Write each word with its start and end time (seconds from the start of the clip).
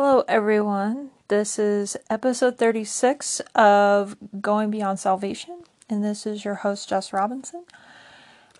Hello, 0.00 0.22
everyone. 0.28 1.10
This 1.26 1.58
is 1.58 1.96
episode 2.08 2.56
36 2.56 3.40
of 3.56 4.16
Going 4.40 4.70
Beyond 4.70 5.00
Salvation, 5.00 5.64
and 5.90 6.04
this 6.04 6.24
is 6.24 6.44
your 6.44 6.54
host, 6.54 6.88
Jess 6.88 7.12
Robinson. 7.12 7.64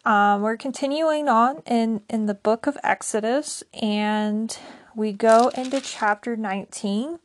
Um, 0.04 0.42
we're 0.42 0.56
continuing 0.56 1.28
on 1.28 1.62
in, 1.64 2.02
in 2.10 2.26
the 2.26 2.34
book 2.34 2.66
of 2.66 2.76
Exodus, 2.82 3.62
and 3.80 4.58
we 4.96 5.12
go 5.12 5.52
into 5.56 5.80
chapter 5.80 6.36
19. 6.36 7.20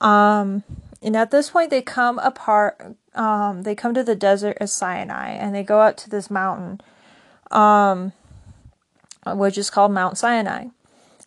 Um, 0.00 0.62
and 1.02 1.16
at 1.16 1.32
this 1.32 1.50
point, 1.50 1.70
they 1.70 1.82
come 1.82 2.20
apart, 2.20 2.94
um, 3.16 3.64
they 3.64 3.74
come 3.74 3.92
to 3.94 4.04
the 4.04 4.14
desert 4.14 4.56
of 4.60 4.70
Sinai, 4.70 5.30
and 5.30 5.52
they 5.52 5.64
go 5.64 5.80
up 5.80 5.96
to 5.96 6.08
this 6.08 6.30
mountain, 6.30 6.80
um, 7.50 8.12
which 9.26 9.58
is 9.58 9.68
called 9.68 9.90
Mount 9.90 10.16
Sinai. 10.16 10.66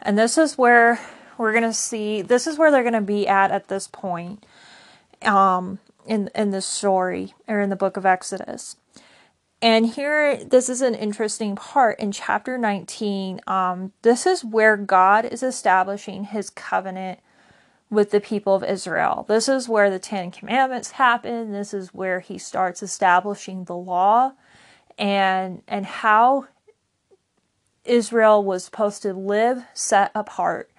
And 0.02 0.18
this 0.18 0.38
is 0.38 0.58
where 0.58 1.02
we're 1.38 1.54
gonna 1.54 1.74
see 1.74 2.22
this 2.22 2.48
is 2.48 2.58
where 2.58 2.72
they're 2.72 2.84
gonna 2.84 3.02
be 3.02 3.28
at 3.28 3.52
at 3.52 3.68
this 3.68 3.88
point 3.88 4.46
um 5.24 5.80
in 6.06 6.30
in 6.36 6.52
the 6.52 6.62
story 6.62 7.34
or 7.48 7.60
in 7.60 7.70
the 7.70 7.76
book 7.76 7.98
of 7.98 8.06
exodus. 8.06 8.78
And 9.62 9.88
here 9.88 10.44
this 10.44 10.70
is 10.70 10.82
an 10.82 10.96
interesting 10.96 11.56
part 11.56 12.00
in 12.00 12.12
chapter 12.12 12.58
19 12.58 13.42
um 13.48 13.92
this 14.02 14.26
is 14.26 14.44
where 14.44 14.78
god 14.78 15.26
is 15.26 15.44
establishing 15.44 16.26
his 16.26 16.50
covenant 16.50 17.20
with 17.90 18.12
the 18.12 18.20
people 18.20 18.56
of 18.56 18.64
israel. 18.64 19.26
This 19.28 19.48
is 19.48 19.70
where 19.70 19.90
the 19.90 20.00
10 20.00 20.32
commandments 20.32 20.92
happen. 20.92 21.52
This 21.52 21.74
is 21.74 21.94
where 21.94 22.20
he 22.20 22.38
starts 22.38 22.82
establishing 22.82 23.66
the 23.66 23.76
law 23.76 24.34
and 24.98 25.62
and 25.68 25.86
how 25.86 26.48
israel 27.84 28.44
was 28.44 28.66
supposed 28.66 29.02
to 29.02 29.14
live 29.14 29.64
set 29.74 30.12
apart 30.16 30.70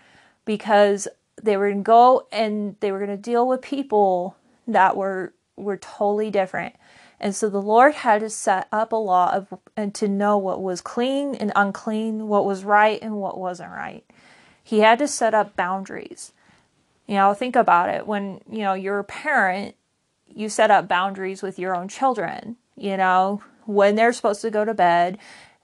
because 0.47 1.07
they 1.43 1.59
were 1.59 1.67
going 1.67 1.85
to 1.85 1.87
go 1.87 2.27
and 2.33 2.77
they 2.81 2.91
were 2.91 2.99
going 2.99 3.11
to 3.11 3.17
deal 3.19 3.47
with 3.47 3.61
people 3.61 4.37
that 4.67 4.97
were 4.97 5.35
were 5.57 5.77
totally 5.77 6.31
different. 6.31 6.75
And 7.19 7.35
so 7.35 7.49
the 7.49 7.63
Lord 7.63 7.95
had 7.95 8.21
to 8.21 8.31
set 8.31 8.69
up 8.71 8.93
a 8.93 8.97
law 8.97 9.33
of 9.33 9.53
and 9.77 9.95
to 9.95 10.09
know 10.09 10.37
what 10.39 10.63
was 10.63 10.81
clean 10.81 11.35
and 11.35 11.53
unclean, 11.57 12.29
what 12.29 12.45
was 12.45 12.65
right 12.65 12.99
and 13.01 13.17
what 13.17 13.39
wasn't 13.39 13.73
right. 13.73 14.05
He 14.63 14.81
had 14.81 14.99
to 14.99 15.09
set 15.09 15.33
up 15.33 15.57
boundaries. 15.57 16.33
You 17.07 17.15
know, 17.15 17.35
think 17.35 17.57
about 17.57 17.89
it. 17.89 18.07
When, 18.07 18.41
you 18.51 18.59
know, 18.59 18.75
you're 18.75 18.99
a 18.99 19.05
parent, 19.05 19.77
you 20.29 20.49
set 20.49 20.71
up 20.71 20.89
boundaries 20.89 21.41
with 21.41 21.59
your 21.59 21.75
own 21.75 21.89
children, 21.89 22.57
you 22.75 22.97
know, 22.97 23.43
when 23.65 23.95
they're 23.95 24.13
supposed 24.13 24.43
to 24.43 24.51
go 24.51 24.65
to 24.65 24.75
bed, 24.75 25.19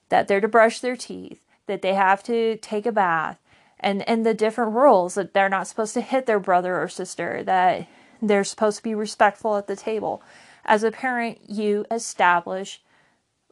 that 0.09 0.29
they're 0.29 0.41
to 0.41 0.49
brush 0.49 0.81
their 0.81 0.97
teeth, 0.97 1.41
that 1.67 1.83
they 1.83 1.95
have 1.95 2.23
to 2.25 2.57
take 2.59 2.87
a 2.87 2.93
bath, 2.93 3.39
and 3.83 4.09
and 4.09 4.25
the 4.25 4.35
different 4.35 4.73
rules 4.73 5.15
that 5.15 5.35
they're 5.35 5.49
not 5.49 5.67
supposed 5.67 5.95
to 5.95 6.01
hit 6.01 6.27
their 6.27 6.41
brother 6.41 6.81
or 6.81 6.89
sister 6.89 7.43
that 7.45 7.89
they're 8.21 8.45
supposed 8.45 8.79
to 8.79 8.83
be 8.83 8.95
respectful 8.95 9.57
at 9.57 9.67
the 9.67 9.77
table. 9.77 10.23
As 10.65 10.85
a 10.85 10.93
parent 10.93 11.39
you 11.49 11.85
establish 11.91 12.81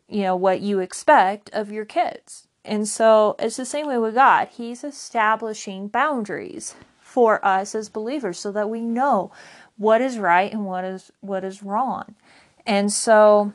you 0.08 0.22
know 0.22 0.36
what 0.36 0.60
you 0.60 0.80
expect 0.80 1.50
of 1.52 1.70
your 1.70 1.84
kids. 1.84 2.46
And 2.64 2.86
so 2.86 3.36
it's 3.38 3.56
the 3.56 3.64
same 3.64 3.86
way 3.86 3.98
with 3.98 4.14
god. 4.14 4.48
He's 4.52 4.84
establishing 4.84 5.88
boundaries 5.88 6.74
for 7.00 7.44
us 7.44 7.74
as 7.74 7.88
believers 7.88 8.38
so 8.38 8.52
that 8.52 8.70
we 8.70 8.80
know 8.80 9.32
what 9.76 10.00
is 10.00 10.18
right 10.18 10.52
and 10.52 10.64
what 10.64 10.84
is 10.84 11.10
what 11.20 11.42
is 11.42 11.62
wrong. 11.62 12.14
And 12.66 12.92
so 12.92 13.52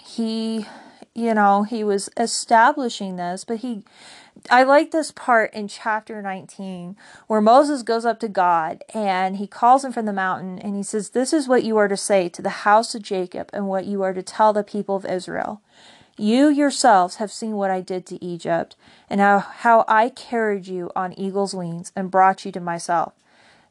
he 0.00 0.66
you 1.14 1.34
know 1.34 1.62
he 1.62 1.82
was 1.82 2.10
establishing 2.16 3.16
this 3.16 3.44
but 3.44 3.58
he 3.58 3.84
I 4.50 4.62
like 4.62 4.90
this 4.90 5.10
part 5.10 5.54
in 5.54 5.68
chapter 5.68 6.20
19 6.20 6.96
where 7.28 7.40
Moses 7.40 7.82
goes 7.82 8.04
up 8.04 8.20
to 8.20 8.28
God 8.28 8.84
and 8.92 9.38
he 9.38 9.46
calls 9.46 9.84
him 9.84 9.92
from 9.92 10.04
the 10.04 10.12
mountain 10.12 10.58
and 10.58 10.76
he 10.76 10.82
says, 10.82 11.10
This 11.10 11.32
is 11.32 11.48
what 11.48 11.64
you 11.64 11.78
are 11.78 11.88
to 11.88 11.96
say 11.96 12.28
to 12.28 12.42
the 12.42 12.50
house 12.50 12.94
of 12.94 13.02
Jacob 13.02 13.48
and 13.54 13.68
what 13.68 13.86
you 13.86 14.02
are 14.02 14.12
to 14.12 14.22
tell 14.22 14.52
the 14.52 14.62
people 14.62 14.96
of 14.96 15.06
Israel. 15.06 15.62
You 16.18 16.48
yourselves 16.48 17.16
have 17.16 17.32
seen 17.32 17.52
what 17.52 17.70
I 17.70 17.80
did 17.80 18.04
to 18.06 18.22
Egypt 18.22 18.76
and 19.08 19.20
how, 19.20 19.38
how 19.38 19.84
I 19.88 20.10
carried 20.10 20.66
you 20.66 20.90
on 20.94 21.18
eagle's 21.18 21.54
wings 21.54 21.90
and 21.96 22.10
brought 22.10 22.44
you 22.44 22.52
to 22.52 22.60
myself. 22.60 23.14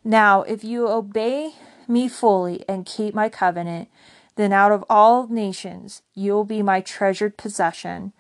Now, 0.04 0.42
if 0.42 0.64
you 0.64 0.90
obey 0.90 1.54
me 1.88 2.08
fully 2.08 2.66
and 2.68 2.86
keep 2.86 3.14
my 3.14 3.30
covenant, 3.30 3.90
then 4.36 4.52
out 4.52 4.72
of 4.72 4.84
all 4.90 5.28
nations 5.28 6.02
you 6.16 6.34
will 6.34 6.44
be 6.44 6.64
my 6.64 6.82
treasured 6.82 7.38
possession 7.38 8.12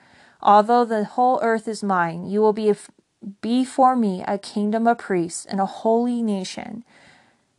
Although 0.43 0.83
the 0.83 1.05
whole 1.05 1.39
earth 1.41 1.69
is 1.69 1.81
mine, 1.81 2.25
you 2.25 2.41
will 2.41 2.53
be, 2.53 2.73
be 3.41 3.63
for 3.63 3.95
me 3.95 4.23
a 4.27 4.37
kingdom 4.37 4.85
of 4.87 4.97
priests 4.97 5.45
and 5.45 5.61
a 5.61 5.65
holy 5.65 6.21
nation. 6.21 6.83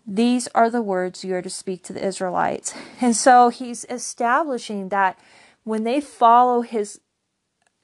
These 0.06 0.48
are 0.48 0.68
the 0.68 0.82
words 0.82 1.24
you 1.24 1.34
are 1.34 1.42
to 1.42 1.48
speak 1.48 1.82
to 1.84 1.94
the 1.94 2.06
Israelites. 2.06 2.74
And 3.00 3.16
so 3.16 3.48
he's 3.48 3.86
establishing 3.88 4.90
that 4.90 5.18
when 5.64 5.84
they 5.84 6.00
follow 6.00 6.60
his 6.60 7.00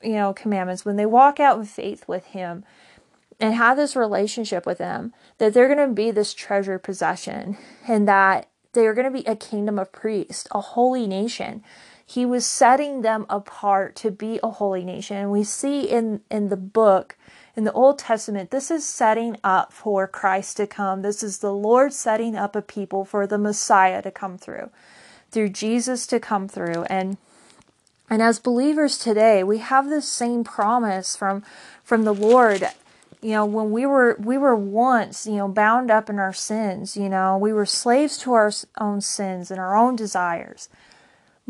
you 0.02 0.12
know 0.12 0.32
commandments, 0.32 0.84
when 0.84 0.96
they 0.96 1.06
walk 1.06 1.40
out 1.40 1.58
in 1.58 1.64
faith 1.64 2.06
with 2.06 2.26
him 2.26 2.64
and 3.38 3.54
have 3.54 3.78
this 3.78 3.96
relationship 3.96 4.66
with 4.66 4.78
him, 4.78 5.14
that 5.38 5.54
they're 5.54 5.74
going 5.74 5.88
to 5.88 5.94
be 5.94 6.10
this 6.10 6.34
treasured 6.34 6.82
possession 6.82 7.56
and 7.88 8.06
that 8.06 8.48
they're 8.72 8.94
going 8.94 9.10
to 9.10 9.22
be 9.22 9.26
a 9.26 9.34
kingdom 9.34 9.78
of 9.78 9.92
priests, 9.92 10.46
a 10.52 10.60
holy 10.60 11.06
nation 11.06 11.64
he 12.10 12.26
was 12.26 12.44
setting 12.44 13.03
them 13.03 13.25
apart 13.31 13.94
to 13.94 14.10
be 14.10 14.41
a 14.43 14.50
holy 14.50 14.82
nation. 14.82 15.16
And 15.16 15.31
we 15.31 15.44
see 15.44 15.82
in, 15.82 16.22
in 16.28 16.48
the 16.48 16.56
book, 16.56 17.16
in 17.54 17.62
the 17.62 17.72
Old 17.72 18.00
Testament, 18.00 18.50
this 18.50 18.69
is 18.69 18.84
setting 18.84 19.37
up 19.44 19.72
for 19.72 20.09
Christ 20.09 20.56
to 20.56 20.66
come. 20.66 21.03
This 21.03 21.22
is 21.22 21.38
the 21.38 21.53
Lord 21.53 21.93
setting 21.93 22.34
up 22.34 22.56
a 22.56 22.62
people 22.62 23.04
for 23.04 23.28
the 23.28 23.38
Messiah 23.38 24.03
to 24.03 24.10
come 24.10 24.38
through, 24.38 24.71
through 25.31 25.50
Jesus 25.50 26.04
to 26.09 26.19
come 26.19 26.48
through. 26.48 26.82
And 26.84 27.16
and 28.12 28.21
as 28.21 28.41
believers 28.41 28.98
today, 28.98 29.44
we 29.44 29.59
have 29.59 29.88
this 29.88 30.09
same 30.09 30.42
promise 30.42 31.15
from 31.15 31.44
from 31.84 32.03
the 32.03 32.15
Lord. 32.15 32.65
You 33.22 33.31
know, 33.31 33.47
when 33.47 33.71
we 33.71 33.87
were 33.87 34.16
we 34.19 34.37
were 34.37 34.56
once, 34.56 35.28
you 35.28 35.37
know, 35.37 35.47
bound 35.47 35.92
up 35.92 36.10
in 36.10 36.19
our 36.19 36.32
sins, 36.32 36.97
you 36.97 37.09
know, 37.09 37.38
we 37.38 37.53
were 37.53 37.66
slaves 37.66 38.19
to 38.19 38.32
our 38.32 38.50
own 38.78 39.00
sins 39.00 39.53
and 39.53 39.60
our 39.60 39.77
own 39.77 39.94
desires. 39.94 40.69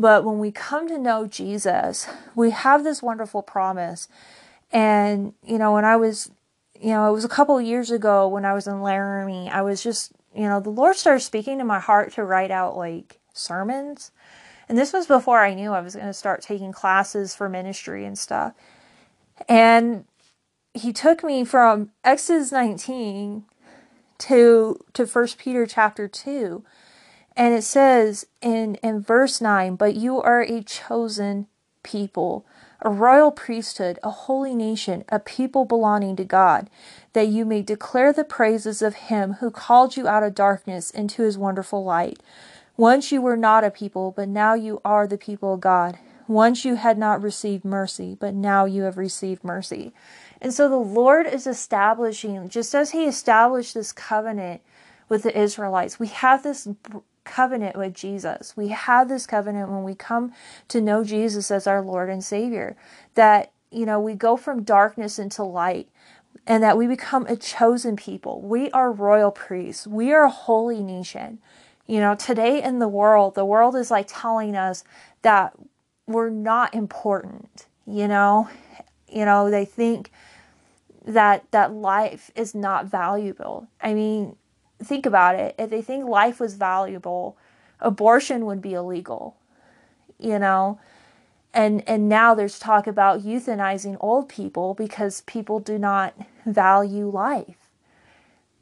But 0.01 0.23
when 0.25 0.39
we 0.39 0.51
come 0.51 0.87
to 0.87 0.97
know 0.97 1.27
Jesus, 1.27 2.07
we 2.33 2.49
have 2.49 2.83
this 2.83 3.03
wonderful 3.03 3.43
promise. 3.43 4.07
And, 4.71 5.33
you 5.45 5.59
know, 5.59 5.73
when 5.73 5.85
I 5.85 5.95
was, 5.95 6.31
you 6.73 6.89
know, 6.89 7.07
it 7.07 7.13
was 7.13 7.23
a 7.23 7.29
couple 7.29 7.61
years 7.61 7.91
ago 7.91 8.27
when 8.27 8.43
I 8.43 8.53
was 8.53 8.65
in 8.65 8.81
Laramie, 8.81 9.47
I 9.47 9.61
was 9.61 9.83
just, 9.83 10.11
you 10.33 10.47
know, 10.47 10.59
the 10.59 10.71
Lord 10.71 10.95
started 10.95 11.19
speaking 11.19 11.59
to 11.59 11.63
my 11.63 11.79
heart 11.79 12.13
to 12.13 12.23
write 12.23 12.49
out 12.49 12.75
like 12.75 13.19
sermons. 13.33 14.11
And 14.67 14.75
this 14.75 14.91
was 14.91 15.05
before 15.05 15.39
I 15.39 15.53
knew 15.53 15.71
I 15.71 15.81
was 15.81 15.93
going 15.93 16.07
to 16.07 16.13
start 16.13 16.41
taking 16.41 16.71
classes 16.71 17.35
for 17.35 17.47
ministry 17.47 18.03
and 18.03 18.17
stuff. 18.17 18.53
And 19.47 20.05
he 20.73 20.93
took 20.93 21.23
me 21.23 21.45
from 21.45 21.91
Exodus 22.03 22.51
19 22.51 23.43
to 24.17 24.79
to 24.93 25.05
First 25.05 25.37
Peter 25.37 25.67
chapter 25.67 26.07
2 26.07 26.63
and 27.35 27.53
it 27.53 27.63
says 27.63 28.25
in, 28.41 28.75
in 28.75 29.01
verse 29.01 29.41
9, 29.41 29.75
But 29.75 29.95
you 29.95 30.21
are 30.21 30.41
a 30.41 30.61
chosen 30.61 31.47
people, 31.83 32.45
a 32.81 32.89
royal 32.89 33.31
priesthood, 33.31 33.99
a 34.03 34.09
holy 34.09 34.53
nation, 34.53 35.03
a 35.09 35.19
people 35.19 35.65
belonging 35.65 36.15
to 36.17 36.25
God, 36.25 36.69
that 37.13 37.27
you 37.27 37.45
may 37.45 37.61
declare 37.61 38.11
the 38.11 38.23
praises 38.23 38.81
of 38.81 38.95
him 38.95 39.33
who 39.33 39.49
called 39.49 39.95
you 39.95 40.07
out 40.07 40.23
of 40.23 40.35
darkness 40.35 40.91
into 40.91 41.23
his 41.23 41.37
wonderful 41.37 41.83
light. 41.83 42.19
Once 42.77 43.11
you 43.11 43.21
were 43.21 43.37
not 43.37 43.63
a 43.63 43.71
people, 43.71 44.11
but 44.15 44.27
now 44.27 44.53
you 44.53 44.81
are 44.83 45.07
the 45.07 45.17
people 45.17 45.53
of 45.53 45.61
God. 45.61 45.97
Once 46.27 46.63
you 46.63 46.75
had 46.75 46.97
not 46.97 47.21
received 47.21 47.65
mercy, 47.65 48.15
but 48.19 48.33
now 48.33 48.65
you 48.65 48.83
have 48.83 48.97
received 48.97 49.43
mercy. 49.43 49.93
And 50.41 50.53
so 50.53 50.69
the 50.69 50.75
Lord 50.77 51.27
is 51.27 51.45
establishing, 51.45 52.49
just 52.49 52.73
as 52.73 52.91
he 52.91 53.05
established 53.05 53.73
this 53.73 53.91
covenant 53.91 54.61
with 55.09 55.23
the 55.23 55.37
Israelites, 55.37 55.99
we 55.99 56.07
have 56.07 56.41
this 56.41 56.67
covenant 57.23 57.77
with 57.77 57.93
Jesus. 57.93 58.55
We 58.57 58.69
have 58.69 59.09
this 59.09 59.25
covenant 59.27 59.69
when 59.69 59.83
we 59.83 59.95
come 59.95 60.33
to 60.69 60.81
know 60.81 61.03
Jesus 61.03 61.51
as 61.51 61.67
our 61.67 61.81
Lord 61.81 62.09
and 62.09 62.23
Savior. 62.23 62.75
That, 63.15 63.51
you 63.71 63.85
know, 63.85 63.99
we 63.99 64.15
go 64.15 64.37
from 64.37 64.63
darkness 64.63 65.19
into 65.19 65.43
light 65.43 65.89
and 66.47 66.63
that 66.63 66.77
we 66.77 66.87
become 66.87 67.25
a 67.27 67.35
chosen 67.35 67.95
people. 67.95 68.41
We 68.41 68.71
are 68.71 68.91
royal 68.91 69.31
priests. 69.31 69.85
We 69.85 70.11
are 70.11 70.25
a 70.25 70.29
holy 70.29 70.81
nation. 70.81 71.39
You 71.87 71.99
know, 71.99 72.15
today 72.15 72.61
in 72.61 72.79
the 72.79 72.87
world, 72.87 73.35
the 73.35 73.45
world 73.45 73.75
is 73.75 73.91
like 73.91 74.07
telling 74.07 74.55
us 74.55 74.83
that 75.21 75.53
we're 76.07 76.29
not 76.29 76.73
important, 76.73 77.67
you 77.85 78.07
know? 78.07 78.49
You 79.07 79.25
know, 79.25 79.51
they 79.51 79.65
think 79.65 80.11
that 81.05 81.45
that 81.51 81.73
life 81.73 82.31
is 82.35 82.55
not 82.55 82.85
valuable. 82.85 83.67
I 83.81 83.93
mean, 83.93 84.35
think 84.85 85.05
about 85.05 85.35
it. 85.35 85.55
If 85.57 85.69
they 85.69 85.81
think 85.81 86.05
life 86.05 86.39
was 86.39 86.55
valuable, 86.55 87.37
abortion 87.79 88.45
would 88.45 88.61
be 88.61 88.73
illegal. 88.73 89.37
You 90.19 90.39
know? 90.39 90.79
And 91.53 91.83
and 91.87 92.09
now 92.09 92.35
there's 92.35 92.59
talk 92.59 92.87
about 92.87 93.23
euthanizing 93.23 93.97
old 94.01 94.29
people 94.29 94.73
because 94.75 95.21
people 95.21 95.59
do 95.59 95.77
not 95.79 96.13
value 96.45 97.07
life. 97.09 97.57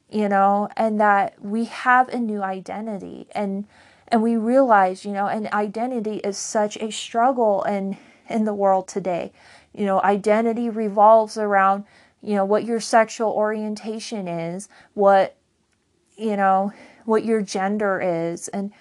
you 0.10 0.27
know, 0.27 0.69
and 0.75 1.00
that 1.00 1.44
we 1.44 1.66
have 1.66 2.10
a 2.10 2.18
new 2.18 2.42
identity 2.42 3.27
and 3.31 3.66
and 4.12 4.24
we 4.24 4.36
realize, 4.36 5.06
you 5.06 5.12
know, 5.12 5.27
and 5.27 5.48
identity 5.54 6.18
is 6.18 6.38
such 6.38 6.77
a 6.77 6.92
struggle 6.92 7.63
in 7.63 7.98
in 8.27 8.45
the 8.45 8.54
world 8.54 8.88
today. 8.88 9.31
You 9.74 9.86
know, 9.86 10.01
identity 10.01 10.69
revolves 10.69 11.38
around, 11.38 11.86
you 12.21 12.36
know, 12.36 12.45
what 12.45 12.66
your 12.66 12.80
sexual 12.80 13.30
orientation 13.31 14.27
is, 14.27 14.68
what 14.95 15.36
you 16.19 16.36
know, 16.38 16.74
what 17.06 17.25
your 17.25 17.42
gender 17.42 18.00
is 18.01 18.48
and 18.50 18.71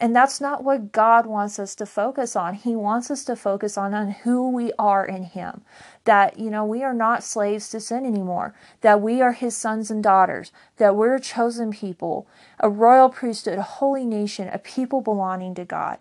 and 0.00 0.14
that's 0.14 0.40
not 0.40 0.62
what 0.62 0.92
God 0.92 1.26
wants 1.26 1.58
us 1.58 1.74
to 1.74 1.84
focus 1.84 2.36
on. 2.36 2.54
He 2.54 2.76
wants 2.76 3.10
us 3.10 3.24
to 3.24 3.34
focus 3.34 3.76
on, 3.76 3.94
on 3.94 4.12
who 4.12 4.48
we 4.48 4.72
are 4.78 5.04
in 5.04 5.24
Him. 5.24 5.62
That, 6.04 6.38
you 6.38 6.50
know, 6.50 6.64
we 6.64 6.84
are 6.84 6.94
not 6.94 7.24
slaves 7.24 7.68
to 7.70 7.80
sin 7.80 8.06
anymore. 8.06 8.54
That 8.80 9.00
we 9.00 9.20
are 9.20 9.32
His 9.32 9.56
sons 9.56 9.90
and 9.90 10.02
daughters. 10.02 10.52
That 10.76 10.94
we're 10.94 11.16
a 11.16 11.20
chosen 11.20 11.72
people, 11.72 12.28
a 12.60 12.70
royal 12.70 13.08
priesthood, 13.08 13.58
a 13.58 13.62
holy 13.62 14.06
nation, 14.06 14.48
a 14.48 14.58
people 14.58 15.00
belonging 15.00 15.56
to 15.56 15.64
God. 15.64 15.98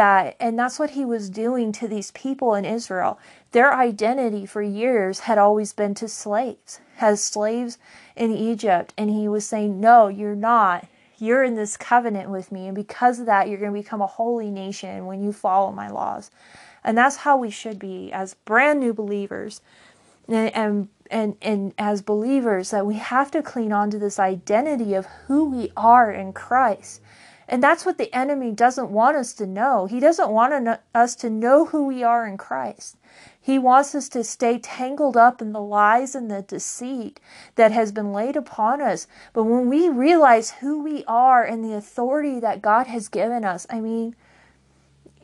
That, 0.00 0.36
and 0.40 0.58
that's 0.58 0.78
what 0.78 0.90
He 0.90 1.04
was 1.04 1.28
doing 1.28 1.72
to 1.72 1.86
these 1.86 2.10
people 2.12 2.54
in 2.54 2.64
Israel. 2.64 3.18
Their 3.52 3.74
identity 3.74 4.46
for 4.46 4.62
years 4.62 5.20
had 5.20 5.36
always 5.36 5.74
been 5.74 5.94
to 5.96 6.08
slaves, 6.08 6.80
as 7.00 7.22
slaves 7.22 7.76
in 8.16 8.30
Egypt. 8.32 8.94
And 8.96 9.10
He 9.10 9.28
was 9.28 9.44
saying, 9.44 9.78
no, 9.78 10.08
you're 10.08 10.34
not 10.34 10.86
you're 11.20 11.44
in 11.44 11.54
this 11.54 11.76
covenant 11.76 12.30
with 12.30 12.50
me. 12.50 12.66
And 12.66 12.74
because 12.74 13.20
of 13.20 13.26
that, 13.26 13.48
you're 13.48 13.58
going 13.58 13.74
to 13.74 13.78
become 13.78 14.00
a 14.00 14.06
holy 14.06 14.50
nation 14.50 15.06
when 15.06 15.22
you 15.22 15.32
follow 15.32 15.70
my 15.70 15.88
laws. 15.88 16.30
And 16.82 16.96
that's 16.96 17.16
how 17.16 17.36
we 17.36 17.50
should 17.50 17.78
be 17.78 18.10
as 18.10 18.34
brand 18.34 18.80
new 18.80 18.94
believers. 18.94 19.60
And, 20.28 20.54
and, 20.54 20.88
and, 21.10 21.36
and 21.42 21.74
as 21.76 22.00
believers, 22.00 22.70
that 22.70 22.86
we 22.86 22.94
have 22.94 23.30
to 23.32 23.42
cling 23.42 23.72
on 23.72 23.90
to 23.90 23.98
this 23.98 24.18
identity 24.18 24.94
of 24.94 25.06
who 25.26 25.44
we 25.50 25.70
are 25.76 26.10
in 26.10 26.32
Christ. 26.32 27.02
And 27.50 27.60
that's 27.60 27.84
what 27.84 27.98
the 27.98 28.14
enemy 28.14 28.52
doesn't 28.52 28.92
want 28.92 29.16
us 29.16 29.32
to 29.34 29.44
know. 29.44 29.86
He 29.86 29.98
doesn't 29.98 30.30
want 30.30 30.78
us 30.94 31.16
to 31.16 31.28
know 31.28 31.66
who 31.66 31.84
we 31.84 32.04
are 32.04 32.24
in 32.24 32.38
Christ. 32.38 32.96
He 33.40 33.58
wants 33.58 33.92
us 33.92 34.08
to 34.10 34.22
stay 34.22 34.60
tangled 34.60 35.16
up 35.16 35.42
in 35.42 35.52
the 35.52 35.60
lies 35.60 36.14
and 36.14 36.30
the 36.30 36.42
deceit 36.42 37.18
that 37.56 37.72
has 37.72 37.90
been 37.90 38.12
laid 38.12 38.36
upon 38.36 38.80
us. 38.80 39.08
But 39.32 39.44
when 39.44 39.68
we 39.68 39.88
realize 39.88 40.52
who 40.52 40.80
we 40.80 41.02
are 41.08 41.42
and 41.42 41.64
the 41.64 41.74
authority 41.74 42.38
that 42.38 42.62
God 42.62 42.86
has 42.86 43.08
given 43.08 43.44
us, 43.44 43.66
I 43.68 43.80
mean, 43.80 44.14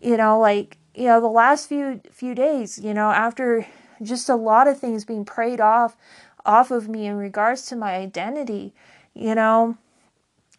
you 0.03 0.17
know, 0.17 0.41
like, 0.41 0.79
you 0.97 1.05
know, 1.05 1.21
the 1.21 1.29
last 1.29 1.69
few 1.69 2.01
few 2.11 2.35
days, 2.35 2.77
you 2.77 2.93
know, 2.93 3.11
after 3.11 3.69
just 4.03 4.29
a 4.29 4.35
lot 4.35 4.67
of 4.67 4.81
things 4.81 5.05
being 5.05 5.25
prayed 5.25 5.61
off 5.61 5.97
off 6.45 6.73
of 6.73 6.89
me 6.89 7.07
in 7.07 7.15
regards 7.15 7.67
to 7.67 7.77
my 7.77 7.95
identity, 7.95 8.75
you 9.15 9.37
know, 9.37 9.79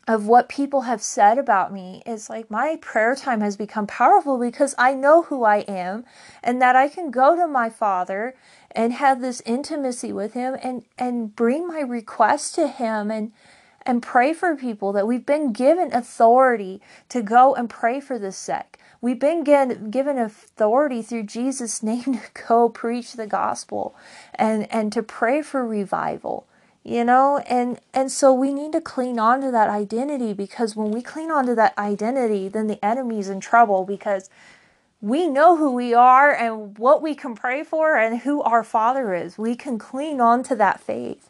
of 0.07 0.25
what 0.25 0.47
people 0.47 0.81
have 0.81 1.01
said 1.01 1.37
about 1.37 1.73
me 1.73 2.01
is 2.05 2.29
like 2.29 2.49
my 2.49 2.77
prayer 2.81 3.13
time 3.13 3.41
has 3.41 3.57
become 3.57 3.85
powerful 3.85 4.39
because 4.39 4.73
I 4.77 4.93
know 4.93 5.23
who 5.23 5.43
I 5.43 5.57
am 5.67 6.05
and 6.41 6.61
that 6.61 6.77
I 6.77 6.87
can 6.87 7.11
go 7.11 7.35
to 7.35 7.45
my 7.45 7.69
father 7.69 8.33
and 8.71 8.93
have 8.93 9.19
this 9.19 9.41
intimacy 9.45 10.13
with 10.13 10.33
him 10.33 10.55
and 10.63 10.83
and 10.97 11.35
bring 11.35 11.67
my 11.67 11.81
requests 11.81 12.53
to 12.53 12.67
him 12.67 13.11
and 13.11 13.33
and 13.87 14.03
pray 14.03 14.33
for 14.33 14.55
people 14.55 14.91
that 14.93 15.07
we've 15.07 15.25
been 15.25 15.53
given 15.53 15.93
authority 15.93 16.81
to 17.09 17.21
go 17.21 17.55
and 17.55 17.69
pray 17.69 18.01
for 18.01 18.19
the 18.19 18.33
sick. 18.33 18.77
We've 18.99 19.19
been 19.19 19.45
given, 19.45 19.91
given 19.91 20.17
authority 20.17 21.01
through 21.01 21.23
Jesus' 21.23 21.81
name 21.91 22.03
to 22.03 22.21
go 22.47 22.67
preach 22.67 23.13
the 23.13 23.27
gospel 23.27 23.95
and, 24.35 24.69
and 24.73 24.91
to 24.91 25.01
pray 25.01 25.41
for 25.41 25.65
revival 25.65 26.47
you 26.87 27.03
know? 27.03 27.39
And 27.49 27.79
and 27.93 28.09
so 28.09 28.33
we 28.33 28.53
need 28.53 28.71
to 28.71 28.81
cling 28.81 29.19
on 29.19 29.41
to 29.41 29.51
that 29.51 29.69
identity 29.69 30.33
because 30.33 30.75
when 30.75 30.91
we 30.91 31.01
cling 31.01 31.29
on 31.29 31.45
to 31.47 31.55
that 31.55 31.77
identity 31.77 32.47
then 32.47 32.67
the 32.67 32.83
enemy's 32.83 33.27
in 33.27 33.41
trouble 33.41 33.83
because 33.83 34.29
we 35.01 35.27
know 35.27 35.57
who 35.57 35.71
we 35.71 35.93
are 35.93 36.33
and 36.33 36.77
what 36.77 37.01
we 37.01 37.13
can 37.13 37.35
pray 37.35 37.63
for 37.63 37.97
and 37.97 38.21
who 38.21 38.41
our 38.41 38.63
father 38.63 39.13
is. 39.13 39.37
We 39.37 39.55
can 39.55 39.77
cling 39.77 40.21
on 40.21 40.43
to 40.43 40.55
that 40.55 40.79
faith. 40.79 41.29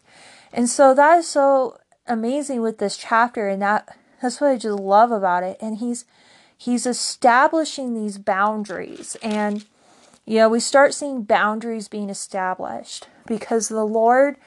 And 0.54 0.70
so 0.70 0.94
that 0.94 1.18
is 1.18 1.28
so 1.28 1.78
amazing 2.06 2.62
with 2.62 2.78
this 2.78 2.96
chapter 2.96 3.50
and 3.50 3.62
that 3.62 3.98
that's 4.22 4.40
what 4.40 4.52
i 4.52 4.58
just 4.58 4.80
love 4.80 5.12
about 5.12 5.44
it. 5.44 5.58
And 5.60 5.80
he's 5.80 6.06
he's 6.56 6.86
establishing 6.86 7.96
these 7.96 8.20
boundaries. 8.20 9.18
And 9.24 9.66
you 10.24 10.38
know 10.38 10.50
we 10.50 10.60
start 10.60 10.94
seeing 10.94 11.24
boundaries 11.24 11.88
being 11.88 12.12
established 12.12 13.08
because 13.26 13.70
the 13.70 13.84
lord 13.86 14.38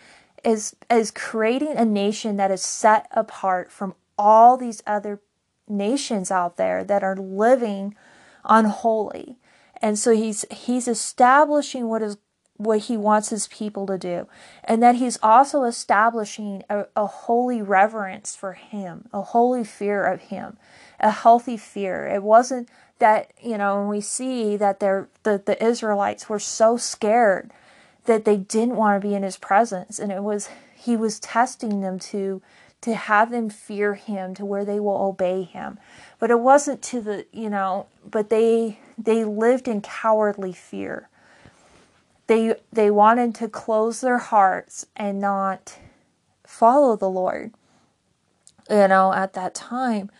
is 0.44 0.76
is 0.90 1.10
creating 1.10 1.76
a 1.76 1.84
nation 1.84 2.36
that 2.36 2.50
is 2.50 2.62
set 2.62 3.06
apart 3.12 3.70
from 3.70 3.94
all 4.18 4.56
these 4.56 4.82
other 4.86 5.20
nations 5.68 6.30
out 6.30 6.56
there 6.56 6.84
that 6.84 7.02
are 7.02 7.16
living 7.16 7.94
unholy. 8.44 9.38
And 9.80 9.98
so 9.98 10.14
he's 10.14 10.44
he's 10.50 10.88
establishing 10.88 11.88
what 11.88 12.02
is 12.02 12.18
what 12.60 12.80
he 12.80 12.96
wants 12.96 13.30
his 13.30 13.48
people 13.48 13.86
to 13.86 13.96
do. 13.96 14.28
And 14.64 14.82
that 14.82 14.96
he's 14.96 15.18
also 15.22 15.64
establishing 15.64 16.62
a, 16.68 16.84
a 16.94 17.06
holy 17.06 17.62
reverence 17.62 18.36
for 18.36 18.52
him, 18.52 19.08
a 19.14 19.22
holy 19.22 19.64
fear 19.64 20.04
of 20.04 20.20
him, 20.20 20.58
a 21.00 21.10
healthy 21.10 21.56
fear. 21.56 22.06
It 22.06 22.22
wasn't 22.22 22.68
that, 22.98 23.32
you 23.42 23.56
know, 23.56 23.78
when 23.78 23.88
we 23.88 24.02
see 24.02 24.58
that 24.58 24.78
they're, 24.78 25.08
the, 25.22 25.42
the 25.42 25.62
Israelites 25.64 26.28
were 26.28 26.38
so 26.38 26.76
scared 26.76 27.50
that 28.04 28.24
they 28.24 28.36
didn't 28.36 28.76
want 28.76 29.00
to 29.00 29.08
be 29.08 29.14
in 29.14 29.22
his 29.22 29.36
presence. 29.36 29.98
And 29.98 30.10
it 30.12 30.22
was 30.22 30.48
he 30.74 30.96
was 30.96 31.20
testing 31.20 31.80
them 31.80 31.98
to 31.98 32.42
to 32.82 32.94
have 32.94 33.30
them 33.30 33.50
fear 33.50 33.94
him 33.94 34.34
to 34.34 34.44
where 34.44 34.64
they 34.64 34.80
will 34.80 34.96
obey 34.96 35.42
him. 35.42 35.78
But 36.18 36.30
it 36.30 36.40
wasn't 36.40 36.82
to 36.82 37.00
the 37.00 37.26
you 37.32 37.50
know 37.50 37.86
but 38.08 38.30
they 38.30 38.78
they 38.96 39.24
lived 39.24 39.68
in 39.68 39.80
cowardly 39.80 40.52
fear. 40.52 41.08
They 42.26 42.54
they 42.72 42.90
wanted 42.90 43.34
to 43.36 43.48
close 43.48 44.00
their 44.00 44.18
hearts 44.18 44.86
and 44.96 45.20
not 45.20 45.78
follow 46.46 46.96
the 46.96 47.08
lord 47.08 47.52
you 48.68 48.88
know 48.88 49.12
at 49.12 49.34
that 49.34 49.54
time. 49.54 50.10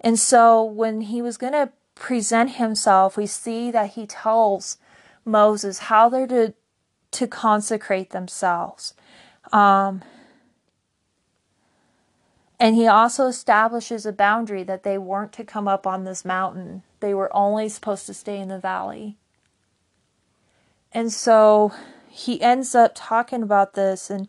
And 0.00 0.18
so 0.18 0.64
when 0.64 1.02
he 1.02 1.22
was 1.22 1.36
going 1.36 1.52
to 1.52 1.70
present 1.94 2.56
himself 2.56 3.16
we 3.16 3.26
see 3.26 3.70
that 3.70 3.90
he 3.90 4.06
tells 4.06 4.78
moses 5.24 5.78
how 5.78 6.08
they're 6.08 6.26
to 6.26 6.52
to 7.12 7.26
consecrate 7.26 8.10
themselves. 8.10 8.94
Um, 9.52 10.02
and 12.58 12.76
he 12.76 12.86
also 12.86 13.26
establishes 13.26 14.06
a 14.06 14.12
boundary 14.12 14.62
that 14.64 14.82
they 14.82 14.98
weren't 14.98 15.32
to 15.32 15.44
come 15.44 15.66
up 15.66 15.86
on 15.86 16.04
this 16.04 16.24
mountain. 16.24 16.82
They 17.00 17.14
were 17.14 17.34
only 17.34 17.68
supposed 17.68 18.06
to 18.06 18.14
stay 18.14 18.38
in 18.38 18.48
the 18.48 18.58
valley. 18.58 19.16
And 20.92 21.12
so 21.12 21.72
he 22.08 22.40
ends 22.40 22.74
up 22.74 22.92
talking 22.94 23.42
about 23.42 23.74
this 23.74 24.10
and 24.10 24.28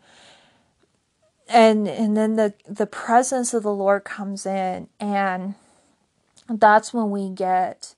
and 1.49 1.87
and 1.87 2.15
then 2.15 2.35
the 2.35 2.53
the 2.65 2.87
presence 2.87 3.53
of 3.53 3.61
the 3.61 3.73
Lord 3.73 4.05
comes 4.05 4.45
in 4.45 4.87
and 4.99 5.55
that's 6.49 6.93
when 6.93 7.11
we 7.11 7.29
get 7.29 7.95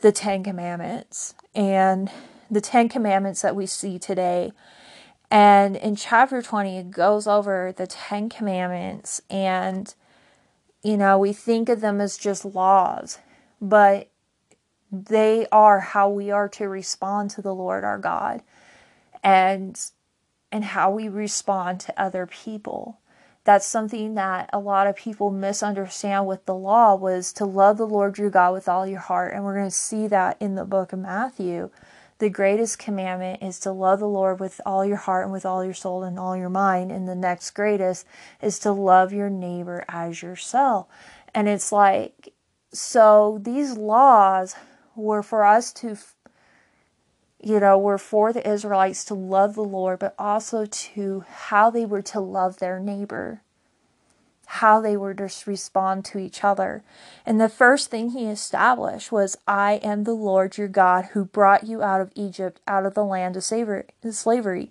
the 0.00 0.10
10 0.10 0.42
commandments 0.42 1.34
and 1.54 2.10
the 2.50 2.60
Ten 2.60 2.88
Commandments 2.88 3.42
that 3.42 3.56
we 3.56 3.66
see 3.66 3.98
today. 3.98 4.52
And 5.30 5.76
in 5.76 5.94
chapter 5.94 6.42
20, 6.42 6.78
it 6.78 6.90
goes 6.90 7.26
over 7.26 7.72
the 7.76 7.86
Ten 7.86 8.28
Commandments, 8.28 9.22
and, 9.30 9.94
you 10.82 10.96
know, 10.96 11.18
we 11.18 11.32
think 11.32 11.68
of 11.68 11.80
them 11.80 12.00
as 12.00 12.18
just 12.18 12.44
laws, 12.44 13.18
but 13.60 14.08
they 14.90 15.46
are 15.52 15.80
how 15.80 16.08
we 16.08 16.30
are 16.30 16.48
to 16.48 16.68
respond 16.68 17.30
to 17.30 17.42
the 17.42 17.54
Lord 17.54 17.84
our 17.84 17.98
God 17.98 18.42
and 19.22 19.80
and 20.52 20.64
how 20.64 20.90
we 20.90 21.08
respond 21.08 21.78
to 21.78 22.00
other 22.00 22.26
people. 22.26 22.98
That's 23.44 23.66
something 23.66 24.14
that 24.16 24.50
a 24.52 24.58
lot 24.58 24.88
of 24.88 24.96
people 24.96 25.30
misunderstand 25.30 26.26
with 26.26 26.44
the 26.44 26.54
law 26.54 26.96
was 26.96 27.32
to 27.34 27.44
love 27.44 27.78
the 27.78 27.86
Lord 27.86 28.18
your 28.18 28.30
God 28.30 28.52
with 28.52 28.68
all 28.68 28.86
your 28.86 28.98
heart. 28.98 29.32
And 29.32 29.44
we're 29.44 29.54
going 29.54 29.70
to 29.70 29.70
see 29.70 30.08
that 30.08 30.36
in 30.40 30.56
the 30.56 30.64
book 30.64 30.92
of 30.92 30.98
Matthew 30.98 31.70
the 32.20 32.30
greatest 32.30 32.78
commandment 32.78 33.42
is 33.42 33.58
to 33.60 33.72
love 33.72 33.98
the 33.98 34.06
Lord 34.06 34.40
with 34.40 34.60
all 34.64 34.84
your 34.84 34.98
heart 34.98 35.24
and 35.24 35.32
with 35.32 35.46
all 35.46 35.64
your 35.64 35.74
soul 35.74 36.04
and 36.04 36.18
all 36.18 36.36
your 36.36 36.50
mind. 36.50 36.92
And 36.92 37.08
the 37.08 37.14
next 37.14 37.50
greatest 37.50 38.06
is 38.40 38.58
to 38.60 38.72
love 38.72 39.12
your 39.12 39.30
neighbor 39.30 39.84
as 39.88 40.22
yourself. 40.22 40.86
And 41.34 41.48
it's 41.48 41.72
like, 41.72 42.34
so 42.72 43.40
these 43.42 43.76
laws 43.76 44.54
were 44.94 45.22
for 45.22 45.44
us 45.44 45.72
to, 45.72 45.96
you 47.42 47.58
know, 47.58 47.78
were 47.78 47.98
for 47.98 48.32
the 48.32 48.48
Israelites 48.48 49.04
to 49.06 49.14
love 49.14 49.54
the 49.54 49.64
Lord, 49.64 49.98
but 49.98 50.14
also 50.18 50.66
to 50.66 51.24
how 51.26 51.70
they 51.70 51.86
were 51.86 52.02
to 52.02 52.20
love 52.20 52.58
their 52.58 52.78
neighbor 52.78 53.42
how 54.54 54.80
they 54.80 54.96
were 54.96 55.14
to 55.14 55.30
respond 55.46 56.04
to 56.04 56.18
each 56.18 56.42
other. 56.42 56.82
And 57.24 57.40
the 57.40 57.48
first 57.48 57.90
thing 57.90 58.10
he 58.10 58.26
established 58.26 59.12
was, 59.12 59.36
I 59.46 59.74
am 59.74 60.04
the 60.04 60.14
Lord 60.14 60.58
your 60.58 60.68
God 60.68 61.06
who 61.12 61.24
brought 61.24 61.64
you 61.64 61.82
out 61.82 62.00
of 62.00 62.12
Egypt, 62.16 62.60
out 62.66 62.84
of 62.84 62.94
the 62.94 63.04
land 63.04 63.36
of 63.36 63.44
slavery. 63.44 64.70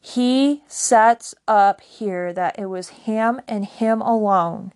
he 0.00 0.62
sets 0.66 1.34
up 1.46 1.80
here 1.80 2.32
that 2.32 2.58
it 2.58 2.66
was 2.66 2.88
him 2.90 3.40
and 3.46 3.64
him 3.64 4.00
alone 4.00 4.72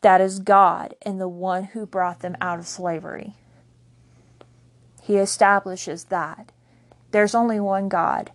that 0.00 0.20
is 0.20 0.38
God 0.38 0.94
and 1.02 1.20
the 1.20 1.28
one 1.28 1.64
who 1.64 1.86
brought 1.86 2.20
them 2.20 2.36
out 2.40 2.58
of 2.58 2.66
slavery. 2.66 3.34
He 5.02 5.16
establishes 5.16 6.04
that. 6.04 6.52
There's 7.10 7.34
only 7.34 7.58
one 7.58 7.88
God. 7.88 8.30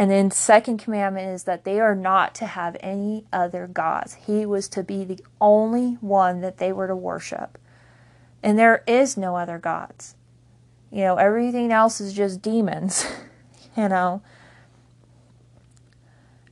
And 0.00 0.10
then 0.10 0.30
second 0.30 0.78
commandment 0.78 1.28
is 1.28 1.44
that 1.44 1.64
they 1.64 1.78
are 1.78 1.94
not 1.94 2.34
to 2.36 2.46
have 2.46 2.74
any 2.80 3.26
other 3.34 3.66
gods. 3.66 4.14
He 4.14 4.46
was 4.46 4.66
to 4.70 4.82
be 4.82 5.04
the 5.04 5.22
only 5.42 5.98
one 6.00 6.40
that 6.40 6.56
they 6.56 6.72
were 6.72 6.86
to 6.86 6.96
worship. 6.96 7.58
And 8.42 8.58
there 8.58 8.82
is 8.86 9.18
no 9.18 9.36
other 9.36 9.58
gods. 9.58 10.14
You 10.90 11.02
know, 11.02 11.16
everything 11.16 11.70
else 11.70 12.00
is 12.00 12.14
just 12.14 12.40
demons, 12.40 13.04
you 13.76 13.90
know. 13.90 14.22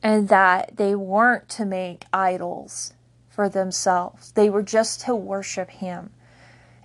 And 0.02 0.28
that 0.28 0.76
they 0.76 0.94
weren't 0.94 1.48
to 1.48 1.64
make 1.64 2.04
idols 2.12 2.92
for 3.30 3.48
themselves. 3.48 4.30
They 4.32 4.50
were 4.50 4.62
just 4.62 5.00
to 5.06 5.14
worship 5.14 5.70
him. 5.70 6.10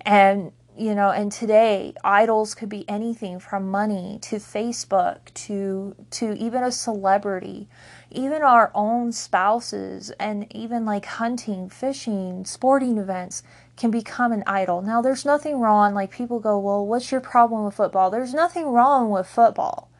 And 0.00 0.52
you 0.76 0.94
know 0.94 1.10
and 1.10 1.30
today 1.30 1.94
idols 2.02 2.54
could 2.54 2.68
be 2.68 2.88
anything 2.88 3.38
from 3.38 3.70
money 3.70 4.18
to 4.20 4.36
facebook 4.36 5.18
to 5.34 5.94
to 6.10 6.32
even 6.34 6.64
a 6.64 6.72
celebrity 6.72 7.68
even 8.10 8.42
our 8.42 8.70
own 8.74 9.12
spouses 9.12 10.10
and 10.18 10.46
even 10.54 10.84
like 10.84 11.04
hunting 11.04 11.68
fishing 11.68 12.44
sporting 12.44 12.98
events 12.98 13.42
can 13.76 13.90
become 13.90 14.30
an 14.30 14.44
idol. 14.46 14.82
Now 14.82 15.02
there's 15.02 15.24
nothing 15.24 15.58
wrong 15.58 15.94
like 15.94 16.10
people 16.10 16.38
go 16.38 16.58
well 16.58 16.86
what's 16.86 17.10
your 17.10 17.20
problem 17.20 17.64
with 17.64 17.74
football? 17.74 18.10
There's 18.10 18.32
nothing 18.32 18.66
wrong 18.66 19.10
with 19.10 19.26
football. 19.26 19.90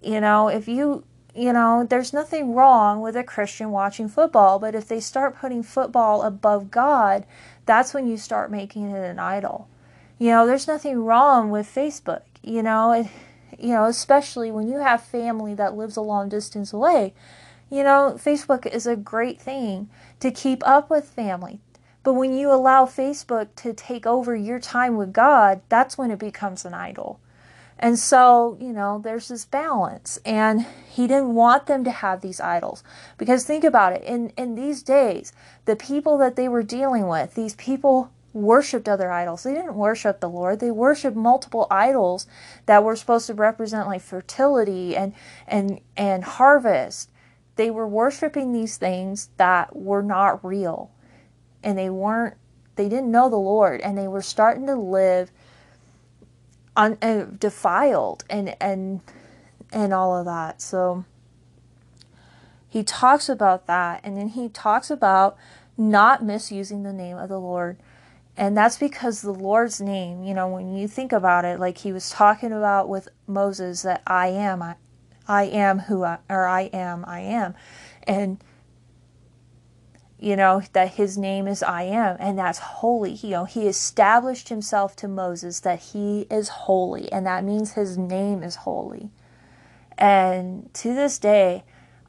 You 0.00 0.20
know 0.20 0.48
if 0.48 0.66
you 0.66 1.04
you 1.34 1.52
know 1.52 1.86
there's 1.88 2.14
nothing 2.14 2.54
wrong 2.54 3.02
with 3.02 3.14
a 3.14 3.22
christian 3.22 3.70
watching 3.70 4.08
football 4.08 4.58
but 4.58 4.74
if 4.74 4.88
they 4.88 5.00
start 5.00 5.36
putting 5.36 5.62
football 5.62 6.22
above 6.22 6.70
god 6.70 7.26
that's 7.66 7.92
when 7.92 8.08
you 8.08 8.16
start 8.16 8.50
making 8.50 8.90
it 8.90 9.04
an 9.04 9.18
idol 9.18 9.68
you 10.18 10.30
know, 10.30 10.46
there's 10.46 10.66
nothing 10.66 11.04
wrong 11.04 11.50
with 11.50 11.72
Facebook, 11.72 12.22
you 12.42 12.62
know, 12.62 12.92
it, 12.92 13.06
you 13.58 13.70
know, 13.70 13.84
especially 13.84 14.50
when 14.50 14.68
you 14.68 14.78
have 14.78 15.02
family 15.02 15.54
that 15.54 15.76
lives 15.76 15.96
a 15.96 16.00
long 16.00 16.28
distance 16.28 16.72
away. 16.72 17.14
You 17.70 17.82
know, 17.82 18.16
Facebook 18.16 18.66
is 18.66 18.86
a 18.86 18.96
great 18.96 19.40
thing 19.40 19.88
to 20.20 20.30
keep 20.30 20.66
up 20.66 20.88
with 20.88 21.04
family. 21.04 21.60
But 22.02 22.14
when 22.14 22.32
you 22.32 22.52
allow 22.52 22.84
Facebook 22.84 23.48
to 23.56 23.72
take 23.72 24.06
over 24.06 24.36
your 24.36 24.60
time 24.60 24.96
with 24.96 25.12
God, 25.12 25.60
that's 25.68 25.98
when 25.98 26.12
it 26.12 26.20
becomes 26.20 26.64
an 26.64 26.72
idol. 26.72 27.18
And 27.78 27.98
so, 27.98 28.56
you 28.60 28.72
know, 28.72 29.00
there's 29.02 29.28
this 29.28 29.44
balance. 29.44 30.18
And 30.24 30.66
he 30.88 31.08
didn't 31.08 31.34
want 31.34 31.66
them 31.66 31.82
to 31.84 31.90
have 31.90 32.20
these 32.20 32.40
idols. 32.40 32.84
Because 33.18 33.44
think 33.44 33.64
about 33.64 33.92
it, 33.92 34.04
in, 34.04 34.30
in 34.36 34.54
these 34.54 34.82
days, 34.82 35.32
the 35.64 35.76
people 35.76 36.16
that 36.18 36.36
they 36.36 36.48
were 36.48 36.62
dealing 36.62 37.08
with, 37.08 37.34
these 37.34 37.56
people 37.56 38.12
worshipped 38.36 38.88
other 38.88 39.10
idols. 39.10 39.42
They 39.42 39.54
didn't 39.54 39.74
worship 39.74 40.20
the 40.20 40.28
Lord. 40.28 40.60
They 40.60 40.70
worshiped 40.70 41.16
multiple 41.16 41.66
idols 41.70 42.26
that 42.66 42.84
were 42.84 42.94
supposed 42.94 43.26
to 43.28 43.34
represent 43.34 43.88
like 43.88 44.02
fertility 44.02 44.94
and 44.94 45.14
and 45.48 45.80
and 45.96 46.22
harvest. 46.22 47.10
They 47.56 47.70
were 47.70 47.88
worshiping 47.88 48.52
these 48.52 48.76
things 48.76 49.30
that 49.38 49.74
were 49.74 50.02
not 50.02 50.44
real. 50.44 50.90
And 51.62 51.78
they 51.78 51.88
weren't 51.88 52.36
they 52.76 52.88
didn't 52.88 53.10
know 53.10 53.30
the 53.30 53.36
Lord 53.36 53.80
and 53.80 53.96
they 53.96 54.06
were 54.06 54.22
starting 54.22 54.66
to 54.66 54.76
live 54.76 55.32
un, 56.76 56.98
uh, 57.00 57.24
defiled 57.38 58.24
and 58.28 58.54
and 58.60 59.00
and 59.72 59.94
all 59.94 60.16
of 60.16 60.26
that. 60.26 60.60
So 60.60 61.06
he 62.68 62.84
talks 62.84 63.30
about 63.30 63.66
that 63.66 64.02
and 64.04 64.18
then 64.18 64.28
he 64.28 64.50
talks 64.50 64.90
about 64.90 65.38
not 65.78 66.22
misusing 66.22 66.82
the 66.82 66.92
name 66.92 67.16
of 67.16 67.30
the 67.30 67.40
Lord 67.40 67.78
and 68.36 68.56
that's 68.56 68.76
because 68.76 69.22
the 69.22 69.32
Lord's 69.32 69.80
name, 69.80 70.22
you 70.22 70.34
know, 70.34 70.48
when 70.48 70.74
you 70.74 70.86
think 70.86 71.12
about 71.12 71.44
it, 71.44 71.58
like 71.58 71.78
he 71.78 71.92
was 71.92 72.10
talking 72.10 72.52
about 72.52 72.88
with 72.88 73.08
Moses, 73.26 73.82
that 73.82 74.02
I 74.06 74.28
am, 74.28 74.62
I, 74.62 74.76
I 75.26 75.44
am 75.44 75.80
who 75.80 76.04
I, 76.04 76.18
or 76.28 76.46
I 76.46 76.62
am, 76.72 77.04
I 77.06 77.20
am. 77.20 77.54
And, 78.02 78.42
you 80.18 80.36
know, 80.36 80.62
that 80.74 80.94
his 80.94 81.16
name 81.16 81.48
is 81.48 81.62
I 81.62 81.84
am, 81.84 82.16
and 82.20 82.38
that's 82.38 82.58
holy. 82.58 83.12
You 83.12 83.30
know, 83.30 83.44
he 83.46 83.66
established 83.66 84.50
himself 84.50 84.96
to 84.96 85.08
Moses 85.08 85.60
that 85.60 85.80
he 85.80 86.26
is 86.30 86.48
holy, 86.48 87.10
and 87.10 87.26
that 87.26 87.42
means 87.42 87.72
his 87.72 87.96
name 87.96 88.42
is 88.42 88.56
holy. 88.56 89.10
And 89.96 90.72
to 90.74 90.94
this 90.94 91.18
day, 91.18 91.64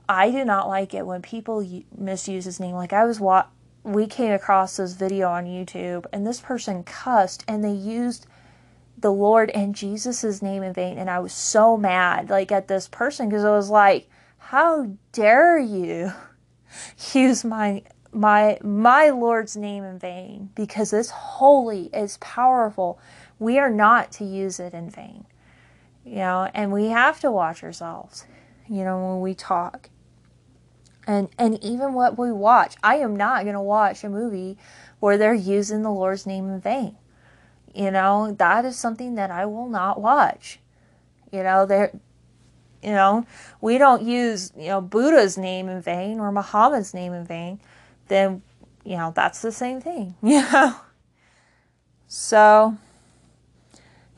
I 0.10 0.30
do 0.32 0.44
not 0.44 0.68
like 0.68 0.94
it 0.94 1.06
when 1.06 1.22
people 1.22 1.66
misuse 1.98 2.46
his 2.46 2.60
name. 2.60 2.76
Like 2.76 2.92
I 2.94 3.06
was 3.06 3.20
wa- 3.20 3.48
we 3.88 4.06
came 4.06 4.34
across 4.34 4.78
this 4.78 4.94
video 4.94 5.30
on 5.30 5.46
YouTube 5.46 6.06
and 6.12 6.28
this 6.28 6.42
person 6.42 6.84
cussed 6.84 7.46
and 7.48 7.64
they 7.64 7.72
used 7.72 8.28
the 8.98 9.12
Lord 9.12 9.50
and 9.52 9.74
Jesus' 9.74 10.42
name 10.42 10.62
in 10.62 10.74
vain. 10.74 10.98
And 10.98 11.10
I 11.10 11.20
was 11.20 11.32
so 11.32 11.78
mad, 11.78 12.30
like, 12.30 12.52
at 12.52 12.68
this 12.68 12.88
person 12.88 13.30
because 13.30 13.46
I 13.46 13.52
was 13.52 13.70
like, 13.70 14.10
how 14.38 14.90
dare 15.14 15.58
you 15.58 16.12
use 17.14 17.46
my 17.46 17.84
my 18.12 18.58
my 18.64 19.10
Lord's 19.10 19.56
name 19.56 19.84
in 19.84 20.00
vain 20.00 20.50
because 20.56 20.92
it's 20.92 21.10
holy, 21.10 21.90
it's 21.94 22.18
powerful. 22.20 23.00
We 23.40 23.60
are 23.60 23.70
not 23.70 24.12
to 24.14 24.26
use 24.26 24.60
it 24.60 24.74
in 24.74 24.90
vain. 24.90 25.26
You 26.04 26.16
know, 26.16 26.50
and 26.54 26.72
we 26.72 26.88
have 26.88 27.20
to 27.20 27.32
watch 27.32 27.64
ourselves, 27.64 28.26
you 28.68 28.84
know, 28.84 29.12
when 29.12 29.22
we 29.22 29.34
talk 29.34 29.90
and 31.08 31.30
and 31.40 31.64
even 31.64 31.94
what 31.94 32.20
we 32.20 32.32
watch 32.32 32.76
i 32.84 32.98
am 32.98 33.16
not 33.16 33.44
going 33.44 33.56
to 33.56 33.62
watch 33.62 34.04
a 34.04 34.10
movie 34.10 34.58
where 35.00 35.18
they're 35.18 35.34
using 35.34 35.82
the 35.82 35.92
lord's 35.92 36.26
name 36.26 36.50
in 36.50 36.60
vain. 36.60 36.96
You 37.74 37.92
know 37.92 38.36
that 38.38 38.66
is 38.66 38.78
something 38.78 39.16
that 39.16 39.32
i 39.32 39.46
will 39.46 39.70
not 39.70 40.02
watch. 40.02 40.60
You 41.32 41.44
know 41.44 41.66
there 41.66 41.92
you 42.84 42.92
know 42.92 43.26
we 43.62 43.78
don't 43.78 44.04
use 44.04 44.52
you 44.58 44.68
know 44.68 44.82
buddha's 44.82 45.38
name 45.38 45.68
in 45.68 45.82
vain 45.82 46.20
or 46.20 46.32
muhammad's 46.32 46.94
name 46.94 47.12
in 47.12 47.26
vain 47.26 47.60
then 48.08 48.42
you 48.84 48.96
know 48.96 49.12
that's 49.16 49.42
the 49.42 49.52
same 49.52 49.82
thing 49.82 50.16
you 50.24 50.42
know? 50.42 50.76
So 52.08 52.78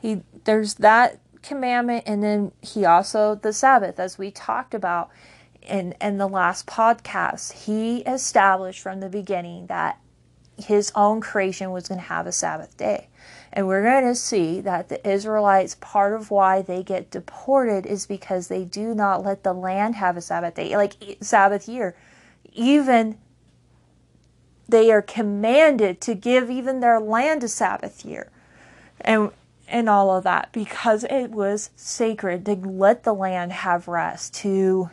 he 0.00 0.22
there's 0.44 0.74
that 0.74 1.18
commandment 1.42 2.04
and 2.06 2.22
then 2.22 2.52
he 2.60 2.84
also 2.84 3.34
the 3.34 3.52
sabbath 3.52 3.98
as 3.98 4.18
we 4.18 4.30
talked 4.30 4.74
about 4.74 5.10
in, 5.70 5.94
in 6.00 6.18
the 6.18 6.28
last 6.28 6.66
podcast, 6.66 7.64
he 7.64 7.98
established 7.98 8.80
from 8.80 9.00
the 9.00 9.08
beginning 9.08 9.66
that 9.68 9.98
his 10.58 10.92
own 10.94 11.20
creation 11.20 11.70
was 11.70 11.88
going 11.88 12.00
to 12.00 12.06
have 12.06 12.26
a 12.26 12.32
Sabbath 12.32 12.76
day. 12.76 13.08
And 13.52 13.66
we're 13.66 13.82
going 13.82 14.04
to 14.04 14.14
see 14.14 14.60
that 14.60 14.88
the 14.88 15.08
Israelites, 15.08 15.76
part 15.80 16.12
of 16.12 16.30
why 16.30 16.62
they 16.62 16.82
get 16.82 17.10
deported 17.10 17.86
is 17.86 18.06
because 18.06 18.48
they 18.48 18.64
do 18.64 18.94
not 18.94 19.24
let 19.24 19.42
the 19.42 19.52
land 19.52 19.96
have 19.96 20.16
a 20.16 20.20
Sabbath 20.20 20.54
day, 20.54 20.76
like 20.76 21.18
Sabbath 21.20 21.68
year. 21.68 21.96
Even 22.52 23.18
they 24.68 24.92
are 24.92 25.02
commanded 25.02 26.00
to 26.02 26.14
give 26.14 26.50
even 26.50 26.80
their 26.80 27.00
land 27.00 27.42
a 27.42 27.48
Sabbath 27.48 28.04
year. 28.04 28.30
And 29.00 29.30
and 29.66 29.88
all 29.88 30.16
of 30.16 30.24
that 30.24 30.48
because 30.52 31.04
it 31.04 31.30
was 31.30 31.70
sacred 31.76 32.44
to 32.44 32.56
let 32.56 33.04
the 33.04 33.12
land 33.12 33.52
have 33.52 33.86
rest, 33.86 34.34
to 34.34 34.90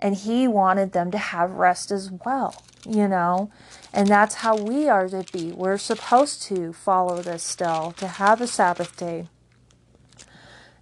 and 0.00 0.14
he 0.16 0.46
wanted 0.46 0.92
them 0.92 1.10
to 1.10 1.18
have 1.18 1.52
rest 1.52 1.90
as 1.90 2.10
well, 2.24 2.62
you 2.86 3.08
know. 3.08 3.50
And 3.92 4.08
that's 4.08 4.36
how 4.36 4.56
we 4.56 4.88
are 4.88 5.08
to 5.08 5.24
be. 5.32 5.52
We're 5.52 5.78
supposed 5.78 6.42
to 6.44 6.72
follow 6.72 7.22
this 7.22 7.42
still, 7.42 7.92
to 7.92 8.06
have 8.06 8.40
a 8.40 8.46
Sabbath 8.46 8.96
day. 8.96 9.28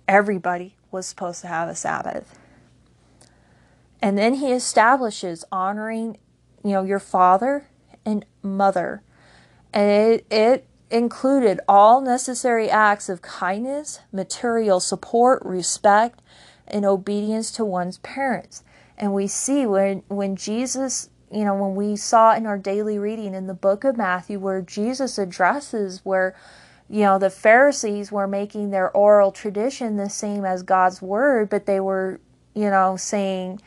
Everybody 0.09 0.75
was 0.91 1.07
supposed 1.07 1.41
to 1.43 1.49
have 1.49 1.69
a 1.69 1.75
Sabbath. 1.75 2.39
And 4.03 4.19
then 4.19 4.35
he 4.35 4.53
establishes 4.53 5.45
honoring, 5.51 6.19
you 6.63 6.73
know, 6.73 6.83
your 6.83 6.99
father 6.99 7.69
and 8.05 8.25
mother. 8.43 9.03
And 9.73 9.91
it, 9.91 10.27
it 10.31 10.67
included 10.91 11.61
all 11.67 12.01
necessary 12.01 12.69
acts 12.69 13.09
of 13.09 13.23
kindness, 13.23 14.01
material 14.13 14.79
support, 14.81 15.43
respect, 15.45 16.21
and 16.67 16.85
obedience 16.85 17.51
to 17.53 17.65
one's 17.65 17.99
parents. 17.99 18.63
And 18.97 19.13
we 19.13 19.27
see 19.27 19.67
when 19.67 20.03
when 20.09 20.37
Jesus, 20.37 21.11
you 21.33 21.45
know, 21.45 21.55
when 21.55 21.75
we 21.75 21.97
saw 21.97 22.35
in 22.35 22.47
our 22.47 22.59
daily 22.59 22.99
reading 22.99 23.35
in 23.35 23.47
the 23.47 23.55
book 23.55 23.85
of 23.85 23.97
Matthew 23.97 24.39
where 24.39 24.63
Jesus 24.63 25.19
addresses 25.19 26.01
where 26.05 26.35
you 26.89 27.01
know 27.01 27.19
the 27.19 27.31
Pharisees 27.31 28.13
were 28.13 28.29
making 28.29 28.71
their 28.71 28.91
oral 28.91 29.33
tradition 29.33 29.97
the 29.97 30.11
same 30.11 30.45
as 30.45 30.63
God's 30.63 31.03
word, 31.03 31.49
but 31.49 31.67
they 31.67 31.81
were, 31.81 32.21
you 32.55 32.71
know, 32.71 32.97
saying 32.97 33.61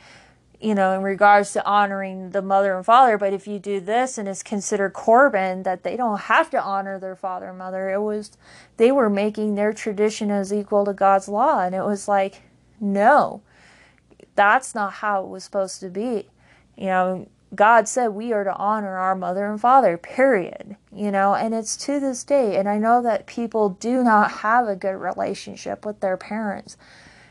you 0.60 0.74
know, 0.74 0.94
in 0.94 1.04
regards 1.04 1.54
to 1.54 1.66
honoring 1.66 2.32
the 2.32 2.42
mother 2.42 2.76
and 2.76 2.86
father, 2.86 3.18
but 3.18 3.34
if 3.34 3.48
you 3.48 3.60
do 3.60 3.80
this 3.80 4.18
and 4.18 4.28
it's 4.28 4.42
considered 4.42 4.94
Corban, 4.94 5.64
that 5.64 5.84
they 5.84 5.96
don't 5.96 6.22
have 6.22 6.50
to 6.50 6.62
honor 6.62 7.00
their 7.00 7.16
father 7.16 7.50
and 7.50 7.58
mother. 7.60 7.92
It 7.92 8.02
was, 8.02 8.32
they 8.78 8.92
were 8.92 9.10
making 9.10 9.54
their 9.56 9.72
tradition 9.72 10.32
as 10.32 10.52
equal 10.52 10.86
to 10.86 10.94
God's 10.94 11.28
law. 11.28 11.62
And 11.62 11.76
it 11.76 11.84
was 11.84 12.08
like, 12.08 12.42
no, 12.80 13.42
that's 14.38 14.74
not 14.74 14.94
how 14.94 15.24
it 15.24 15.28
was 15.28 15.44
supposed 15.44 15.82
to 15.82 15.90
be. 15.90 16.30
You 16.78 16.86
know, 16.86 17.28
God 17.54 17.88
said 17.88 18.10
we 18.10 18.32
are 18.32 18.44
to 18.44 18.56
honor 18.56 18.96
our 18.96 19.16
mother 19.16 19.50
and 19.50 19.60
father, 19.60 19.98
period. 19.98 20.78
You 20.96 21.12
know, 21.12 21.36
and 21.36 21.54
it's 21.54 21.76
to 21.78 22.00
this 22.00 22.24
day. 22.24 22.56
And 22.56 22.70
I 22.70 22.78
know 22.78 23.02
that 23.02 23.26
people 23.26 23.70
do 23.70 24.04
not 24.04 24.32
have 24.32 24.68
a 24.68 24.76
good 24.76 24.96
relationship 24.96 25.86
with 25.86 26.00
their 26.00 26.16
parents. 26.16 26.78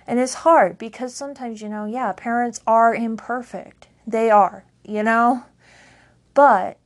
And 0.06 0.18
it's 0.18 0.34
hard 0.34 0.78
because 0.78 1.14
sometimes, 1.14 1.62
you 1.62 1.68
know, 1.68 1.86
yeah, 1.86 2.12
parents 2.12 2.60
are 2.66 2.94
imperfect. 2.94 3.88
They 4.06 4.30
are, 4.30 4.64
you 4.84 5.02
know? 5.02 5.44
But, 6.34 6.78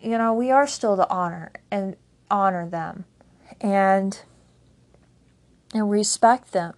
you 0.00 0.18
know, 0.18 0.34
we 0.34 0.50
are 0.50 0.66
still 0.66 0.96
to 0.96 1.08
honor 1.08 1.52
and 1.70 1.96
honor 2.30 2.68
them 2.68 3.04
and 3.60 4.20
and 5.72 5.90
respect 5.90 6.52
them. 6.52 6.74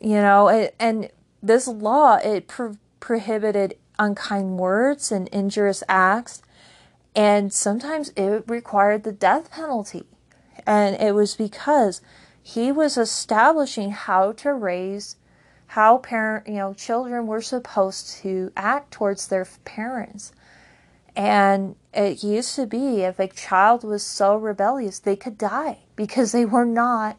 You 0.00 0.16
know, 0.16 0.48
and, 0.48 0.70
and 0.78 1.10
this 1.42 1.66
law 1.66 2.16
it 2.16 2.46
pro- 2.48 2.78
prohibited 3.00 3.76
unkind 3.98 4.58
words 4.58 5.10
and 5.10 5.28
injurious 5.28 5.82
acts, 5.88 6.42
and 7.14 7.52
sometimes 7.52 8.12
it 8.16 8.44
required 8.46 9.02
the 9.02 9.12
death 9.12 9.50
penalty. 9.50 10.04
And 10.66 10.96
it 11.00 11.14
was 11.14 11.34
because 11.34 12.00
he 12.42 12.72
was 12.72 12.96
establishing 12.96 13.90
how 13.90 14.32
to 14.32 14.52
raise 14.54 15.16
how 15.68 15.98
parent 15.98 16.46
you 16.46 16.54
know 16.54 16.72
children 16.72 17.26
were 17.26 17.42
supposed 17.42 18.16
to 18.16 18.50
act 18.56 18.90
towards 18.90 19.28
their 19.28 19.46
parents 19.64 20.32
and 21.14 21.76
it 21.92 22.22
used 22.22 22.54
to 22.54 22.66
be 22.66 23.02
if 23.02 23.18
a 23.18 23.28
child 23.28 23.84
was 23.84 24.02
so 24.02 24.34
rebellious 24.36 24.98
they 24.98 25.16
could 25.16 25.36
die 25.36 25.78
because 25.94 26.32
they 26.32 26.44
were 26.44 26.64
not 26.64 27.18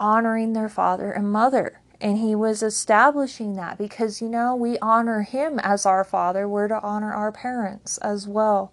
honoring 0.00 0.52
their 0.52 0.68
father 0.68 1.10
and 1.12 1.30
mother 1.30 1.80
and 2.00 2.18
he 2.18 2.34
was 2.34 2.62
establishing 2.62 3.54
that 3.54 3.76
because, 3.76 4.22
you 4.22 4.28
know, 4.28 4.54
we 4.54 4.78
honor 4.78 5.22
him 5.22 5.58
as 5.58 5.84
our 5.84 6.04
father, 6.04 6.48
we're 6.48 6.68
to 6.68 6.80
honor 6.80 7.12
our 7.12 7.32
parents 7.32 7.98
as 7.98 8.28
well. 8.28 8.72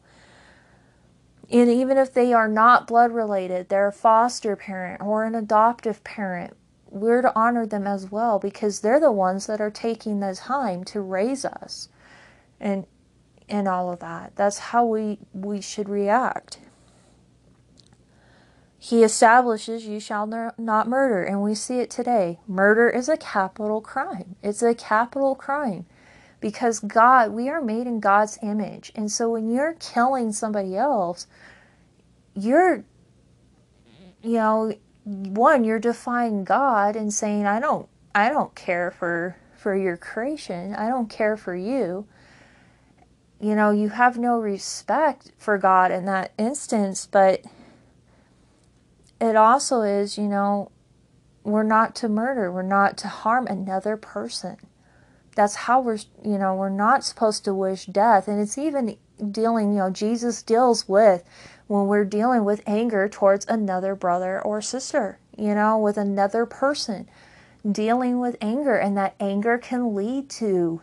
And 1.50 1.70
even 1.70 1.98
if 1.98 2.14
they 2.14 2.34
are 2.34 2.48
not 2.48 2.88
blood 2.88 3.12
related, 3.12 3.70
they're 3.70 3.88
a 3.88 3.94
foster 3.94 4.56
parent 4.56 5.02
or 5.02 5.26
an 5.26 5.36
adoptive 5.36 6.04
parent, 6.04 6.56
we're 6.90 7.22
to 7.22 7.36
honor 7.36 7.66
them 7.66 7.88
as 7.88 8.12
well 8.12 8.40
because 8.40 8.82
they're 8.82 9.00
the 9.00 9.12
ones 9.12 9.48
that 9.48 9.62
are 9.62 9.72
taking 9.72 10.20
the 10.20 10.36
time 10.36 10.84
to 10.86 11.02
raise 11.02 11.46
us 11.46 11.90
and 12.60 12.86
and 13.48 13.68
all 13.68 13.92
of 13.92 14.00
that. 14.00 14.36
That's 14.36 14.58
how 14.58 14.86
we 14.86 15.20
we 15.34 15.62
should 15.62 15.90
react. 15.90 16.58
He 18.86 19.04
establishes 19.04 19.88
you 19.88 20.00
shall 20.00 20.28
not 20.28 20.88
murder, 20.88 21.24
and 21.24 21.42
we 21.42 21.56
see 21.56 21.80
it 21.80 21.90
today. 21.90 22.38
Murder 22.48 22.88
is 22.88 23.10
a 23.10 23.18
capital 23.18 23.82
crime. 23.82 24.36
It's 24.44 24.62
a 24.62 24.76
capital 24.76 25.34
crime 25.34 25.88
because 26.40 26.82
God, 26.82 27.32
we 27.32 27.50
are 27.50 27.62
made 27.64 27.88
in 27.88 28.00
God's 28.00 28.38
image. 28.44 28.92
And 28.94 29.12
so 29.12 29.32
when 29.32 29.50
you're 29.50 29.74
killing 29.80 30.32
somebody 30.32 30.78
else, 30.78 31.26
you're, 32.36 32.84
you 34.22 34.34
know, 34.34 34.76
one, 35.04 35.64
you're 35.64 35.80
defying 35.80 36.44
God 36.44 36.96
and 36.96 37.12
saying, 37.12 37.48
I 37.48 37.60
don't, 37.60 37.90
I 38.14 38.30
don't 38.30 38.54
care 38.54 38.92
for, 38.92 39.36
for 39.58 39.76
your 39.76 39.98
creation. 39.98 40.76
I 40.76 40.90
don't 40.90 41.10
care 41.10 41.38
for 41.38 41.56
you. 41.56 42.06
You 43.40 43.56
know, 43.56 43.72
you 43.72 43.90
have 43.90 44.20
no 44.20 44.38
respect 44.38 45.32
for 45.40 45.58
God 45.58 45.90
in 45.90 46.06
that 46.06 46.34
instance, 46.38 47.08
but 47.12 47.42
it 49.20 49.36
also 49.36 49.82
is, 49.82 50.18
you 50.18 50.28
know, 50.28 50.72
we're 51.44 51.64
not 51.64 51.96
to 51.96 52.10
murder, 52.10 52.52
we're 52.52 52.64
not 52.64 52.98
to 52.98 53.08
harm 53.08 53.48
another 53.48 53.98
person. 53.98 54.58
That's 55.36 55.56
how 55.56 55.82
we're, 55.82 56.00
you 56.24 56.38
know, 56.38 56.56
we're 56.56 56.70
not 56.70 57.04
supposed 57.04 57.44
to 57.46 57.54
wish 57.54 57.86
death. 57.86 58.28
And 58.28 58.42
it's 58.42 58.58
even 58.58 58.98
dealing, 59.32 59.74
you 59.74 59.80
know, 59.80 59.90
Jesus 59.90 60.42
deals 60.42 60.88
with 60.88 61.24
when 61.68 61.88
we're 61.88 62.06
dealing 62.06 62.46
with 62.46 62.64
anger 62.66 63.08
towards 63.10 63.46
another 63.48 63.96
brother 63.96 64.42
or 64.42 64.62
sister, 64.62 65.20
you 65.38 65.54
know, 65.54 65.78
with 65.78 65.98
another 65.98 66.46
person, 66.46 67.10
dealing 67.70 68.20
with 68.20 68.38
anger. 68.42 68.76
And 68.76 68.98
that 68.98 69.16
anger 69.20 69.58
can 69.58 69.94
lead 69.94 70.30
to 70.32 70.82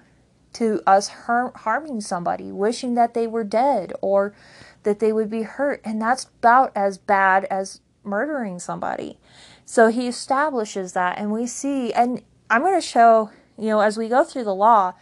to 0.55 0.83
us 0.87 1.09
har- 1.09 1.53
harming 1.57 2.01
somebody, 2.01 2.53
wishing 2.53 2.95
that 2.95 3.15
they 3.15 3.27
were 3.27 3.45
dead 3.45 3.93
or 4.03 4.35
that 4.83 4.99
they 4.99 5.13
would 5.13 5.31
be 5.31 5.43
hurt. 5.43 5.81
And 5.85 6.01
that's 6.01 6.25
about 6.25 6.73
as 6.75 6.99
bad 6.99 7.47
as 7.47 7.81
murdering 8.05 8.59
somebody. 8.59 9.19
So 9.65 9.89
he 9.89 10.09
establishes 10.09 10.93
that, 10.93 11.19
and 11.19 11.33
we 11.33 11.47
see, 11.47 11.93
and 11.93 12.23
I'm 12.51 12.63
going 12.63 12.75
to 12.75 12.87
show, 12.87 13.31
you 13.57 13.69
know, 13.69 13.81
as 13.81 13.97
we 13.97 14.09
go 14.09 14.25
through 14.25 14.45
the 14.45 14.55
law, 14.55 14.95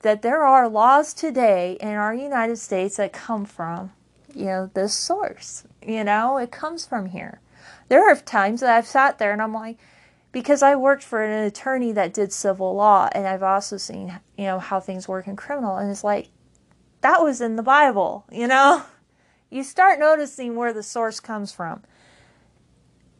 that 0.00 0.22
there 0.22 0.44
are 0.44 0.68
laws 0.68 1.14
today 1.14 1.76
in 1.80 1.88
our 1.88 2.14
United 2.14 2.56
States 2.58 2.96
that 2.96 3.12
come 3.12 3.44
from, 3.44 3.92
you 4.34 4.46
know, 4.46 4.70
this 4.74 4.94
source. 4.94 5.64
You 5.82 6.04
know, 6.04 6.36
it 6.36 6.50
comes 6.50 6.86
from 6.86 7.06
here. 7.06 7.40
There 7.88 8.08
are 8.08 8.16
times 8.16 8.60
that 8.60 8.74
I've 8.74 8.86
sat 8.86 9.18
there 9.18 9.32
and 9.32 9.42
I'm 9.42 9.54
like, 9.54 9.78
because 10.32 10.62
I 10.62 10.74
worked 10.74 11.02
for 11.04 11.22
an 11.22 11.44
attorney 11.44 11.92
that 11.92 12.12
did 12.12 12.32
civil 12.32 12.74
law, 12.74 13.08
and 13.12 13.26
I've 13.26 13.42
also 13.42 13.76
seen, 13.76 14.18
you 14.36 14.44
know, 14.44 14.58
how 14.58 14.80
things 14.80 15.06
work 15.06 15.28
in 15.28 15.36
criminal, 15.36 15.76
and 15.76 15.90
it's 15.90 16.02
like, 16.02 16.28
that 17.02 17.22
was 17.22 17.40
in 17.40 17.56
the 17.56 17.62
Bible, 17.62 18.24
you 18.30 18.46
know? 18.46 18.84
You 19.50 19.62
start 19.62 20.00
noticing 20.00 20.56
where 20.56 20.72
the 20.72 20.82
source 20.82 21.20
comes 21.20 21.52
from 21.52 21.84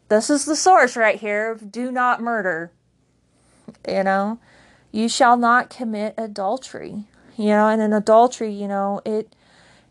this 0.09 0.29
is 0.29 0.45
the 0.45 0.55
source 0.55 0.95
right 0.95 1.19
here 1.19 1.51
of 1.51 1.71
do 1.71 1.91
not 1.91 2.21
murder. 2.21 2.71
You 3.87 4.03
know, 4.03 4.39
you 4.91 5.09
shall 5.09 5.37
not 5.37 5.69
commit 5.69 6.13
adultery. 6.17 7.05
You 7.37 7.49
know, 7.49 7.67
and 7.67 7.81
in 7.81 7.91
adultery, 7.91 8.51
you 8.51 8.67
know, 8.67 9.01
it 9.05 9.35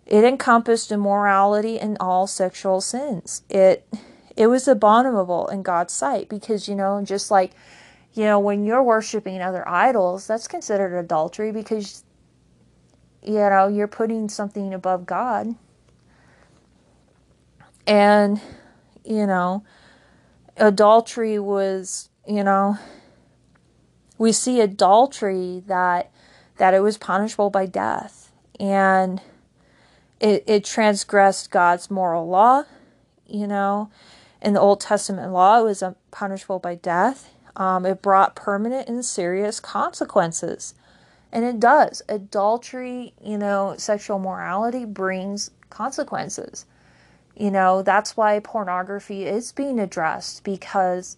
it 0.07 0.25
encompassed 0.25 0.93
immorality 0.93 1.79
and 1.79 1.97
all 1.99 2.27
sexual 2.27 2.81
sins. 2.81 3.43
It 3.49 3.87
it 4.37 4.47
was 4.47 4.67
abominable 4.69 5.49
in 5.49 5.63
God's 5.63 5.93
sight 5.93 6.29
because, 6.29 6.69
you 6.69 6.75
know, 6.75 7.03
just 7.05 7.31
like 7.31 7.53
you 8.15 8.25
know, 8.25 8.39
when 8.39 8.65
you're 8.65 8.83
worshiping 8.83 9.43
other 9.43 9.69
idols, 9.69 10.29
that's 10.29 10.47
considered 10.47 10.97
adultery 10.97 11.51
because 11.51 12.05
you 13.23 13.35
know, 13.35 13.69
you're 13.69 13.89
putting 13.89 14.29
something 14.29 14.73
above 14.73 15.07
God. 15.07 15.55
And 17.87 18.41
you 19.05 19.27
know, 19.27 19.65
adultery 20.57 21.39
was, 21.39 22.09
you 22.27 22.45
know, 22.45 22.79
we 24.19 24.33
see 24.33 24.61
adultery 24.61 25.63
that 25.67 26.11
that 26.57 26.75
it 26.75 26.81
was 26.81 26.97
punishable 26.97 27.51
by 27.51 27.67
death 27.67 28.31
and 28.61 29.21
it, 30.21 30.45
it 30.47 30.65
transgressed 30.65 31.51
God's 31.51 31.91
moral 31.91 32.29
law, 32.29 32.65
you 33.27 33.47
know. 33.47 33.91
In 34.41 34.53
the 34.53 34.61
Old 34.61 34.81
Testament 34.81 35.33
law, 35.33 35.61
it 35.61 35.65
was 35.65 35.83
punishable 36.11 36.59
by 36.59 36.75
death. 36.75 37.31
Um, 37.57 37.87
it 37.87 38.03
brought 38.03 38.37
permanent 38.37 38.89
and 38.89 39.05
serious 39.05 39.59
consequences. 39.59 40.75
And 41.33 41.45
it 41.45 41.59
does. 41.59 42.03
Adultery, 42.09 43.15
you 43.23 43.39
know, 43.39 43.75
sexual 43.79 44.19
morality 44.19 44.85
brings 44.85 45.51
consequences. 45.71 46.67
You 47.37 47.51
know, 47.51 47.83
that's 47.83 48.17
why 48.17 48.39
pornography 48.41 49.25
is 49.25 49.53
being 49.53 49.81
addressed 49.81 50.45
because 50.45 51.17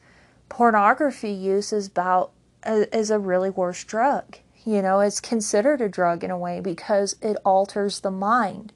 pornography 0.48 1.31
use 1.31 1.72
is 1.72 1.88
about 1.88 2.33
is 2.66 3.11
a 3.11 3.18
really 3.18 3.50
worse 3.50 3.85
drug. 3.85 4.38
You 4.64 4.83
know, 4.83 5.00
it's 5.00 5.20
considered 5.20 5.81
a 5.81 5.88
drug 5.88 6.24
in 6.24 6.31
a 6.31 6.38
way 6.38 6.61
because 6.61 7.16
it 7.22 7.37
alters 7.44 8.00
the 8.00 8.11
mind. 8.11 8.72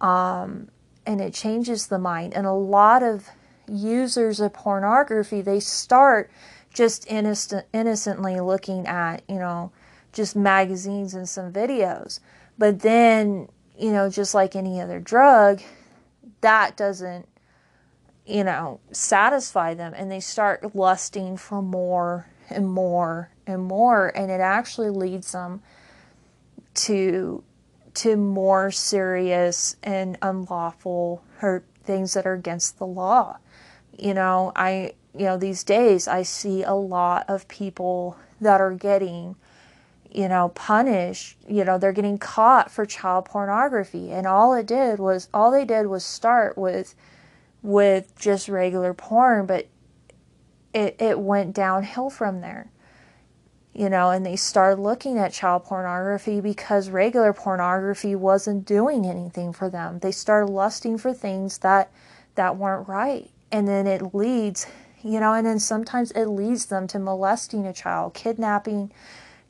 Um, 0.00 0.68
and 1.06 1.20
it 1.20 1.34
changes 1.34 1.86
the 1.86 1.98
mind. 1.98 2.34
And 2.34 2.46
a 2.46 2.52
lot 2.52 3.02
of 3.02 3.28
users 3.68 4.40
of 4.40 4.52
pornography, 4.52 5.40
they 5.40 5.60
start 5.60 6.30
just 6.72 7.10
innocent, 7.10 7.66
innocently 7.72 8.40
looking 8.40 8.86
at, 8.86 9.22
you 9.28 9.36
know, 9.36 9.72
just 10.12 10.34
magazines 10.34 11.14
and 11.14 11.28
some 11.28 11.52
videos. 11.52 12.20
But 12.58 12.80
then, 12.80 13.48
you 13.78 13.92
know, 13.92 14.08
just 14.08 14.34
like 14.34 14.56
any 14.56 14.80
other 14.80 15.00
drug, 15.00 15.62
that 16.42 16.76
doesn't, 16.76 17.26
you 18.26 18.44
know, 18.44 18.80
satisfy 18.92 19.74
them 19.74 19.94
and 19.96 20.10
they 20.10 20.20
start 20.20 20.76
lusting 20.76 21.36
for 21.36 21.62
more 21.62 22.28
and 22.50 22.68
more 22.68 23.30
and 23.46 23.62
more 23.62 24.08
and 24.16 24.30
it 24.30 24.40
actually 24.40 24.90
leads 24.90 25.32
them 25.32 25.62
to 26.74 27.42
to 27.94 28.16
more 28.16 28.70
serious 28.70 29.76
and 29.82 30.16
unlawful 30.22 31.22
hurt 31.38 31.64
things 31.84 32.14
that 32.14 32.26
are 32.26 32.34
against 32.34 32.78
the 32.78 32.86
law. 32.86 33.38
You 33.98 34.14
know, 34.14 34.52
I 34.54 34.94
you 35.14 35.26
know, 35.26 35.36
these 35.36 35.64
days 35.64 36.08
I 36.08 36.22
see 36.22 36.62
a 36.62 36.74
lot 36.74 37.26
of 37.28 37.48
people 37.48 38.16
that 38.40 38.60
are 38.60 38.72
getting 38.72 39.36
you 40.14 40.28
know, 40.28 40.50
punished, 40.50 41.38
you 41.48 41.64
know, 41.64 41.78
they're 41.78 41.92
getting 41.92 42.18
caught 42.18 42.70
for 42.70 42.86
child 42.86 43.24
pornography. 43.26 44.12
And 44.12 44.26
all 44.26 44.54
it 44.54 44.66
did 44.66 44.98
was 45.00 45.28
all 45.34 45.50
they 45.50 45.64
did 45.64 45.86
was 45.86 46.04
start 46.04 46.58
with 46.58 46.94
with 47.62 48.14
just 48.18 48.48
regular 48.48 48.94
porn, 48.94 49.46
but 49.46 49.68
it 50.74 50.96
it 51.00 51.18
went 51.20 51.54
downhill 51.54 52.10
from 52.10 52.40
there. 52.42 52.70
you 53.72 53.88
know, 53.88 54.10
and 54.10 54.24
they 54.26 54.36
started 54.36 54.80
looking 54.82 55.18
at 55.18 55.32
child 55.32 55.64
pornography 55.64 56.40
because 56.40 56.90
regular 56.90 57.32
pornography 57.32 58.14
wasn't 58.14 58.66
doing 58.66 59.06
anything 59.06 59.52
for 59.52 59.70
them. 59.70 59.98
They 60.00 60.12
started 60.12 60.52
lusting 60.52 60.98
for 60.98 61.14
things 61.14 61.58
that 61.58 61.90
that 62.34 62.56
weren't 62.56 62.88
right. 62.88 63.30
And 63.50 63.66
then 63.68 63.86
it 63.86 64.14
leads, 64.14 64.66
you 65.02 65.20
know, 65.20 65.32
and 65.34 65.46
then 65.46 65.58
sometimes 65.58 66.10
it 66.12 66.26
leads 66.26 66.66
them 66.66 66.86
to 66.88 66.98
molesting 66.98 67.66
a 67.66 67.72
child, 67.72 68.14
kidnapping, 68.14 68.92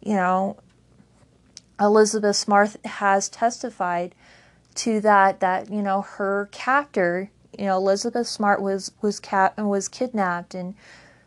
you 0.03 0.15
know. 0.15 0.57
Elizabeth 1.81 2.37
Smart 2.37 2.77
has 2.85 3.29
testified 3.29 4.15
to 4.75 5.01
that 5.01 5.41
that, 5.41 5.71
you 5.71 5.83
know, 5.83 6.03
her 6.03 6.49
captor, 6.53 7.31
you 7.59 7.65
know, 7.65 7.77
Elizabeth 7.77 8.27
Smart 8.27 8.63
was 8.63 8.93
was 9.01 9.19
cap 9.19 9.59
was 9.59 9.89
kidnapped 9.89 10.55
and 10.55 10.75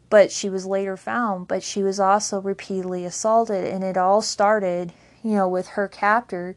but 0.10 0.32
she 0.32 0.50
was 0.50 0.66
later 0.66 0.96
found, 0.96 1.48
but 1.48 1.64
she 1.64 1.84
was 1.84 2.00
also 2.00 2.40
repeatedly 2.40 3.06
assaulted. 3.06 3.66
And 3.66 3.84
it 3.84 3.98
all 3.98 4.22
started, 4.22 4.94
you 5.24 5.32
know, 5.32 5.48
with 5.48 5.70
her 5.70 5.88
captor 5.88 6.56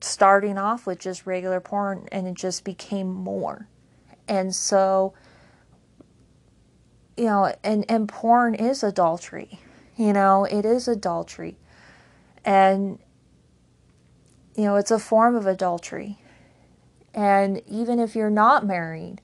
starting 0.00 0.58
off 0.58 0.86
with 0.86 0.98
just 0.98 1.26
regular 1.26 1.60
porn 1.60 2.08
and 2.10 2.26
it 2.26 2.34
just 2.34 2.64
became 2.64 3.12
more. 3.12 3.68
And 4.28 4.54
so, 4.54 5.14
you 7.16 7.24
know, 7.26 7.54
and, 7.62 7.84
and 7.88 8.08
porn 8.08 8.54
is 8.54 8.82
adultery. 8.82 9.60
You 10.02 10.12
know, 10.12 10.42
it 10.42 10.64
is 10.64 10.88
adultery. 10.88 11.58
And, 12.44 12.98
you 14.56 14.64
know, 14.64 14.74
it's 14.74 14.90
a 14.90 14.98
form 14.98 15.36
of 15.36 15.46
adultery. 15.46 16.18
And 17.14 17.62
even 17.68 18.00
if 18.00 18.16
you're 18.16 18.28
not 18.28 18.66
married, 18.66 19.20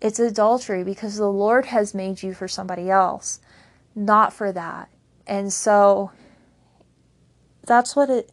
it's 0.00 0.18
adultery 0.18 0.82
because 0.82 1.18
the 1.18 1.30
Lord 1.30 1.66
has 1.66 1.92
made 1.92 2.22
you 2.22 2.32
for 2.32 2.48
somebody 2.48 2.88
else, 2.88 3.40
not 3.94 4.32
for 4.32 4.50
that. 4.50 4.88
And 5.26 5.52
so 5.52 6.10
that's 7.66 7.94
what 7.94 8.08
it, 8.08 8.32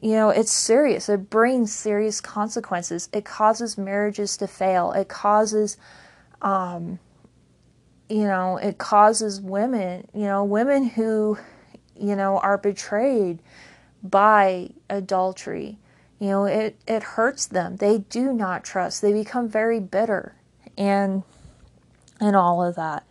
you 0.00 0.12
know, 0.12 0.30
it's 0.30 0.52
serious. 0.52 1.10
It 1.10 1.28
brings 1.28 1.70
serious 1.70 2.22
consequences. 2.22 3.10
It 3.12 3.26
causes 3.26 3.76
marriages 3.76 4.38
to 4.38 4.46
fail. 4.46 4.92
It 4.92 5.10
causes, 5.10 5.76
um, 6.40 6.98
you 8.08 8.24
know, 8.24 8.56
it 8.56 8.78
causes 8.78 9.40
women, 9.40 10.06
you 10.14 10.24
know, 10.24 10.44
women 10.44 10.88
who, 10.88 11.38
you 11.98 12.16
know, 12.16 12.38
are 12.38 12.58
betrayed 12.58 13.40
by 14.02 14.70
adultery. 14.90 15.78
You 16.18 16.28
know, 16.28 16.44
it, 16.44 16.76
it 16.86 17.02
hurts 17.02 17.46
them. 17.46 17.76
They 17.76 17.98
do 17.98 18.32
not 18.32 18.64
trust. 18.64 19.02
They 19.02 19.12
become 19.12 19.48
very 19.48 19.80
bitter 19.80 20.36
and 20.76 21.22
and 22.20 22.36
all 22.36 22.62
of 22.62 22.76
that. 22.76 23.04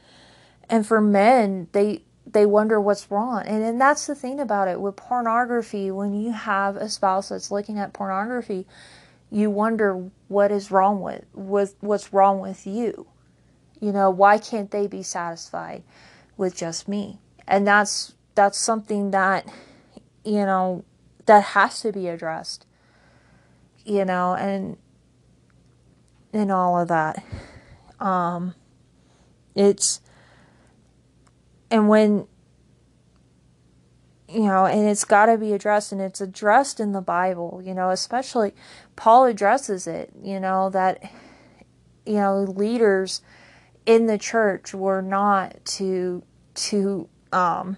And 0.69 0.87
for 0.87 1.01
men, 1.01 1.67
they 1.73 2.03
they 2.25 2.45
wonder 2.45 2.79
what's 2.79 3.11
wrong. 3.11 3.43
And 3.45 3.63
and 3.63 3.81
that's 3.81 4.07
the 4.07 4.15
thing 4.15 4.39
about 4.39 4.67
it 4.67 4.79
with 4.79 4.95
pornography 4.95 5.91
when 5.91 6.13
you 6.13 6.31
have 6.31 6.77
a 6.77 6.89
spouse 6.89 7.29
that's 7.29 7.51
looking 7.51 7.77
at 7.77 7.93
pornography, 7.93 8.65
you 9.29 9.49
wonder 9.49 10.09
what 10.27 10.51
is 10.51 10.71
wrong 10.71 11.01
with 11.01 11.25
with 11.33 11.75
what's 11.81 12.13
wrong 12.13 12.39
with 12.39 12.65
you. 12.65 13.07
You 13.83 13.91
know, 13.91 14.09
why 14.09 14.37
can't 14.37 14.71
they 14.71 14.87
be 14.87 15.03
satisfied 15.03 15.83
with 16.37 16.55
just 16.55 16.87
me? 16.87 17.19
And 17.45 17.67
that's 17.67 18.13
that's 18.33 18.57
something 18.57 19.11
that 19.11 19.45
you 20.23 20.45
know 20.45 20.85
that 21.25 21.43
has 21.43 21.81
to 21.81 21.91
be 21.91 22.07
addressed. 22.07 22.65
You 23.83 24.05
know, 24.05 24.35
and 24.35 24.77
and 26.31 26.49
all 26.49 26.79
of 26.79 26.87
that. 26.87 27.25
Um, 27.99 28.55
it's, 29.53 29.99
and 31.69 31.89
when, 31.89 32.27
you 34.29 34.43
know, 34.43 34.65
and 34.65 34.87
it's 34.87 35.03
got 35.03 35.27
to 35.27 35.37
be 35.37 35.51
addressed, 35.51 35.91
and 35.91 36.01
it's 36.01 36.21
addressed 36.21 36.79
in 36.79 36.93
the 36.93 37.01
Bible, 37.01 37.61
you 37.63 37.73
know, 37.73 37.89
especially 37.89 38.53
Paul 38.95 39.25
addresses 39.25 39.87
it, 39.87 40.11
you 40.21 40.39
know, 40.39 40.69
that, 40.69 41.03
you 42.05 42.15
know, 42.15 42.43
leaders 42.43 43.21
in 43.85 44.05
the 44.07 44.17
church 44.17 44.73
were 44.73 45.01
not 45.01 45.63
to, 45.65 46.23
to, 46.55 47.07
um, 47.31 47.77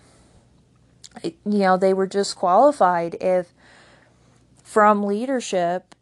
you 1.23 1.33
know, 1.45 1.77
they 1.77 1.93
were 1.93 2.07
disqualified 2.07 3.15
if 3.21 3.53
from 4.63 5.03
leadership 5.03 5.95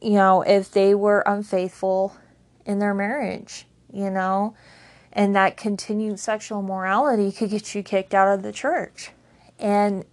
you 0.00 0.12
know, 0.12 0.42
if 0.42 0.70
they 0.70 0.94
were 0.94 1.20
unfaithful 1.26 2.16
in 2.64 2.78
their 2.78 2.94
marriage, 2.94 3.66
you 3.92 4.10
know, 4.10 4.54
and 5.12 5.34
that 5.34 5.56
continued 5.56 6.20
sexual 6.20 6.62
morality 6.62 7.32
could 7.32 7.50
get 7.50 7.74
you 7.74 7.82
kicked 7.82 8.14
out 8.14 8.32
of 8.32 8.42
the 8.42 8.52
church 8.52 9.10
and 9.58 10.04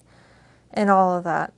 and 0.74 0.90
all 0.90 1.18
of 1.18 1.24
that. 1.24 1.54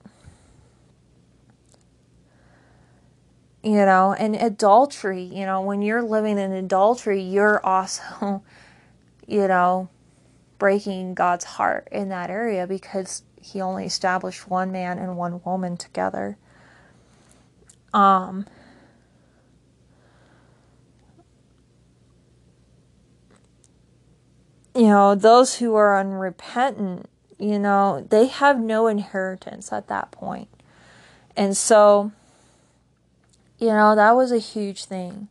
You 3.64 3.86
know, 3.86 4.14
and 4.14 4.36
adultery, 4.36 5.24
you 5.24 5.46
know, 5.46 5.62
when 5.62 5.82
you're 5.82 6.04
living 6.04 6.38
in 6.38 6.52
adultery, 6.52 7.22
you're 7.22 7.64
also, 7.66 8.44
you 9.28 9.48
know, 9.48 9.90
breaking 10.58 11.14
God's 11.16 11.46
heart 11.46 11.88
in 11.92 12.10
that 12.10 12.30
area 12.30 12.68
because 12.68 13.24
he 13.42 13.62
only 13.62 13.86
established 13.86 14.50
one 14.50 14.72
man 14.72 14.98
and 15.00 15.18
one 15.18 15.42
woman 15.44 15.78
together. 15.78 16.38
Um, 17.94 18.46
you 24.76 24.88
know, 24.88 25.16
those 25.16 25.56
who 25.56 25.76
are 25.76 26.00
unrepentant, 26.00 27.10
you 27.40 27.58
know, 27.58 28.06
they 28.10 28.28
have 28.28 28.60
no 28.60 28.88
inheritance 28.88 29.72
at 29.72 29.88
that 29.88 30.12
point. 30.12 30.50
And 31.36 31.56
so, 31.58 32.12
you 33.58 33.70
know, 33.70 33.96
that 33.96 34.16
was 34.16 34.32
a 34.32 34.38
huge 34.38 34.86
thing 34.86 35.28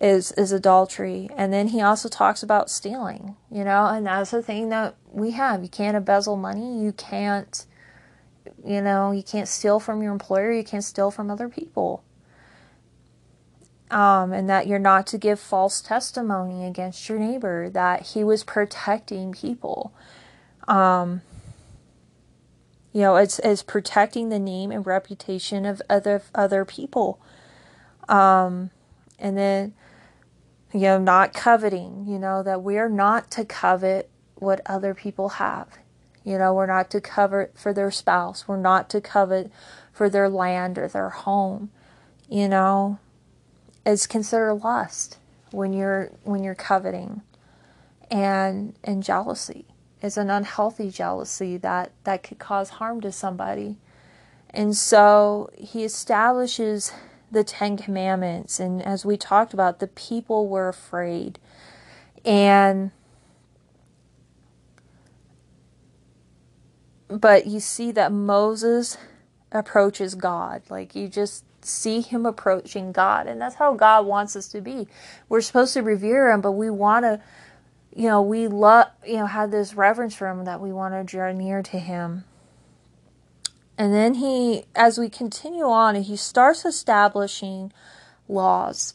is 0.00 0.32
is 0.32 0.52
adultery. 0.52 1.28
And 1.36 1.52
then 1.52 1.68
he 1.68 1.80
also 1.80 2.08
talks 2.08 2.42
about 2.42 2.70
stealing, 2.70 3.36
you 3.50 3.64
know, 3.64 3.86
and 3.86 4.06
that's 4.06 4.30
the 4.30 4.42
thing 4.42 4.68
that 4.68 4.94
we 5.10 5.32
have. 5.32 5.62
You 5.62 5.68
can't 5.68 5.96
embezzle 5.96 6.36
money, 6.36 6.82
you 6.82 6.92
can't 6.92 7.64
you 8.64 8.80
know, 8.80 9.12
you 9.12 9.22
can't 9.22 9.48
steal 9.48 9.78
from 9.78 10.02
your 10.02 10.12
employer, 10.12 10.52
you 10.52 10.64
can't 10.64 10.84
steal 10.84 11.10
from 11.10 11.30
other 11.30 11.48
people. 11.48 12.02
Um, 13.90 14.32
and 14.32 14.50
that 14.50 14.66
you're 14.66 14.78
not 14.78 15.06
to 15.08 15.18
give 15.18 15.40
false 15.40 15.80
testimony 15.80 16.66
against 16.66 17.08
your 17.08 17.18
neighbor, 17.18 17.70
that 17.70 18.08
he 18.08 18.22
was 18.22 18.44
protecting 18.44 19.32
people. 19.32 19.94
Um, 20.66 21.22
you 22.92 23.00
know, 23.00 23.16
it's, 23.16 23.38
it's 23.38 23.62
protecting 23.62 24.28
the 24.28 24.38
name 24.38 24.70
and 24.70 24.86
reputation 24.86 25.64
of 25.64 25.80
other 25.88 26.22
other 26.34 26.66
people. 26.66 27.18
Um, 28.08 28.70
and 29.18 29.36
then, 29.36 29.74
you 30.72 30.80
know, 30.80 30.98
not 30.98 31.34
coveting, 31.34 32.06
you 32.06 32.18
know, 32.18 32.42
that 32.42 32.62
we're 32.62 32.88
not 32.88 33.30
to 33.32 33.44
covet 33.44 34.08
what 34.36 34.60
other 34.66 34.94
people 34.94 35.30
have. 35.30 35.78
You 36.24 36.38
know, 36.38 36.52
we're 36.52 36.66
not 36.66 36.90
to 36.90 37.00
covet 37.00 37.58
for 37.58 37.72
their 37.72 37.90
spouse. 37.90 38.46
We're 38.46 38.60
not 38.60 38.90
to 38.90 39.00
covet 39.00 39.50
for 39.92 40.10
their 40.10 40.28
land 40.28 40.78
or 40.78 40.88
their 40.88 41.08
home. 41.08 41.70
You 42.28 42.48
know, 42.48 42.98
it's 43.86 44.06
considered 44.06 44.54
lust 44.54 45.16
when 45.50 45.72
you're 45.72 46.10
when 46.24 46.44
you're 46.44 46.54
coveting, 46.54 47.22
and 48.10 48.74
and 48.84 49.02
jealousy 49.02 49.64
is 50.02 50.16
an 50.18 50.30
unhealthy 50.30 50.90
jealousy 50.90 51.56
that 51.56 51.92
that 52.04 52.22
could 52.22 52.38
cause 52.38 52.70
harm 52.70 53.00
to 53.00 53.10
somebody. 53.10 53.78
And 54.50 54.76
so 54.76 55.50
he 55.56 55.84
establishes 55.84 56.92
the 57.30 57.44
Ten 57.44 57.76
Commandments, 57.76 58.58
and 58.58 58.82
as 58.82 59.04
we 59.04 59.16
talked 59.16 59.52
about, 59.52 59.78
the 59.78 59.86
people 59.86 60.48
were 60.48 60.68
afraid, 60.68 61.38
and 62.24 62.90
but 67.08 67.46
you 67.46 67.60
see 67.60 67.90
that 67.92 68.12
Moses 68.12 68.98
approaches 69.50 70.14
God. 70.14 70.62
Like 70.68 70.94
you 70.94 71.08
just 71.08 71.44
see 71.64 72.00
him 72.00 72.26
approaching 72.26 72.92
God. 72.92 73.26
And 73.26 73.40
that's 73.40 73.56
how 73.56 73.74
God 73.74 74.06
wants 74.06 74.36
us 74.36 74.48
to 74.48 74.60
be. 74.60 74.88
We're 75.28 75.40
supposed 75.40 75.74
to 75.74 75.82
revere 75.82 76.30
him, 76.30 76.40
but 76.40 76.52
we 76.52 76.70
want 76.70 77.04
to, 77.04 77.20
you 77.94 78.08
know, 78.08 78.22
we 78.22 78.48
love, 78.48 78.88
you 79.06 79.16
know, 79.16 79.26
have 79.26 79.50
this 79.50 79.74
reverence 79.74 80.14
for 80.14 80.28
him 80.28 80.44
that 80.44 80.60
we 80.60 80.72
want 80.72 80.94
to 80.94 81.04
draw 81.04 81.32
near 81.32 81.62
to 81.62 81.78
him. 81.78 82.24
And 83.78 83.94
then 83.94 84.14
he, 84.14 84.64
as 84.74 84.98
we 84.98 85.08
continue 85.08 85.64
on, 85.64 85.94
he 85.94 86.16
starts 86.16 86.64
establishing 86.64 87.72
laws, 88.28 88.94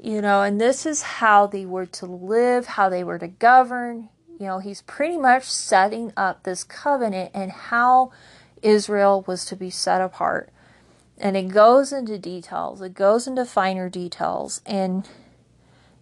you 0.00 0.22
know, 0.22 0.40
and 0.40 0.58
this 0.58 0.86
is 0.86 1.02
how 1.02 1.46
they 1.46 1.66
were 1.66 1.84
to 1.86 2.06
live, 2.06 2.64
how 2.66 2.88
they 2.88 3.04
were 3.04 3.18
to 3.18 3.28
govern. 3.28 4.08
You 4.40 4.46
know, 4.46 4.58
he's 4.58 4.80
pretty 4.82 5.18
much 5.18 5.44
setting 5.44 6.14
up 6.16 6.44
this 6.44 6.64
covenant 6.64 7.30
and 7.34 7.52
how 7.52 8.10
Israel 8.62 9.22
was 9.26 9.44
to 9.44 9.54
be 9.54 9.68
set 9.68 10.00
apart. 10.00 10.48
And 11.18 11.36
it 11.36 11.48
goes 11.48 11.92
into 11.92 12.18
details, 12.18 12.80
it 12.80 12.94
goes 12.94 13.26
into 13.26 13.44
finer 13.44 13.90
details, 13.90 14.62
and, 14.64 15.06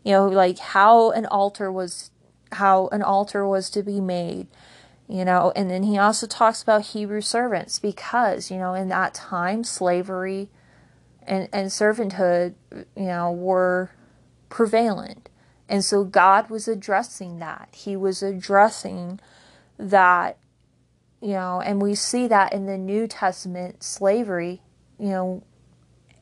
you 0.04 0.12
know, 0.12 0.28
like 0.28 0.58
how 0.58 1.10
an 1.10 1.26
altar 1.26 1.70
was 1.70 2.10
how 2.52 2.88
an 2.88 3.02
altar 3.02 3.46
was 3.46 3.70
to 3.70 3.82
be 3.82 4.00
made, 4.00 4.46
you 5.10 5.24
know, 5.24 5.52
and 5.56 5.68
then 5.68 5.82
he 5.82 5.98
also 5.98 6.28
talks 6.28 6.62
about 6.62 6.86
Hebrew 6.86 7.20
servants 7.20 7.80
because, 7.80 8.48
you 8.48 8.58
know, 8.58 8.74
in 8.74 8.88
that 8.90 9.12
time, 9.12 9.64
slavery 9.64 10.50
and, 11.24 11.48
and 11.52 11.68
servanthood, 11.68 12.54
you 12.72 13.06
know, 13.06 13.32
were 13.32 13.90
prevalent. 14.50 15.28
And 15.68 15.84
so 15.84 16.04
God 16.04 16.48
was 16.48 16.68
addressing 16.68 17.40
that. 17.40 17.70
He 17.72 17.96
was 17.96 18.22
addressing 18.22 19.18
that, 19.78 20.38
you 21.20 21.32
know, 21.32 21.60
and 21.60 21.82
we 21.82 21.96
see 21.96 22.28
that 22.28 22.52
in 22.52 22.66
the 22.66 22.78
New 22.78 23.08
Testament 23.08 23.82
slavery, 23.82 24.62
you 24.96 25.08
know, 25.08 25.42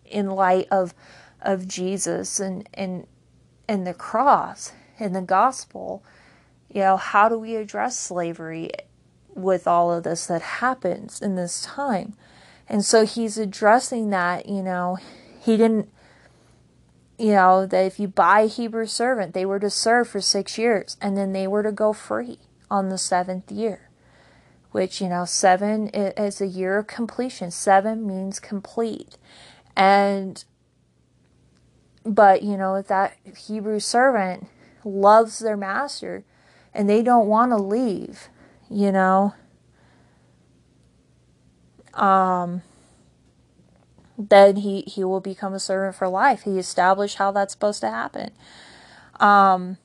in 0.07 0.31
light 0.31 0.67
of 0.71 0.95
of 1.43 1.69
Jesus 1.69 2.41
and 2.41 2.67
and 2.73 3.07
and 3.69 3.87
the 3.87 3.93
cross 3.93 4.73
and 4.99 5.15
the 5.15 5.21
gospel. 5.21 6.03
You 6.71 6.83
know, 6.83 6.97
how 6.97 7.29
do 7.29 7.39
we 7.39 7.57
address 7.57 7.99
slavery 7.99 8.71
with 9.35 9.67
all 9.67 9.93
of 9.93 10.05
this 10.05 10.27
that 10.27 10.43
happens 10.43 11.21
in 11.21 11.35
this 11.37 11.63
time? 11.63 12.15
And 12.69 12.85
so 12.85 13.07
he's 13.07 13.39
addressing 13.39 14.11
that, 14.11 14.49
you 14.49 14.63
know, 14.63 14.99
he 15.41 15.57
didn't 15.57 15.89
you 17.19 17.33
know, 17.33 17.67
that 17.67 17.85
if 17.85 17.99
you 17.99 18.07
buy 18.07 18.43
a 18.43 18.47
Hebrew 18.47 18.87
servant, 18.87 19.35
they 19.35 19.45
were 19.45 19.59
to 19.59 19.71
serve 19.71 20.09
for 20.09 20.21
six 20.21 20.57
years 20.57 20.97
and 21.01 21.17
then 21.17 21.33
they 21.33 21.49
were 21.49 21.65
to 21.65 21.73
go 21.73 21.93
free 21.93 22.39
on 22.71 22.89
the 22.89 22.99
seventh 22.99 23.51
year. 23.51 23.91
Which, 24.71 25.01
you 25.01 25.09
know, 25.09 25.25
seven 25.25 25.89
is 25.89 26.41
a 26.41 26.47
year 26.47 26.79
of 26.79 26.87
completion. 26.87 27.51
Seven 27.51 28.07
means 28.07 28.39
complete. 28.39 29.17
And, 29.75 30.45
but, 32.05 32.43
you 32.43 32.57
know, 32.57 32.77
if 32.77 32.87
that 32.89 33.17
Hebrew 33.47 33.81
servant 33.81 34.47
loves 34.85 35.41
their 35.41 35.57
master 35.57 36.25
and 36.75 36.89
they 36.89 37.03
don't 37.03 37.27
want 37.27 37.53
to 37.53 37.57
leave, 37.57 38.29
you 38.71 38.93
know, 38.93 39.35
um, 41.95 42.63
then 44.17 44.57
he, 44.57 44.83
he 44.83 45.05
will 45.05 45.21
become 45.21 45.55
a 45.55 45.61
servant 45.61 45.95
for 45.95 46.09
life. 46.09 46.43
He 46.43 46.59
established 46.59 47.19
how 47.19 47.31
that's 47.31 47.53
supposed 47.53 47.81
to 47.81 47.91
happen. 47.91 48.31
Um, 49.21 49.79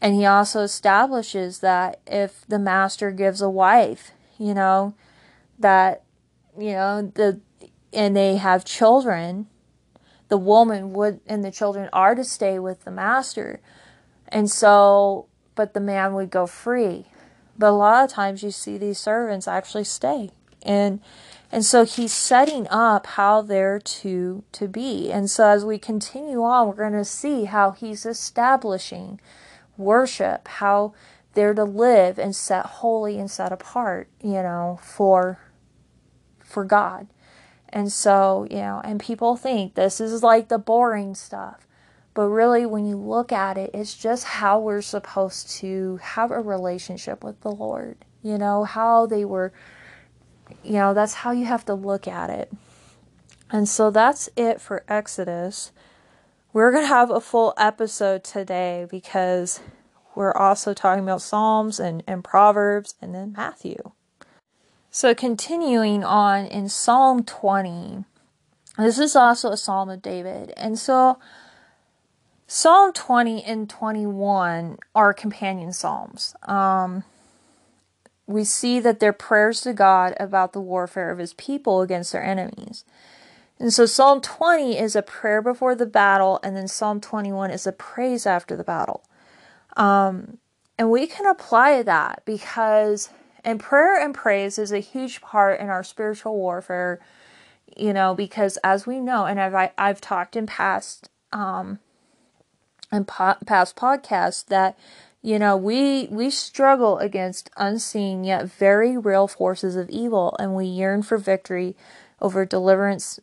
and 0.00 0.14
he 0.14 0.24
also 0.24 0.62
establishes 0.62 1.60
that 1.60 2.00
if 2.06 2.44
the 2.46 2.58
master 2.58 3.10
gives 3.10 3.40
a 3.40 3.50
wife, 3.50 4.12
you 4.38 4.54
know, 4.54 4.94
that, 5.58 6.04
you 6.56 6.72
know, 6.72 7.12
the, 7.14 7.40
and 7.92 8.16
they 8.16 8.36
have 8.36 8.64
children, 8.64 9.46
the 10.28 10.38
woman 10.38 10.92
would, 10.92 11.20
and 11.26 11.44
the 11.44 11.50
children 11.50 11.88
are 11.92 12.14
to 12.14 12.24
stay 12.24 12.58
with 12.58 12.84
the 12.84 12.90
master. 12.90 13.60
And 14.28 14.50
so, 14.50 15.26
but 15.54 15.74
the 15.74 15.80
man 15.80 16.14
would 16.14 16.30
go 16.30 16.46
free. 16.46 17.06
But 17.56 17.70
a 17.70 17.72
lot 17.72 18.04
of 18.04 18.10
times 18.10 18.42
you 18.42 18.50
see 18.50 18.78
these 18.78 18.98
servants 18.98 19.48
actually 19.48 19.84
stay. 19.84 20.30
And, 20.62 21.00
and 21.50 21.64
so 21.64 21.84
he's 21.84 22.12
setting 22.12 22.68
up 22.68 23.06
how 23.06 23.42
they're 23.42 23.78
to 23.78 24.44
to 24.52 24.68
be. 24.68 25.10
And 25.10 25.30
so 25.30 25.48
as 25.48 25.64
we 25.64 25.78
continue 25.78 26.42
on, 26.42 26.68
we're 26.68 26.74
going 26.74 26.92
to 26.92 27.04
see 27.04 27.44
how 27.44 27.70
he's 27.72 28.04
establishing 28.04 29.20
worship, 29.76 30.46
how 30.46 30.92
they're 31.34 31.54
to 31.54 31.64
live 31.64 32.18
and 32.18 32.34
set 32.34 32.66
holy 32.66 33.18
and 33.18 33.30
set 33.30 33.52
apart, 33.52 34.08
you 34.22 34.42
know, 34.42 34.78
for 34.82 35.38
for 36.40 36.64
God. 36.64 37.06
And 37.68 37.92
so, 37.92 38.46
you 38.50 38.56
know, 38.56 38.80
and 38.82 38.98
people 38.98 39.36
think 39.36 39.74
this 39.74 40.00
is 40.00 40.22
like 40.22 40.48
the 40.48 40.58
boring 40.58 41.14
stuff. 41.14 41.67
But 42.18 42.30
really, 42.30 42.66
when 42.66 42.84
you 42.84 42.96
look 42.96 43.30
at 43.30 43.56
it, 43.56 43.70
it's 43.72 43.94
just 43.96 44.24
how 44.24 44.58
we're 44.58 44.82
supposed 44.82 45.50
to 45.60 46.00
have 46.02 46.32
a 46.32 46.40
relationship 46.40 47.22
with 47.22 47.40
the 47.42 47.52
Lord. 47.52 48.04
You 48.24 48.38
know, 48.38 48.64
how 48.64 49.06
they 49.06 49.24
were 49.24 49.52
you 50.64 50.72
know, 50.72 50.94
that's 50.94 51.14
how 51.14 51.30
you 51.30 51.44
have 51.44 51.64
to 51.66 51.74
look 51.74 52.08
at 52.08 52.28
it. 52.28 52.50
And 53.52 53.68
so 53.68 53.92
that's 53.92 54.28
it 54.34 54.60
for 54.60 54.82
Exodus. 54.88 55.70
We're 56.52 56.72
going 56.72 56.82
to 56.82 56.88
have 56.88 57.12
a 57.12 57.20
full 57.20 57.54
episode 57.56 58.24
today 58.24 58.88
because 58.90 59.60
we're 60.16 60.34
also 60.34 60.74
talking 60.74 61.04
about 61.04 61.22
Psalms 61.22 61.78
and, 61.78 62.02
and 62.04 62.24
Proverbs 62.24 62.96
and 63.00 63.14
then 63.14 63.32
Matthew. 63.36 63.92
So, 64.90 65.14
continuing 65.14 66.02
on 66.02 66.46
in 66.46 66.68
Psalm 66.68 67.22
20, 67.22 68.06
this 68.76 68.98
is 68.98 69.14
also 69.14 69.50
a 69.50 69.56
Psalm 69.56 69.88
of 69.88 70.02
David. 70.02 70.52
And 70.56 70.76
so, 70.76 71.20
Psalm 72.50 72.94
20 72.94 73.44
and 73.44 73.68
21 73.68 74.78
are 74.94 75.12
companion 75.12 75.70
Psalms. 75.70 76.34
Um, 76.44 77.04
we 78.26 78.42
see 78.42 78.80
that 78.80 79.00
they're 79.00 79.12
prayers 79.12 79.60
to 79.60 79.74
God 79.74 80.14
about 80.18 80.54
the 80.54 80.60
warfare 80.60 81.10
of 81.10 81.18
his 81.18 81.34
people 81.34 81.82
against 81.82 82.10
their 82.10 82.24
enemies. 82.24 82.86
And 83.58 83.70
so 83.70 83.84
Psalm 83.84 84.22
20 84.22 84.78
is 84.78 84.96
a 84.96 85.02
prayer 85.02 85.42
before 85.42 85.74
the 85.74 85.84
battle, 85.84 86.40
and 86.42 86.56
then 86.56 86.68
Psalm 86.68 87.02
21 87.02 87.50
is 87.50 87.66
a 87.66 87.72
praise 87.72 88.24
after 88.24 88.56
the 88.56 88.64
battle. 88.64 89.04
Um, 89.76 90.38
and 90.78 90.90
we 90.90 91.06
can 91.06 91.26
apply 91.26 91.82
that 91.82 92.22
because, 92.24 93.10
and 93.44 93.60
prayer 93.60 94.02
and 94.02 94.14
praise 94.14 94.58
is 94.58 94.72
a 94.72 94.78
huge 94.78 95.20
part 95.20 95.60
in 95.60 95.68
our 95.68 95.84
spiritual 95.84 96.34
warfare, 96.34 96.98
you 97.76 97.92
know, 97.92 98.14
because 98.14 98.56
as 98.64 98.86
we 98.86 99.00
know, 99.00 99.26
and 99.26 99.38
I've, 99.38 99.70
I've 99.76 100.00
talked 100.00 100.34
in 100.34 100.46
past, 100.46 101.10
um, 101.30 101.80
in 102.90 103.04
po- 103.04 103.36
past 103.46 103.76
podcasts 103.76 104.44
that 104.46 104.78
you 105.20 105.38
know, 105.38 105.56
we 105.56 106.06
we 106.10 106.30
struggle 106.30 106.98
against 106.98 107.50
unseen 107.56 108.24
yet 108.24 108.46
very 108.46 108.96
real 108.96 109.26
forces 109.26 109.74
of 109.74 109.90
evil 109.90 110.36
and 110.38 110.54
we 110.54 110.64
yearn 110.64 111.02
for 111.02 111.18
victory 111.18 111.76
over 112.20 112.44
deliverance 112.44 113.18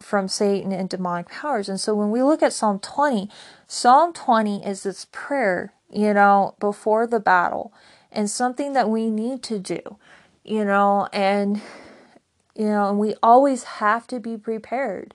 from 0.00 0.28
Satan 0.28 0.72
and 0.72 0.88
demonic 0.88 1.28
powers. 1.28 1.68
And 1.68 1.80
so 1.80 1.94
when 1.94 2.10
we 2.10 2.22
look 2.22 2.42
at 2.42 2.52
Psalm 2.52 2.78
20, 2.78 3.30
Psalm 3.66 4.12
20 4.12 4.64
is 4.64 4.82
this 4.82 5.06
prayer, 5.10 5.72
you 5.90 6.14
know, 6.14 6.54
before 6.60 7.06
the 7.06 7.20
battle 7.20 7.72
and 8.12 8.30
something 8.30 8.74
that 8.74 8.90
we 8.90 9.10
need 9.10 9.42
to 9.44 9.58
do, 9.58 9.80
you 10.44 10.64
know, 10.64 11.08
and 11.12 11.60
you 12.54 12.66
know, 12.66 12.90
and 12.90 12.98
we 12.98 13.14
always 13.22 13.64
have 13.64 14.06
to 14.08 14.20
be 14.20 14.36
prepared 14.36 15.14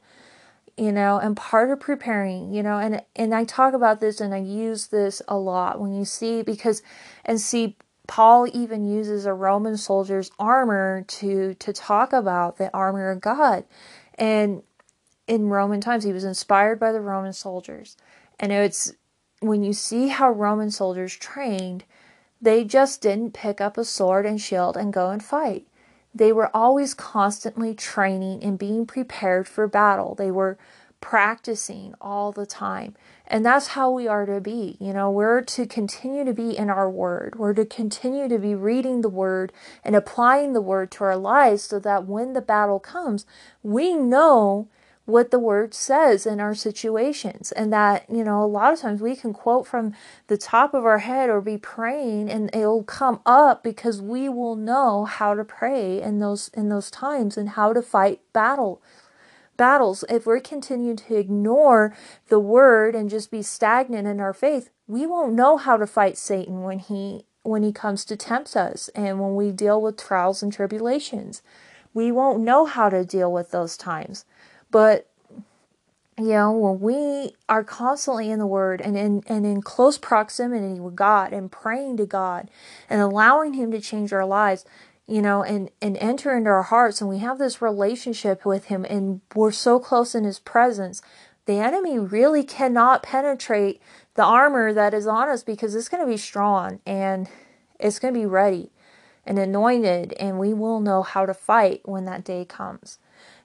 you 0.78 0.92
know 0.92 1.20
and 1.20 1.38
part 1.38 1.70
of 1.70 1.80
preparing 1.80 2.52
you 2.52 2.64
know 2.64 2.78
and 2.78 3.02
and 3.16 3.34
I 3.34 3.44
talk 3.44 3.74
about 3.74 4.00
this 4.00 4.20
and 4.20 4.34
I 4.34 4.40
use 4.40 4.88
this 4.88 5.22
a 5.28 5.38
lot 5.38 5.80
when 5.80 5.94
you 5.94 6.06
see 6.06 6.42
because 6.42 6.82
and 7.26 7.40
see 7.40 7.78
Paul 8.08 8.48
even 8.54 8.86
uses 8.86 9.26
a 9.26 9.34
Roman 9.34 9.78
soldier's 9.78 10.32
armor 10.38 11.06
to 11.08 11.54
to 11.56 11.74
talk 11.74 12.12
about 12.12 12.58
the 12.58 12.72
armor 12.74 13.10
of 13.10 13.22
God. 13.22 13.64
And 14.16 14.64
in 15.28 15.48
Roman 15.48 15.80
times 15.80 16.04
he 16.04 16.12
was 16.12 16.26
inspired 16.26 16.80
by 16.80 16.92
the 16.92 17.02
Roman 17.02 17.34
soldiers. 17.34 17.96
And 18.40 18.52
it's 18.52 18.94
when 19.40 19.64
you 19.64 19.74
see 19.74 20.10
how 20.10 20.32
Roman 20.32 20.72
soldiers 20.72 21.16
trained 21.16 21.86
they 22.42 22.66
just 22.66 23.02
didn't 23.02 23.34
pick 23.34 23.62
up 23.62 23.78
a 23.78 23.86
sword 23.86 24.26
and 24.26 24.42
shield 24.42 24.76
and 24.76 24.92
go 24.92 25.10
and 25.10 25.24
fight 25.24 25.66
they 26.14 26.32
were 26.32 26.56
always 26.56 26.94
constantly 26.94 27.74
training 27.74 28.44
and 28.44 28.60
being 28.60 28.86
prepared 28.86 29.48
for 29.48 29.68
battle. 29.68 30.16
They 30.16 30.32
were 30.32 30.58
practicing 31.02 31.94
all 32.00 32.32
the 32.32 32.46
time. 32.46 32.96
And 33.28 33.46
that's 33.46 33.70
how 33.70 33.92
we 33.92 34.08
are 34.08 34.26
to 34.26 34.40
be. 34.40 34.78
You 34.80 34.94
know, 34.94 35.12
we're 35.12 35.42
to 35.42 35.66
continue 35.66 36.24
to 36.24 36.34
be 36.34 36.58
in 36.58 36.70
our 36.70 36.90
word. 36.90 37.36
We're 37.38 37.54
to 37.56 37.66
continue 37.66 38.30
to 38.30 38.38
be 38.38 38.56
reading 38.56 39.02
the 39.02 39.10
word 39.10 39.52
and 39.84 39.96
applying 39.96 40.54
the 40.54 40.62
word 40.62 40.92
to 40.92 41.04
our 41.04 41.18
lives 41.18 41.64
so 41.64 41.80
that 41.80 42.06
when 42.06 42.32
the 42.32 42.42
battle 42.42 42.80
comes, 42.80 43.26
we 43.64 43.94
know 43.94 44.70
what 45.06 45.32
the 45.32 45.40
word 45.40 45.74
says 45.74 46.26
in 46.26 46.40
our 46.40 46.56
situations 46.56 47.52
and 47.52 47.74
that 47.74 48.06
you 48.10 48.24
know 48.24 48.42
a 48.42 48.46
lot 48.46 48.72
of 48.72 48.80
times 48.80 49.02
we 49.02 49.16
can 49.16 49.34
quote 49.34 49.68
from 49.68 49.94
the 50.28 50.38
top 50.38 50.74
of 50.74 50.86
our 50.86 51.00
head 51.00 51.30
or 51.30 51.42
be 51.42 51.58
praying 51.58 52.30
and 52.30 52.50
it'll 52.56 52.84
come 52.84 53.20
up 53.26 53.64
because 53.64 54.02
we 54.02 54.30
will 54.30 54.56
know 54.56 55.04
how 55.04 55.34
to 55.34 55.44
pray 55.44 56.02
in 56.02 56.20
those 56.20 56.50
in 56.50 56.70
those 56.70 56.90
times 56.90 57.38
and 57.38 57.50
how 57.50 57.74
to 57.74 57.82
fight 57.82 58.22
battle 58.32 58.82
battles. 59.58 60.04
If 60.10 60.26
we 60.26 60.40
continue 60.40 60.96
to 60.96 61.16
ignore 61.16 61.96
the 62.30 62.40
word 62.40 62.96
and 62.96 63.10
just 63.10 63.30
be 63.30 63.42
stagnant 63.42 64.08
in 64.08 64.20
our 64.20 64.34
faith 64.34 64.70
we 64.88 65.06
won't 65.06 65.34
know 65.34 65.58
how 65.58 65.78
to 65.78 65.88
fight 65.88 66.18
satan 66.18 66.62
when 66.64 66.80
he 66.80 67.26
when 67.44 67.64
he 67.64 67.74
comes 67.74 68.06
to 68.06 68.16
tempt 68.16 68.56
us 68.56 68.90
and 68.96 69.20
when 69.20 69.36
we 69.36 69.52
deal 69.52 69.82
with 69.82 69.98
trials 69.98 70.42
and 70.42 70.52
tribulations. 70.52 71.42
We 71.94 72.12
won't 72.12 72.42
know 72.42 72.66
how 72.66 72.90
to 72.90 73.06
deal 73.06 73.32
with 73.32 73.52
those 73.52 73.78
times 73.78 74.26
but 74.74 75.08
you 76.18 76.30
know, 76.30 76.52
when 76.52 76.80
we 76.80 77.36
are 77.48 77.64
constantly 77.64 78.30
in 78.30 78.40
the 78.40 78.48
Word 78.48 78.82
and 78.82 78.98
in 78.98 79.24
and 79.28 79.46
in 79.46 79.62
close 79.62 79.98
proximity 79.98 80.80
with 80.80 80.96
God 80.96 81.32
and 81.32 81.52
praying 81.52 81.98
to 81.98 82.06
God 82.06 82.52
and 82.90 83.00
allowing 83.00 83.54
Him 83.54 83.72
to 83.72 83.80
change 83.80 84.12
our 84.12 84.26
lives, 84.26 84.66
you 85.08 85.22
know, 85.22 85.44
and 85.44 85.70
and 85.82 85.96
enter 85.98 86.36
into 86.36 86.50
our 86.50 86.64
hearts, 86.64 87.02
and 87.02 87.10
we 87.10 87.20
have 87.20 87.38
this 87.40 87.62
relationship 87.62 88.46
with 88.46 88.66
Him, 88.66 88.86
and 88.90 89.22
we're 89.34 89.52
so 89.52 89.80
close 89.80 90.14
in 90.14 90.24
His 90.24 90.40
presence, 90.40 91.02
the 91.46 91.60
enemy 91.60 91.98
really 92.00 92.44
cannot 92.44 93.04
penetrate 93.04 93.82
the 94.16 94.24
armor 94.24 94.74
that 94.74 94.94
is 94.94 95.08
on 95.08 95.30
us 95.30 95.44
because 95.44 95.76
it's 95.76 95.90
going 95.90 96.04
to 96.04 96.12
be 96.12 96.18
strong 96.18 96.80
and 96.86 97.28
it's 97.80 98.00
going 98.00 98.14
to 98.14 98.20
be 98.20 98.26
ready 98.26 98.72
and 99.26 99.40
anointed, 99.40 100.14
and 100.14 100.38
we 100.38 100.54
will 100.54 100.80
know 100.80 101.02
how 101.02 101.26
to 101.26 101.34
fight 101.34 101.82
when 101.86 102.06
that 102.06 102.24
day 102.24 102.46
comes. 102.46 103.00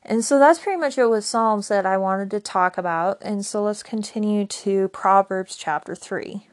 And 0.09 0.25
so 0.25 0.38
that's 0.38 0.59
pretty 0.59 0.81
much 0.81 0.97
it 0.97 1.11
with 1.11 1.27
Psalms 1.27 1.68
that 1.68 1.85
I 1.85 1.99
wanted 1.99 2.31
to 2.31 2.40
talk 2.40 2.79
about. 2.79 3.18
And 3.21 3.44
so 3.44 3.62
let's 3.62 3.83
continue 3.83 4.47
to 4.47 4.88
Proverbs 4.88 5.55
chapter 5.55 5.94
3. 5.94 6.47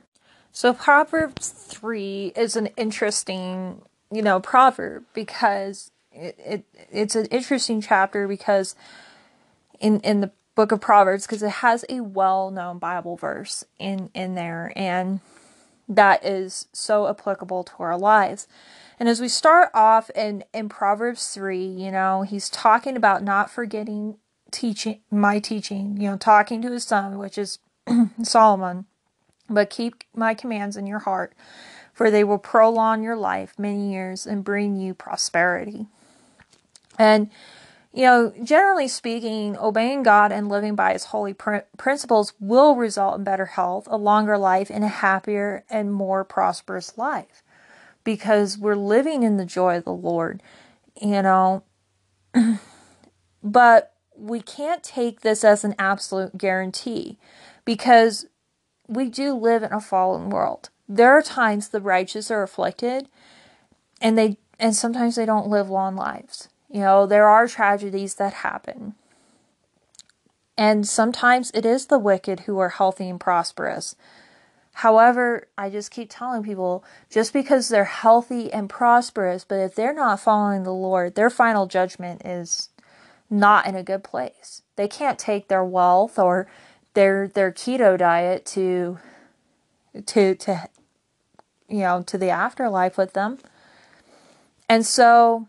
So 0.51 0.73
Proverbs 0.73 1.49
3 1.49 2.33
is 2.35 2.57
an 2.57 2.67
interesting, 2.75 3.81
you 4.11 4.21
know, 4.21 4.41
proverb 4.41 5.05
because 5.13 5.91
it, 6.11 6.35
it 6.37 6.65
it's 6.91 7.15
an 7.15 7.27
interesting 7.27 7.79
chapter 7.79 8.27
because 8.27 8.75
in 9.79 10.01
in 10.01 10.19
the 10.19 10.31
book 10.55 10.73
of 10.73 10.81
Proverbs 10.81 11.25
because 11.25 11.41
it 11.41 11.49
has 11.49 11.85
a 11.87 12.01
well-known 12.01 12.77
Bible 12.77 13.15
verse 13.15 13.63
in 13.79 14.09
in 14.13 14.35
there 14.35 14.73
and 14.75 15.21
that 15.87 16.25
is 16.25 16.67
so 16.73 17.07
applicable 17.07 17.63
to 17.63 17.73
our 17.79 17.97
lives. 17.97 18.47
And 18.99 19.09
as 19.09 19.19
we 19.19 19.27
start 19.27 19.69
off 19.73 20.09
in 20.11 20.43
in 20.53 20.69
Proverbs 20.69 21.27
3, 21.33 21.63
you 21.63 21.91
know, 21.91 22.21
he's 22.21 22.49
talking 22.49 22.95
about 22.95 23.23
not 23.23 23.49
forgetting 23.49 24.17
teaching 24.51 25.01
my 25.11 25.39
teaching, 25.39 25.97
you 25.99 26.09
know, 26.09 26.17
talking 26.17 26.61
to 26.61 26.71
his 26.71 26.85
son, 26.85 27.17
which 27.17 27.37
is 27.37 27.59
Solomon, 28.23 28.85
but 29.49 29.69
keep 29.69 30.03
my 30.15 30.33
commands 30.33 30.77
in 30.77 30.87
your 30.87 30.99
heart, 30.99 31.33
for 31.93 32.09
they 32.09 32.23
will 32.23 32.37
prolong 32.37 33.03
your 33.03 33.17
life 33.17 33.53
many 33.57 33.91
years 33.91 34.25
and 34.25 34.43
bring 34.45 34.77
you 34.77 34.93
prosperity. 34.93 35.87
And 36.97 37.29
you 37.91 38.03
know, 38.03 38.33
generally 38.43 38.89
speaking, 38.89 39.57
obeying 39.57 40.03
God 40.03 40.33
and 40.33 40.49
living 40.49 40.75
by 40.75 40.93
His 40.93 41.05
holy 41.05 41.33
pr- 41.33 41.67
principles 41.77 42.33
will 42.39 42.75
result 42.75 43.17
in 43.17 43.23
better 43.23 43.45
health, 43.45 43.87
a 43.89 43.97
longer 43.97 44.37
life, 44.37 44.69
and 44.69 44.83
a 44.83 44.89
happier 44.89 45.63
and 45.69 45.93
more 45.93 46.25
prosperous 46.25 46.97
life 46.97 47.41
because 48.05 48.57
we're 48.57 48.75
living 48.75 49.23
in 49.23 49.35
the 49.35 49.45
joy 49.45 49.77
of 49.77 49.83
the 49.83 49.91
Lord, 49.91 50.41
you 51.01 51.21
know. 51.21 51.63
but 53.43 53.93
we 54.15 54.39
can't 54.39 54.81
take 54.81 55.19
this 55.19 55.43
as 55.43 55.65
an 55.65 55.75
absolute 55.77 56.37
guarantee 56.37 57.17
because 57.65 58.27
we 58.87 59.09
do 59.09 59.33
live 59.33 59.63
in 59.63 59.73
a 59.73 59.81
fallen 59.81 60.29
world. 60.29 60.69
There 60.87 61.11
are 61.11 61.21
times 61.21 61.67
the 61.67 61.81
righteous 61.81 62.31
are 62.31 62.43
afflicted 62.43 63.09
and 63.99 64.17
they 64.17 64.37
and 64.57 64.73
sometimes 64.73 65.17
they 65.17 65.25
don't 65.25 65.49
live 65.49 65.69
long 65.69 65.97
lives 65.97 66.47
you 66.75 66.81
know, 66.81 67.05
there 67.05 67.29
are 67.29 67.47
tragedies 67.47 68.15
that 68.15 68.33
happen. 68.33 68.95
And 70.57 70.85
sometimes 70.85 71.49
it 71.53 71.65
is 71.65 71.85
the 71.85 71.97
wicked 71.97 72.41
who 72.41 72.59
are 72.59 72.67
healthy 72.67 73.09
and 73.09 73.17
prosperous. 73.17 73.95
However, 74.79 75.47
I 75.57 75.69
just 75.69 75.89
keep 75.89 76.09
telling 76.11 76.43
people 76.43 76.83
just 77.09 77.31
because 77.31 77.69
they're 77.69 77.85
healthy 77.85 78.51
and 78.51 78.69
prosperous, 78.69 79.45
but 79.45 79.55
if 79.55 79.73
they're 79.73 79.93
not 79.93 80.19
following 80.19 80.63
the 80.63 80.73
Lord, 80.73 81.15
their 81.15 81.29
final 81.29 81.65
judgment 81.65 82.23
is 82.25 82.67
not 83.29 83.65
in 83.67 83.75
a 83.77 83.83
good 83.83 84.03
place. 84.03 84.63
They 84.75 84.89
can't 84.89 85.17
take 85.17 85.47
their 85.47 85.63
wealth 85.63 86.19
or 86.19 86.47
their 86.93 87.25
their 87.29 87.53
keto 87.53 87.97
diet 87.97 88.45
to 88.47 88.99
to 90.07 90.35
to 90.35 90.69
you 91.69 91.79
know, 91.79 92.03
to 92.03 92.17
the 92.17 92.29
afterlife 92.29 92.97
with 92.97 93.13
them. 93.13 93.37
And 94.67 94.85
so 94.85 95.47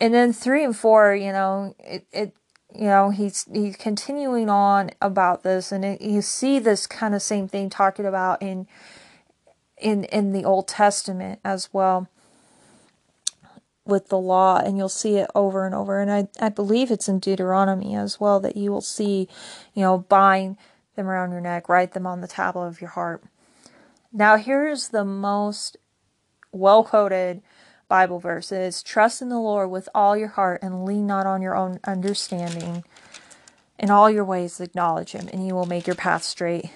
and 0.00 0.12
then 0.12 0.32
three 0.32 0.64
and 0.64 0.76
four, 0.76 1.14
you 1.14 1.30
know, 1.30 1.76
it, 1.78 2.06
it 2.10 2.34
you 2.74 2.86
know 2.86 3.10
he's 3.10 3.46
he's 3.52 3.76
continuing 3.76 4.48
on 4.48 4.90
about 5.00 5.42
this, 5.42 5.72
and 5.72 5.84
it, 5.84 6.00
you 6.00 6.22
see 6.22 6.58
this 6.58 6.86
kind 6.86 7.14
of 7.14 7.22
same 7.22 7.48
thing 7.48 7.70
talking 7.70 8.06
about 8.06 8.40
in 8.42 8.66
in 9.76 10.04
in 10.04 10.32
the 10.32 10.44
Old 10.44 10.68
Testament 10.68 11.40
as 11.44 11.72
well 11.72 12.08
with 13.84 14.08
the 14.08 14.18
law, 14.18 14.58
and 14.58 14.76
you'll 14.76 14.88
see 14.88 15.16
it 15.16 15.30
over 15.34 15.66
and 15.66 15.74
over. 15.74 16.00
And 16.00 16.10
I 16.10 16.28
I 16.40 16.48
believe 16.48 16.90
it's 16.90 17.08
in 17.08 17.18
Deuteronomy 17.18 17.94
as 17.94 18.20
well 18.20 18.40
that 18.40 18.56
you 18.56 18.70
will 18.70 18.80
see, 18.80 19.28
you 19.74 19.82
know, 19.82 19.98
bind 19.98 20.56
them 20.96 21.08
around 21.08 21.32
your 21.32 21.40
neck, 21.40 21.68
write 21.68 21.92
them 21.92 22.06
on 22.06 22.20
the 22.20 22.28
tablet 22.28 22.66
of 22.66 22.80
your 22.80 22.90
heart. 22.90 23.22
Now 24.12 24.36
here's 24.36 24.88
the 24.88 25.04
most 25.04 25.76
well 26.52 26.84
quoted 26.84 27.42
Bible 27.90 28.20
verses. 28.20 28.82
Trust 28.82 29.20
in 29.20 29.28
the 29.28 29.38
Lord 29.38 29.70
with 29.70 29.88
all 29.94 30.16
your 30.16 30.28
heart 30.28 30.62
and 30.62 30.84
lean 30.86 31.08
not 31.08 31.26
on 31.26 31.42
your 31.42 31.56
own 31.56 31.80
understanding. 31.84 32.84
In 33.80 33.90
all 33.90 34.08
your 34.08 34.24
ways, 34.24 34.60
acknowledge 34.60 35.12
Him, 35.12 35.28
and 35.32 35.42
He 35.42 35.52
will 35.52 35.66
make 35.66 35.86
your 35.88 35.96
path 35.96 36.22
straight. 36.22 36.70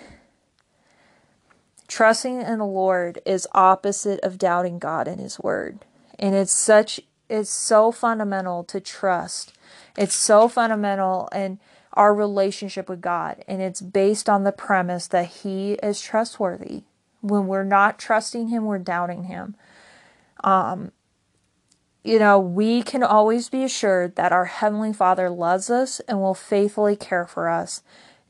Trusting 1.86 2.40
in 2.40 2.58
the 2.58 2.66
Lord 2.66 3.20
is 3.24 3.46
opposite 3.52 4.18
of 4.24 4.38
doubting 4.38 4.80
God 4.80 5.06
and 5.06 5.20
His 5.20 5.38
Word. 5.38 5.84
And 6.18 6.34
it's 6.34 6.52
such, 6.52 7.00
it's 7.28 7.50
so 7.50 7.92
fundamental 7.92 8.64
to 8.64 8.80
trust. 8.80 9.52
It's 9.96 10.16
so 10.16 10.48
fundamental 10.48 11.28
in 11.32 11.60
our 11.92 12.12
relationship 12.12 12.88
with 12.88 13.00
God. 13.00 13.44
And 13.46 13.62
it's 13.62 13.80
based 13.80 14.28
on 14.28 14.42
the 14.42 14.50
premise 14.50 15.06
that 15.08 15.26
He 15.26 15.74
is 15.74 16.00
trustworthy. 16.00 16.82
When 17.20 17.46
we're 17.46 17.62
not 17.62 18.00
trusting 18.00 18.48
Him, 18.48 18.64
we're 18.64 18.78
doubting 18.78 19.24
Him. 19.24 19.54
Um, 20.42 20.90
you 22.04 22.18
know, 22.18 22.38
we 22.38 22.82
can 22.82 23.02
always 23.02 23.48
be 23.48 23.64
assured 23.64 24.16
that 24.16 24.30
our 24.30 24.44
Heavenly 24.44 24.92
Father 24.92 25.30
loves 25.30 25.70
us 25.70 26.00
and 26.00 26.20
will 26.20 26.34
faithfully 26.34 26.96
care 26.96 27.26
for 27.26 27.48
us, 27.48 27.82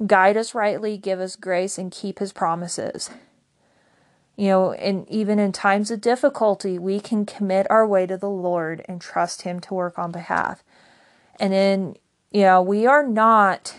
guide 0.07 0.37
us 0.37 0.55
rightly, 0.55 0.97
give 0.97 1.19
us 1.19 1.35
grace, 1.35 1.77
and 1.77 1.91
keep 1.91 2.21
His 2.21 2.33
promises. 2.33 3.11
You 4.37 4.49
know, 4.49 4.73
and 4.73 5.09
even 5.09 5.41
in 5.41 5.51
times 5.51 5.91
of 5.91 6.01
difficulty, 6.01 6.79
we 6.79 7.01
can 7.01 7.27
commit 7.27 7.67
our 7.69 7.87
way 7.87 8.07
to 8.07 8.17
the 8.17 8.31
Lord 8.31 8.85
and 8.89 9.01
trust 9.01 9.43
Him 9.43 9.59
to 9.61 9.75
work 9.75 9.99
on 9.99 10.13
behalf. 10.13 10.63
And 11.41 11.53
then, 11.53 11.97
you 12.31 12.43
know, 12.43 12.63
we 12.63 12.87
are 12.87 13.05
not 13.05 13.75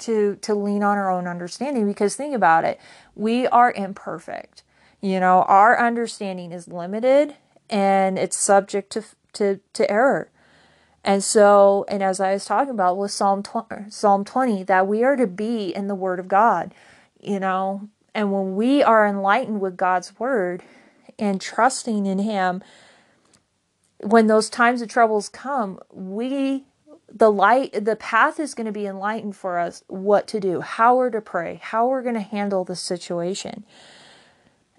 to 0.00 0.36
to 0.36 0.54
lean 0.54 0.82
on 0.82 0.96
our 0.98 1.10
own 1.10 1.26
understanding 1.26 1.86
because 1.86 2.16
think 2.16 2.34
about 2.34 2.64
it, 2.64 2.80
we 3.14 3.46
are 3.46 3.72
imperfect. 3.72 4.62
You 5.02 5.20
know, 5.20 5.42
our 5.42 5.78
understanding 5.78 6.50
is 6.50 6.66
limited 6.66 7.36
and 7.68 8.18
it's 8.18 8.36
subject 8.36 8.90
to 8.92 9.04
to, 9.34 9.60
to 9.74 9.90
error. 9.90 10.30
And 11.04 11.22
so, 11.22 11.84
and 11.88 12.02
as 12.02 12.18
I 12.18 12.32
was 12.32 12.46
talking 12.46 12.70
about 12.70 12.96
with 12.96 13.10
Psalm 13.10 13.42
20, 13.42 13.90
Psalm 13.90 14.24
20, 14.24 14.64
that 14.64 14.86
we 14.86 15.04
are 15.04 15.16
to 15.16 15.26
be 15.26 15.74
in 15.74 15.86
the 15.86 15.94
Word 15.94 16.18
of 16.18 16.28
God, 16.28 16.74
you 17.20 17.38
know, 17.38 17.88
and 18.14 18.32
when 18.32 18.56
we 18.56 18.82
are 18.82 19.06
enlightened 19.06 19.60
with 19.60 19.76
God's 19.76 20.18
Word 20.18 20.62
and 21.18 21.40
trusting 21.40 22.06
in 22.06 22.20
Him, 22.20 22.62
when 24.00 24.28
those 24.28 24.48
times 24.48 24.80
of 24.80 24.88
troubles 24.88 25.28
come, 25.28 25.78
we, 25.92 26.64
the 27.12 27.30
light, 27.30 27.84
the 27.84 27.96
path 27.96 28.40
is 28.40 28.54
going 28.54 28.66
to 28.66 28.72
be 28.72 28.86
enlightened 28.86 29.36
for 29.36 29.58
us 29.58 29.82
what 29.88 30.26
to 30.28 30.40
do, 30.40 30.60
how 30.60 30.96
we're 30.96 31.10
to 31.10 31.20
pray, 31.20 31.60
how 31.62 31.86
we're 31.86 32.02
going 32.02 32.14
to 32.14 32.20
handle 32.20 32.64
the 32.64 32.76
situation. 32.76 33.64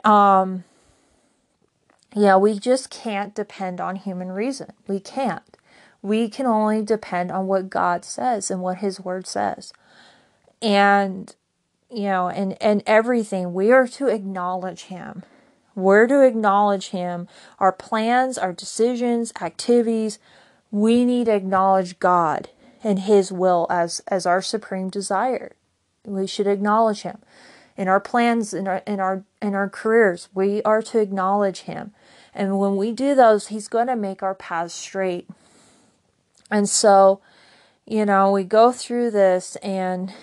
Um, 0.03 0.63
yeah, 2.15 2.38
we 2.38 2.58
just 2.58 2.89
can't 2.89 3.36
depend 3.36 3.82
on 3.82 3.97
human 3.97 4.32
reason. 4.32 4.71
We 4.88 5.01
can't. 5.01 5.58
We 6.01 6.30
can 6.30 6.45
only 6.45 6.82
depend 6.82 7.30
on 7.30 7.47
what 7.47 7.69
God 7.69 8.06
says 8.06 8.49
and 8.49 8.62
what 8.62 8.78
His 8.78 9.01
Word 9.01 9.28
says. 9.28 9.73
And, 10.62 11.36
you 11.91 12.04
know, 12.04 12.30
and, 12.30 12.56
and 12.62 12.84
everything, 12.86 13.53
we 13.53 13.72
are 13.74 13.88
to 13.89 14.07
acknowledge 14.07 14.84
Him. 14.84 15.24
We're 15.76 16.07
to 16.07 16.22
acknowledge 16.22 16.89
Him. 16.89 17.28
Our 17.59 17.74
plans, 17.74 18.38
our 18.38 18.53
decisions, 18.53 19.34
activities, 19.41 20.18
we 20.72 21.03
need 21.03 21.26
to 21.26 21.36
acknowledge 21.36 21.99
God 21.99 22.47
and 22.82 22.99
His 22.99 23.30
will 23.30 23.68
as, 23.70 24.01
as 24.07 24.26
our 24.26 24.41
supreme 24.41 24.89
desire. 24.89 25.53
We 26.05 26.28
should 26.28 26.47
acknowledge 26.47 27.01
Him. 27.01 27.18
In 27.76 27.89
our 27.89 27.99
plans, 27.99 28.53
in 28.53 28.70
our, 28.70 28.82
in 28.88 29.01
our, 29.01 29.26
in 29.41 29.53
our 29.53 29.68
careers, 29.68 30.30
we 30.34 30.63
are 30.63 30.82
to 30.84 30.99
acknowledge 30.99 31.61
Him 31.61 31.91
and 32.36 32.59
when 32.59 32.75
we 32.75 32.91
do 32.91 33.15
those, 33.15 33.47
He's 33.47 33.67
going 33.67 33.88
to 33.88 33.95
make 33.95 34.21
our 34.21 34.36
paths 34.36 34.73
straight. 34.73 35.27
And 36.51 36.69
so, 36.69 37.21
you 37.86 38.05
know, 38.05 38.31
we 38.31 38.43
go 38.43 38.71
through 38.71 39.11
this 39.11 39.55
and 39.57 40.13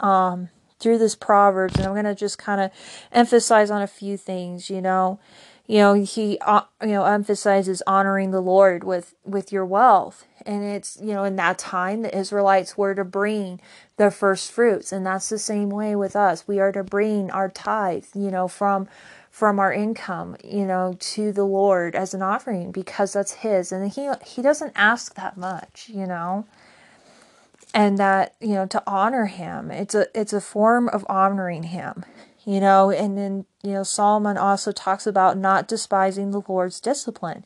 um, 0.00 0.48
through 0.78 0.98
this 0.98 1.14
Proverbs, 1.14 1.76
and 1.76 1.86
I'm 1.86 1.92
going 1.92 2.04
to 2.04 2.14
just 2.14 2.38
kind 2.38 2.60
of 2.60 2.70
emphasize 3.12 3.70
on 3.70 3.82
a 3.82 3.86
few 3.86 4.16
things, 4.16 4.70
you 4.70 4.80
know. 4.80 5.18
You 5.66 5.78
know, 5.78 5.94
he 5.94 6.38
uh, 6.40 6.62
you 6.82 6.88
know 6.88 7.04
emphasizes 7.04 7.82
honoring 7.86 8.32
the 8.32 8.40
Lord 8.40 8.82
with 8.82 9.14
with 9.24 9.52
your 9.52 9.64
wealth, 9.64 10.26
and 10.44 10.64
it's 10.64 10.98
you 11.00 11.14
know 11.14 11.22
in 11.22 11.36
that 11.36 11.56
time 11.56 12.02
the 12.02 12.14
Israelites 12.14 12.76
were 12.76 12.96
to 12.96 13.04
bring 13.04 13.60
their 13.96 14.10
first 14.10 14.50
fruits, 14.50 14.90
and 14.90 15.06
that's 15.06 15.28
the 15.28 15.38
same 15.38 15.70
way 15.70 15.94
with 15.94 16.16
us. 16.16 16.48
We 16.48 16.58
are 16.58 16.72
to 16.72 16.82
bring 16.82 17.30
our 17.30 17.48
tithe, 17.48 18.06
you 18.12 18.32
know, 18.32 18.48
from 18.48 18.88
from 19.32 19.58
our 19.58 19.72
income, 19.72 20.36
you 20.44 20.66
know, 20.66 20.94
to 21.00 21.32
the 21.32 21.44
Lord 21.46 21.96
as 21.96 22.14
an 22.14 22.22
offering 22.22 22.70
because 22.72 23.14
that's 23.14 23.32
his. 23.32 23.72
And 23.72 23.90
he 23.92 24.10
he 24.24 24.42
doesn't 24.42 24.74
ask 24.76 25.16
that 25.16 25.36
much, 25.38 25.90
you 25.92 26.06
know. 26.06 26.46
and 27.74 27.98
that 27.98 28.34
you 28.40 28.54
know 28.54 28.66
to 28.66 28.82
honor 28.86 29.26
him 29.26 29.70
it's 29.70 29.94
a 29.94 30.06
it's 30.18 30.32
a 30.32 30.40
form 30.40 30.88
of 30.90 31.04
honoring 31.08 31.64
him 31.64 32.04
you 32.44 32.58
know? 32.60 32.90
And 32.90 33.16
then 33.16 33.46
you 33.62 33.72
know 33.72 33.82
solomon 33.84 34.36
also 34.36 34.72
talks 34.72 35.06
about 35.06 35.38
not 35.38 35.68
despising 35.68 36.32
the 36.32 36.42
lord's 36.48 36.80
discipline. 36.80 37.44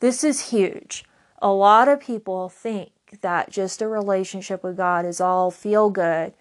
This 0.00 0.24
is 0.24 0.50
huge. 0.50 1.04
A 1.40 1.50
lot 1.50 1.88
of 1.88 2.00
people 2.00 2.48
think 2.48 2.90
that 3.20 3.50
just 3.50 3.80
a 3.82 3.88
relationship 3.88 4.62
with 4.64 4.76
god 4.76 5.06
is 5.06 5.20
all 5.20 5.50
feel 5.52 5.90
good. 5.90 6.34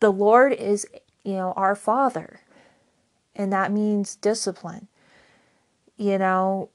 The 0.00 0.10
lord 0.12 0.52
is 0.52 0.86
you 1.24 1.34
know 1.34 1.52
our 1.56 1.74
father 1.74 2.40
and 3.36 3.52
that 3.52 3.72
means 3.72 4.16
discipline. 4.16 4.88
You 5.96 6.18
know 6.18 6.70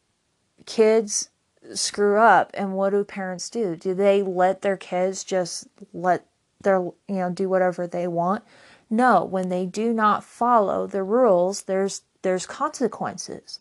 kids 0.66 1.30
screw 1.74 2.18
up 2.18 2.52
and 2.54 2.74
what 2.74 2.92
do 2.92 3.04
parents 3.04 3.50
do? 3.50 3.76
Do 3.76 3.94
they 3.94 4.22
let 4.22 4.62
their 4.62 4.78
kids 4.78 5.24
just 5.24 5.68
let 5.94 6.26
their 6.62 6.80
you 6.80 6.96
know 7.08 7.30
do 7.32 7.50
whatever 7.50 7.88
they 7.88 8.08
want? 8.08 8.44
No. 8.90 9.24
When 9.24 9.50
they 9.50 9.66
do 9.66 9.94
not 9.94 10.24
follow 10.24 10.88
the 10.88 11.04
rules 11.04 11.64
there's 11.64 12.02
there's 12.22 12.46
consequences. 12.46 13.60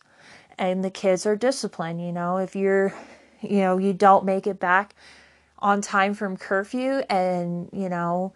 And 0.57 0.83
the 0.83 0.91
kids 0.91 1.25
are 1.25 1.35
disciplined 1.35 2.01
you 2.01 2.11
know. 2.11 2.37
If 2.37 2.55
you're 2.55 2.93
you 3.41 3.59
know 3.59 3.77
you 3.77 3.93
don't 3.93 4.25
make 4.25 4.47
it 4.47 4.59
back 4.59 4.95
on 5.59 5.81
time 5.81 6.13
from 6.13 6.37
curfew 6.37 7.03
and 7.09 7.69
you 7.73 7.89
know 7.89 8.33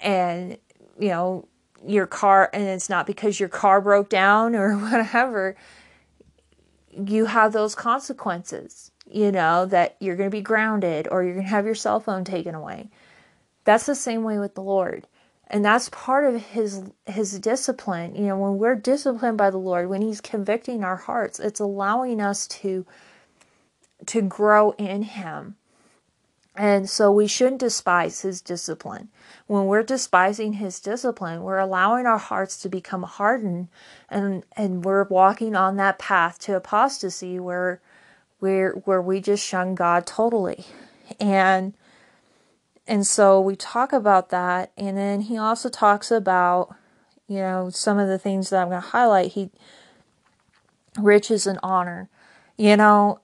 and 0.00 0.58
you 0.98 1.08
know 1.08 1.46
your 1.86 2.06
car 2.06 2.50
and 2.52 2.64
it's 2.64 2.88
not 2.88 3.06
because 3.06 3.40
your 3.40 3.48
car 3.48 3.80
broke 3.80 4.08
down 4.08 4.54
or 4.54 4.76
whatever 4.78 5.56
you 6.92 7.26
have 7.26 7.52
those 7.52 7.74
consequences, 7.74 8.90
you 9.10 9.32
know, 9.32 9.66
that 9.66 9.96
you're 10.00 10.16
going 10.16 10.30
to 10.30 10.36
be 10.36 10.42
grounded 10.42 11.08
or 11.10 11.22
you're 11.22 11.34
going 11.34 11.46
to 11.46 11.50
have 11.50 11.66
your 11.66 11.74
cell 11.74 12.00
phone 12.00 12.24
taken 12.24 12.54
away. 12.54 12.90
That's 13.64 13.86
the 13.86 13.94
same 13.94 14.24
way 14.24 14.38
with 14.38 14.54
the 14.54 14.62
Lord. 14.62 15.06
And 15.48 15.64
that's 15.64 15.90
part 15.90 16.24
of 16.24 16.40
his 16.40 16.82
his 17.06 17.38
discipline. 17.38 18.14
You 18.14 18.28
know, 18.28 18.38
when 18.38 18.56
we're 18.56 18.74
disciplined 18.74 19.36
by 19.36 19.50
the 19.50 19.58
Lord, 19.58 19.88
when 19.88 20.00
he's 20.00 20.20
convicting 20.20 20.82
our 20.82 20.96
hearts, 20.96 21.38
it's 21.38 21.60
allowing 21.60 22.20
us 22.22 22.46
to 22.48 22.86
to 24.06 24.22
grow 24.22 24.70
in 24.72 25.02
him 25.02 25.56
and 26.54 26.88
so 26.88 27.10
we 27.10 27.26
shouldn't 27.26 27.60
despise 27.60 28.20
his 28.20 28.42
discipline. 28.42 29.08
When 29.46 29.66
we're 29.66 29.82
despising 29.82 30.54
his 30.54 30.80
discipline, 30.80 31.42
we're 31.42 31.58
allowing 31.58 32.04
our 32.04 32.18
hearts 32.18 32.58
to 32.62 32.68
become 32.68 33.04
hardened 33.04 33.68
and 34.10 34.44
and 34.56 34.84
we're 34.84 35.04
walking 35.04 35.56
on 35.56 35.76
that 35.76 35.98
path 35.98 36.38
to 36.40 36.56
apostasy 36.56 37.40
where 37.40 37.80
where 38.38 38.72
where 38.84 39.00
we 39.00 39.20
just 39.20 39.44
shun 39.46 39.74
God 39.74 40.06
totally. 40.06 40.66
And 41.18 41.74
and 42.86 43.06
so 43.06 43.40
we 43.40 43.56
talk 43.56 43.92
about 43.92 44.28
that 44.28 44.72
and 44.76 44.96
then 44.98 45.22
he 45.22 45.38
also 45.38 45.70
talks 45.70 46.10
about 46.10 46.74
you 47.28 47.38
know 47.38 47.70
some 47.70 47.98
of 47.98 48.08
the 48.08 48.18
things 48.18 48.50
that 48.50 48.62
I'm 48.62 48.68
going 48.68 48.82
to 48.82 48.88
highlight 48.88 49.32
he 49.32 49.50
riches 50.98 51.46
and 51.46 51.58
honor. 51.62 52.10
You 52.58 52.76
know, 52.76 53.20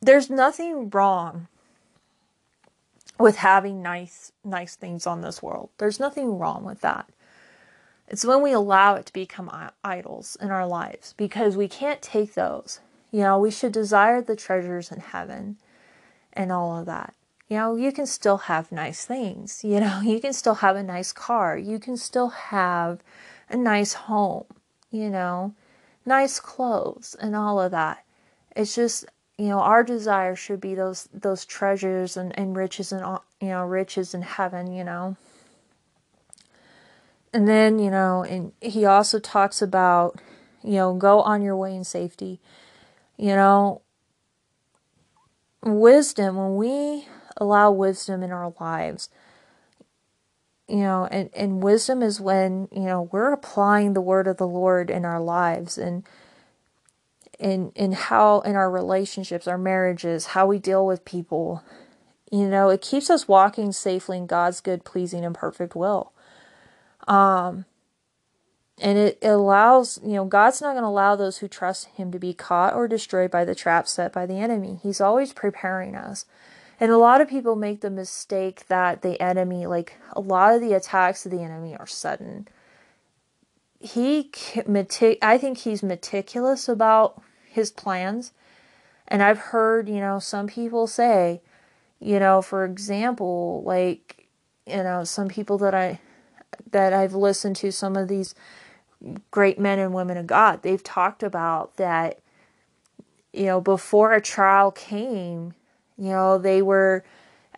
there's 0.00 0.30
nothing 0.30 0.90
wrong 0.90 1.48
with 3.18 3.36
having 3.36 3.82
nice 3.82 4.32
nice 4.44 4.76
things 4.76 5.06
on 5.06 5.20
this 5.20 5.42
world. 5.42 5.70
There's 5.78 6.00
nothing 6.00 6.38
wrong 6.38 6.64
with 6.64 6.80
that. 6.82 7.08
It's 8.06 8.24
when 8.24 8.42
we 8.42 8.52
allow 8.52 8.94
it 8.94 9.06
to 9.06 9.12
become 9.12 9.50
idols 9.84 10.36
in 10.40 10.50
our 10.50 10.66
lives 10.66 11.14
because 11.16 11.56
we 11.56 11.68
can't 11.68 12.00
take 12.00 12.34
those. 12.34 12.80
You 13.10 13.20
know, 13.20 13.38
we 13.38 13.50
should 13.50 13.72
desire 13.72 14.22
the 14.22 14.36
treasures 14.36 14.90
in 14.90 15.00
heaven 15.00 15.56
and 16.32 16.50
all 16.50 16.78
of 16.78 16.86
that. 16.86 17.14
You 17.48 17.56
know, 17.56 17.76
you 17.76 17.92
can 17.92 18.06
still 18.06 18.38
have 18.38 18.72
nice 18.72 19.04
things. 19.04 19.62
You 19.64 19.80
know, 19.80 20.00
you 20.00 20.20
can 20.20 20.32
still 20.32 20.56
have 20.56 20.76
a 20.76 20.82
nice 20.82 21.12
car. 21.12 21.58
You 21.58 21.78
can 21.78 21.96
still 21.96 22.28
have 22.28 23.00
a 23.50 23.56
nice 23.56 23.94
home, 23.94 24.44
you 24.90 25.10
know, 25.10 25.54
nice 26.06 26.40
clothes 26.40 27.16
and 27.20 27.34
all 27.34 27.60
of 27.60 27.72
that. 27.72 28.04
It's 28.56 28.74
just 28.74 29.06
you 29.38 29.48
know 29.48 29.60
our 29.60 29.84
desire 29.84 30.34
should 30.34 30.60
be 30.60 30.74
those 30.74 31.08
those 31.14 31.44
treasures 31.44 32.16
and, 32.16 32.36
and 32.38 32.56
riches 32.56 32.92
and 32.92 33.18
you 33.40 33.48
know 33.48 33.64
riches 33.64 34.12
in 34.12 34.22
heaven 34.22 34.72
you 34.72 34.84
know? 34.84 35.16
And 37.32 37.46
then 37.46 37.78
you 37.78 37.90
know 37.90 38.24
and 38.24 38.52
he 38.60 38.84
also 38.84 39.18
talks 39.18 39.62
about 39.62 40.20
you 40.62 40.74
know 40.74 40.94
go 40.94 41.20
on 41.22 41.40
your 41.40 41.56
way 41.56 41.74
in 41.74 41.84
safety. 41.84 42.40
You 43.16 43.36
know 43.36 43.82
wisdom 45.62 46.36
when 46.36 46.56
we 46.56 47.06
allow 47.36 47.70
wisdom 47.70 48.22
in 48.22 48.30
our 48.30 48.52
lives 48.60 49.08
you 50.68 50.76
know 50.76 51.08
and, 51.10 51.30
and 51.34 51.62
wisdom 51.62 52.02
is 52.02 52.20
when 52.20 52.68
you 52.70 52.82
know 52.82 53.08
we're 53.10 53.32
applying 53.32 53.92
the 53.92 54.00
word 54.00 54.26
of 54.26 54.36
the 54.36 54.46
lord 54.46 54.90
in 54.90 55.04
our 55.04 55.20
lives. 55.20 55.78
And 55.78 56.04
in 57.38 57.72
in 57.74 57.92
how 57.92 58.40
in 58.40 58.56
our 58.56 58.70
relationships, 58.70 59.46
our 59.46 59.58
marriages, 59.58 60.26
how 60.26 60.46
we 60.46 60.58
deal 60.58 60.86
with 60.86 61.04
people. 61.04 61.62
You 62.30 62.48
know, 62.48 62.68
it 62.68 62.82
keeps 62.82 63.08
us 63.08 63.26
walking 63.26 63.72
safely 63.72 64.18
in 64.18 64.26
God's 64.26 64.60
good, 64.60 64.84
pleasing, 64.84 65.24
and 65.24 65.34
perfect 65.34 65.74
will. 65.74 66.12
Um, 67.06 67.64
and 68.80 68.98
it, 68.98 69.18
it 69.22 69.28
allows, 69.28 69.98
you 70.04 70.12
know, 70.12 70.24
God's 70.24 70.60
not 70.60 70.72
going 70.72 70.82
to 70.82 70.88
allow 70.88 71.16
those 71.16 71.38
who 71.38 71.48
trust 71.48 71.86
Him 71.96 72.12
to 72.12 72.18
be 72.18 72.34
caught 72.34 72.74
or 72.74 72.86
destroyed 72.86 73.30
by 73.30 73.44
the 73.44 73.54
trap 73.54 73.88
set 73.88 74.12
by 74.12 74.26
the 74.26 74.38
enemy. 74.38 74.78
He's 74.82 75.00
always 75.00 75.32
preparing 75.32 75.96
us. 75.96 76.26
And 76.80 76.92
a 76.92 76.98
lot 76.98 77.20
of 77.20 77.28
people 77.28 77.56
make 77.56 77.80
the 77.80 77.90
mistake 77.90 78.68
that 78.68 79.02
the 79.02 79.20
enemy, 79.20 79.66
like 79.66 79.96
a 80.12 80.20
lot 80.20 80.54
of 80.54 80.60
the 80.60 80.74
attacks 80.74 81.26
of 81.26 81.32
the 81.32 81.42
enemy, 81.42 81.74
are 81.76 81.88
sudden. 81.88 82.46
He, 83.80 84.30
I 85.22 85.38
think 85.38 85.58
he's 85.58 85.82
meticulous 85.82 86.68
about 86.68 87.20
his 87.58 87.70
plans. 87.70 88.32
And 89.06 89.22
I've 89.22 89.38
heard, 89.38 89.88
you 89.88 90.00
know, 90.00 90.18
some 90.18 90.46
people 90.46 90.86
say, 90.86 91.40
you 92.00 92.18
know, 92.18 92.40
for 92.40 92.64
example, 92.64 93.62
like, 93.66 94.28
you 94.66 94.82
know, 94.82 95.04
some 95.04 95.28
people 95.28 95.58
that 95.58 95.74
I 95.74 96.00
that 96.70 96.92
I've 96.92 97.14
listened 97.14 97.56
to 97.56 97.70
some 97.72 97.96
of 97.96 98.08
these 98.08 98.34
great 99.30 99.58
men 99.58 99.78
and 99.78 99.92
women 99.92 100.16
of 100.16 100.26
God, 100.26 100.62
they've 100.62 100.82
talked 100.82 101.22
about 101.22 101.76
that 101.76 102.20
you 103.32 103.46
know, 103.46 103.60
before 103.60 104.12
a 104.12 104.20
trial 104.20 104.70
came, 104.70 105.54
you 105.96 106.10
know, 106.10 106.38
they 106.38 106.62
were 106.62 107.04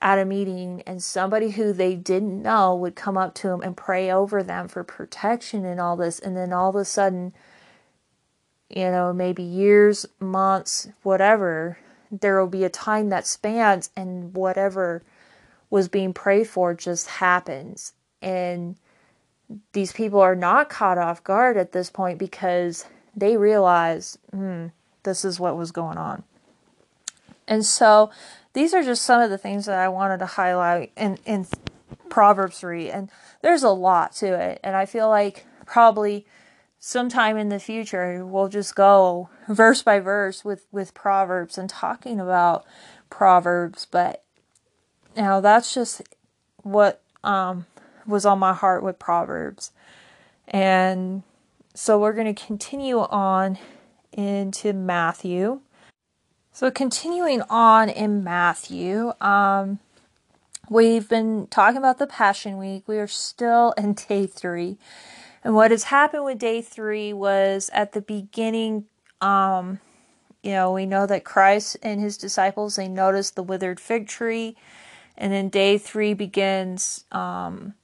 at 0.02 0.18
a 0.18 0.24
meeting 0.24 0.82
and 0.86 1.02
somebody 1.02 1.50
who 1.50 1.72
they 1.72 1.94
didn't 1.94 2.42
know 2.42 2.74
would 2.74 2.96
come 2.96 3.16
up 3.16 3.34
to 3.34 3.48
them 3.48 3.60
and 3.62 3.76
pray 3.76 4.10
over 4.10 4.42
them 4.42 4.66
for 4.66 4.82
protection 4.82 5.64
and 5.64 5.78
all 5.78 5.96
this 5.96 6.18
and 6.18 6.36
then 6.36 6.52
all 6.52 6.70
of 6.70 6.76
a 6.76 6.84
sudden 6.84 7.32
you 8.70 8.90
know, 8.90 9.12
maybe 9.12 9.42
years, 9.42 10.06
months, 10.20 10.88
whatever, 11.02 11.78
there 12.10 12.40
will 12.40 12.48
be 12.48 12.64
a 12.64 12.70
time 12.70 13.08
that 13.10 13.26
spans 13.26 13.90
and 13.96 14.34
whatever 14.34 15.02
was 15.68 15.88
being 15.88 16.12
prayed 16.12 16.48
for 16.48 16.74
just 16.74 17.06
happens. 17.06 17.92
And 18.22 18.76
these 19.72 19.92
people 19.92 20.20
are 20.20 20.36
not 20.36 20.68
caught 20.68 20.98
off 20.98 21.24
guard 21.24 21.56
at 21.56 21.72
this 21.72 21.90
point 21.90 22.18
because 22.18 22.84
they 23.16 23.36
realize, 23.36 24.18
hmm, 24.30 24.66
this 25.02 25.24
is 25.24 25.40
what 25.40 25.56
was 25.56 25.72
going 25.72 25.98
on. 25.98 26.22
And 27.48 27.66
so 27.66 28.10
these 28.52 28.74
are 28.74 28.82
just 28.82 29.02
some 29.02 29.20
of 29.20 29.30
the 29.30 29.38
things 29.38 29.66
that 29.66 29.78
I 29.78 29.88
wanted 29.88 30.18
to 30.18 30.26
highlight 30.26 30.92
in, 30.96 31.18
in 31.24 31.46
Proverbs 32.08 32.60
3. 32.60 32.90
And 32.90 33.10
there's 33.42 33.62
a 33.62 33.70
lot 33.70 34.12
to 34.16 34.34
it. 34.34 34.60
And 34.62 34.76
I 34.76 34.86
feel 34.86 35.08
like 35.08 35.46
probably 35.66 36.26
sometime 36.82 37.36
in 37.36 37.50
the 37.50 37.60
future 37.60 38.24
we'll 38.24 38.48
just 38.48 38.74
go 38.74 39.28
verse 39.48 39.82
by 39.82 40.00
verse 40.00 40.44
with 40.44 40.66
with 40.72 40.94
proverbs 40.94 41.58
and 41.58 41.68
talking 41.68 42.18
about 42.18 42.64
proverbs. 43.10 43.86
But 43.90 44.24
now 45.14 45.40
that's 45.40 45.74
just 45.74 46.00
what 46.62 47.02
um 47.22 47.66
was 48.06 48.24
on 48.24 48.38
my 48.38 48.54
heart 48.54 48.82
with 48.82 48.98
proverbs. 48.98 49.72
And 50.48 51.22
so 51.74 52.00
we're 52.00 52.14
going 52.14 52.34
to 52.34 52.46
continue 52.46 52.98
on 52.98 53.58
into 54.12 54.72
matthew. 54.72 55.60
So 56.50 56.70
continuing 56.70 57.42
on 57.50 57.90
in 57.90 58.24
matthew 58.24 59.12
um 59.20 59.80
we've 60.70 61.10
been 61.10 61.46
talking 61.48 61.76
about 61.76 61.98
the 61.98 62.06
passion 62.06 62.56
week. 62.56 62.84
We 62.86 62.98
are 62.98 63.06
still 63.06 63.72
in 63.76 63.92
day 63.92 64.26
three 64.26 64.78
and 65.42 65.54
what 65.54 65.70
has 65.70 65.84
happened 65.84 66.24
with 66.24 66.38
day 66.38 66.60
three 66.62 67.12
was 67.12 67.70
at 67.72 67.92
the 67.92 68.02
beginning, 68.02 68.84
um, 69.20 69.80
you 70.42 70.52
know, 70.52 70.72
we 70.72 70.86
know 70.86 71.06
that 71.06 71.24
Christ 71.24 71.76
and 71.82 72.00
his 72.00 72.16
disciples 72.16 72.76
they 72.76 72.88
noticed 72.88 73.36
the 73.36 73.42
withered 73.42 73.80
fig 73.80 74.08
tree, 74.08 74.56
and 75.16 75.32
then 75.32 75.48
day 75.48 75.78
three 75.78 76.14
begins. 76.14 77.04
Um, 77.12 77.74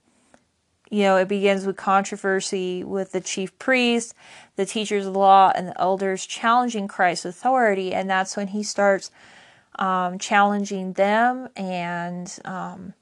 you 0.89 1.03
know, 1.03 1.17
it 1.17 1.27
begins 1.27 1.65
with 1.65 1.75
controversy 1.75 2.81
with 2.83 3.11
the 3.11 3.19
chief 3.19 3.57
priests, 3.59 4.13
the 4.55 4.65
teachers 4.65 5.05
of 5.05 5.13
the 5.13 5.19
law, 5.19 5.51
and 5.53 5.67
the 5.67 5.81
elders 5.81 6.25
challenging 6.25 6.87
Christ's 6.87 7.25
authority, 7.25 7.93
and 7.93 8.09
that's 8.09 8.37
when 8.37 8.47
he 8.47 8.63
starts 8.63 9.11
um, 9.77 10.17
challenging 10.17 10.93
them 10.93 11.49
and 11.55 12.39
um, 12.45 12.93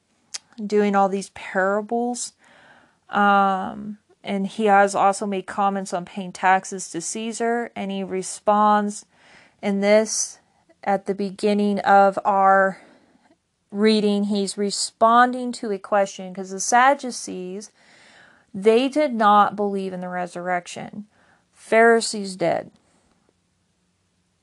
doing 0.65 0.95
all 0.95 1.09
these 1.09 1.29
parables. 1.29 2.33
Um, 3.09 3.99
and 4.25 4.47
he 4.47 4.65
has 4.65 4.95
also 4.95 5.25
made 5.25 5.45
comments 5.45 5.93
on 5.93 6.03
paying 6.03 6.31
taxes 6.31 6.89
to 6.89 6.99
Caesar, 6.99 7.71
and 7.75 7.91
he 7.91 8.03
responds 8.03 9.05
in 9.61 9.79
this 9.79 10.39
at 10.83 11.05
the 11.05 11.15
beginning 11.15 11.79
of 11.79 12.19
our 12.25 12.81
reading. 13.71 14.25
He's 14.25 14.57
responding 14.57 15.51
to 15.53 15.71
a 15.71 15.77
question 15.77 16.33
because 16.33 16.49
the 16.49 16.59
Sadducees 16.59 17.71
they 18.53 18.87
did 18.87 19.13
not 19.13 19.57
believe 19.57 19.91
in 19.91 19.99
the 19.99 20.07
resurrection. 20.07 21.07
Pharisees 21.51 22.37
did. 22.37 22.71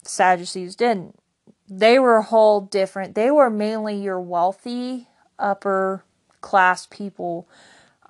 Sadducees 0.02 0.76
didn't. 0.76 1.18
They 1.66 1.98
were 1.98 2.16
a 2.16 2.22
whole 2.22 2.60
different. 2.60 3.14
They 3.14 3.30
were 3.30 3.48
mainly 3.48 3.96
your 3.96 4.20
wealthy 4.20 5.08
upper 5.38 6.04
class 6.42 6.86
people 6.86 7.48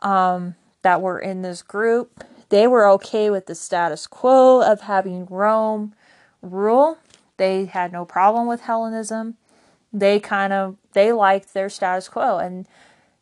um, 0.01 0.57
that 0.83 1.01
were 1.01 1.19
in 1.19 1.43
this 1.43 1.63
group. 1.63 2.25
They 2.49 2.67
were 2.67 2.87
okay 2.91 3.31
with 3.31 3.47
the 3.47 3.55
status 3.55 4.07
quo 4.07 4.61
of 4.61 4.83
having 4.83 5.27
Rome 5.27 5.95
rule. 6.43 6.99
They 7.37 7.65
had 7.65 7.93
no 7.93 8.05
problem 8.05 8.47
with 8.47 8.63
Hellenism. 8.63 9.37
They 9.93 10.21
kind 10.21 10.53
of 10.53 10.77
they 10.93 11.13
liked 11.13 11.55
their 11.55 11.69
status 11.69 12.09
quo 12.09 12.39
and 12.39 12.67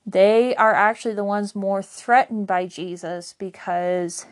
they 0.07 0.57
are 0.57 0.75
actually 0.75 1.15
the 1.15 1.25
ones 1.25 1.55
more 1.55 1.83
threatened 1.83 2.47
by 2.47 2.67
Jesus 2.67 3.35
because 3.39 4.27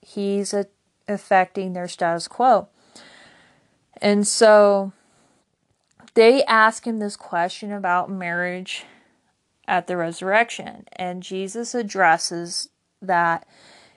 he's 0.00 0.54
a, 0.54 0.66
affecting 1.08 1.72
their 1.72 1.88
status 1.88 2.28
quo. 2.28 2.68
And 4.00 4.26
so 4.26 4.92
they 6.14 6.44
ask 6.44 6.86
him 6.86 6.98
this 6.98 7.16
question 7.16 7.72
about 7.72 8.10
marriage 8.10 8.84
at 9.68 9.86
the 9.86 9.96
resurrection. 9.96 10.84
And 10.92 11.22
Jesus 11.22 11.74
addresses 11.74 12.68
that 13.02 13.46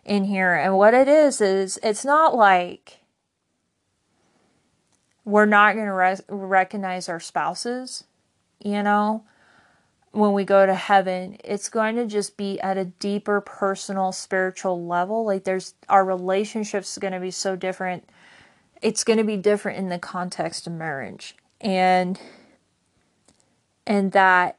in 0.03 0.25
here. 0.25 0.55
And 0.55 0.77
what 0.77 0.93
it 0.93 1.07
is, 1.07 1.41
is 1.41 1.79
it's 1.83 2.05
not 2.05 2.35
like 2.35 2.99
we're 5.25 5.45
not 5.45 5.75
going 5.75 5.85
to 5.85 5.93
re- 5.93 6.17
recognize 6.27 7.07
our 7.07 7.19
spouses, 7.19 8.05
you 8.59 8.81
know, 8.81 9.23
when 10.11 10.33
we 10.33 10.43
go 10.43 10.65
to 10.65 10.73
heaven. 10.73 11.37
It's 11.43 11.69
going 11.69 11.95
to 11.97 12.07
just 12.07 12.37
be 12.37 12.59
at 12.61 12.77
a 12.77 12.85
deeper 12.85 13.41
personal 13.41 14.11
spiritual 14.11 14.85
level. 14.85 15.25
Like 15.25 15.43
there's 15.43 15.75
our 15.87 16.03
relationships 16.03 16.97
going 16.97 17.13
to 17.13 17.19
be 17.19 17.31
so 17.31 17.55
different. 17.55 18.09
It's 18.81 19.03
going 19.03 19.17
to 19.17 19.25
be 19.25 19.37
different 19.37 19.77
in 19.77 19.89
the 19.89 19.99
context 19.99 20.65
of 20.65 20.73
marriage. 20.73 21.35
And 21.61 22.19
and 23.85 24.11
that 24.13 24.58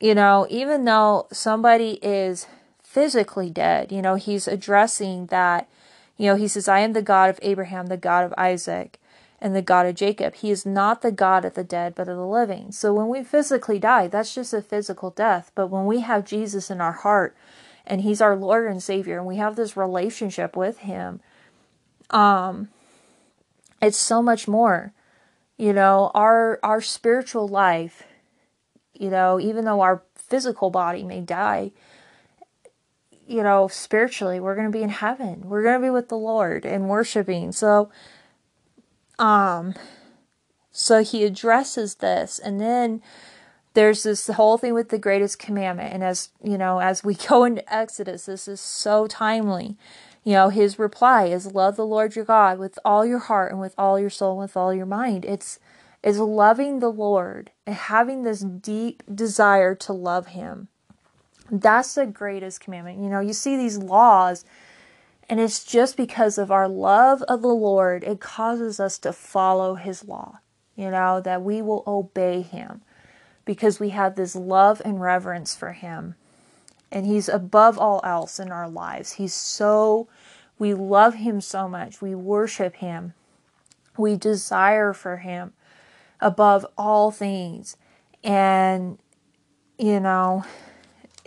you 0.00 0.14
know, 0.14 0.46
even 0.50 0.84
though 0.84 1.26
somebody 1.32 1.98
is 2.02 2.46
physically 2.82 3.50
dead, 3.50 3.92
you 3.92 4.02
know, 4.02 4.14
he's 4.14 4.46
addressing 4.46 5.26
that, 5.26 5.68
you 6.16 6.26
know, 6.26 6.36
he 6.36 6.48
says, 6.48 6.68
I 6.68 6.80
am 6.80 6.92
the 6.92 7.02
God 7.02 7.30
of 7.30 7.38
Abraham, 7.42 7.86
the 7.86 7.96
God 7.96 8.24
of 8.24 8.34
Isaac, 8.36 8.98
and 9.40 9.54
the 9.54 9.62
God 9.62 9.86
of 9.86 9.94
Jacob. 9.94 10.34
He 10.34 10.50
is 10.50 10.64
not 10.64 11.02
the 11.02 11.12
God 11.12 11.44
of 11.44 11.54
the 11.54 11.64
dead, 11.64 11.94
but 11.94 12.08
of 12.08 12.16
the 12.16 12.26
living. 12.26 12.72
So 12.72 12.92
when 12.92 13.08
we 13.08 13.22
physically 13.22 13.78
die, 13.78 14.08
that's 14.08 14.34
just 14.34 14.54
a 14.54 14.62
physical 14.62 15.10
death. 15.10 15.50
But 15.54 15.68
when 15.68 15.86
we 15.86 16.00
have 16.00 16.24
Jesus 16.24 16.70
in 16.70 16.80
our 16.80 16.92
heart, 16.92 17.36
and 17.86 18.00
he's 18.00 18.20
our 18.20 18.36
Lord 18.36 18.66
and 18.70 18.82
Savior, 18.82 19.18
and 19.18 19.26
we 19.26 19.36
have 19.36 19.56
this 19.56 19.76
relationship 19.76 20.56
with 20.56 20.78
him, 20.78 21.20
um, 22.10 22.68
it's 23.80 23.98
so 23.98 24.22
much 24.22 24.48
more. 24.48 24.92
You 25.58 25.72
know, 25.72 26.10
our 26.14 26.58
our 26.62 26.80
spiritual 26.80 27.48
life 27.48 28.02
you 29.00 29.10
know, 29.10 29.40
even 29.40 29.64
though 29.64 29.80
our 29.80 30.02
physical 30.14 30.70
body 30.70 31.02
may 31.02 31.20
die, 31.20 31.72
you 33.26 33.42
know, 33.42 33.68
spiritually, 33.68 34.38
we're 34.38 34.54
going 34.54 34.70
to 34.70 34.76
be 34.76 34.82
in 34.82 34.88
heaven. 34.88 35.42
We're 35.48 35.62
going 35.62 35.80
to 35.80 35.86
be 35.86 35.90
with 35.90 36.08
the 36.08 36.16
Lord 36.16 36.64
and 36.64 36.88
worshiping. 36.88 37.52
So, 37.52 37.90
um, 39.18 39.74
so 40.70 41.02
he 41.02 41.24
addresses 41.24 41.96
this, 41.96 42.38
and 42.38 42.60
then 42.60 43.02
there's 43.74 44.04
this 44.04 44.26
whole 44.28 44.58
thing 44.58 44.74
with 44.74 44.88
the 44.90 44.98
greatest 44.98 45.38
commandment. 45.38 45.92
And 45.92 46.04
as 46.04 46.30
you 46.42 46.56
know, 46.56 46.80
as 46.80 47.04
we 47.04 47.14
go 47.28 47.44
into 47.44 47.72
Exodus, 47.72 48.26
this 48.26 48.46
is 48.48 48.60
so 48.60 49.06
timely. 49.06 49.76
You 50.24 50.32
know, 50.32 50.48
his 50.48 50.78
reply 50.78 51.26
is 51.26 51.54
love 51.54 51.76
the 51.76 51.86
Lord 51.86 52.16
your 52.16 52.24
God 52.24 52.58
with 52.58 52.78
all 52.84 53.06
your 53.06 53.20
heart 53.20 53.52
and 53.52 53.60
with 53.60 53.74
all 53.78 53.98
your 53.98 54.10
soul 54.10 54.32
and 54.32 54.40
with 54.40 54.56
all 54.56 54.74
your 54.74 54.86
mind. 54.86 55.24
It's 55.24 55.60
is 56.06 56.20
loving 56.20 56.78
the 56.78 56.88
Lord 56.88 57.50
and 57.66 57.74
having 57.74 58.22
this 58.22 58.38
deep 58.38 59.02
desire 59.12 59.74
to 59.74 59.92
love 59.92 60.28
Him. 60.28 60.68
That's 61.50 61.96
the 61.96 62.06
greatest 62.06 62.60
commandment. 62.60 63.02
You 63.02 63.10
know, 63.10 63.18
you 63.18 63.32
see 63.32 63.56
these 63.56 63.76
laws, 63.76 64.44
and 65.28 65.40
it's 65.40 65.64
just 65.64 65.96
because 65.96 66.38
of 66.38 66.52
our 66.52 66.68
love 66.68 67.22
of 67.22 67.42
the 67.42 67.48
Lord, 67.48 68.04
it 68.04 68.20
causes 68.20 68.78
us 68.78 68.98
to 69.00 69.12
follow 69.12 69.74
His 69.74 70.04
law, 70.04 70.38
you 70.76 70.92
know, 70.92 71.20
that 71.20 71.42
we 71.42 71.60
will 71.60 71.82
obey 71.88 72.40
Him 72.40 72.82
because 73.44 73.80
we 73.80 73.88
have 73.88 74.14
this 74.14 74.36
love 74.36 74.80
and 74.84 75.00
reverence 75.00 75.56
for 75.56 75.72
Him. 75.72 76.14
And 76.92 77.04
He's 77.04 77.28
above 77.28 77.80
all 77.80 78.00
else 78.04 78.38
in 78.38 78.52
our 78.52 78.68
lives. 78.68 79.14
He's 79.14 79.34
so, 79.34 80.06
we 80.56 80.72
love 80.72 81.14
Him 81.14 81.40
so 81.40 81.66
much. 81.66 82.00
We 82.00 82.14
worship 82.14 82.76
Him. 82.76 83.14
We 83.98 84.14
desire 84.14 84.92
for 84.92 85.16
Him 85.16 85.52
above 86.20 86.66
all 86.76 87.10
things. 87.10 87.76
And, 88.24 88.98
you 89.78 90.00
know, 90.00 90.44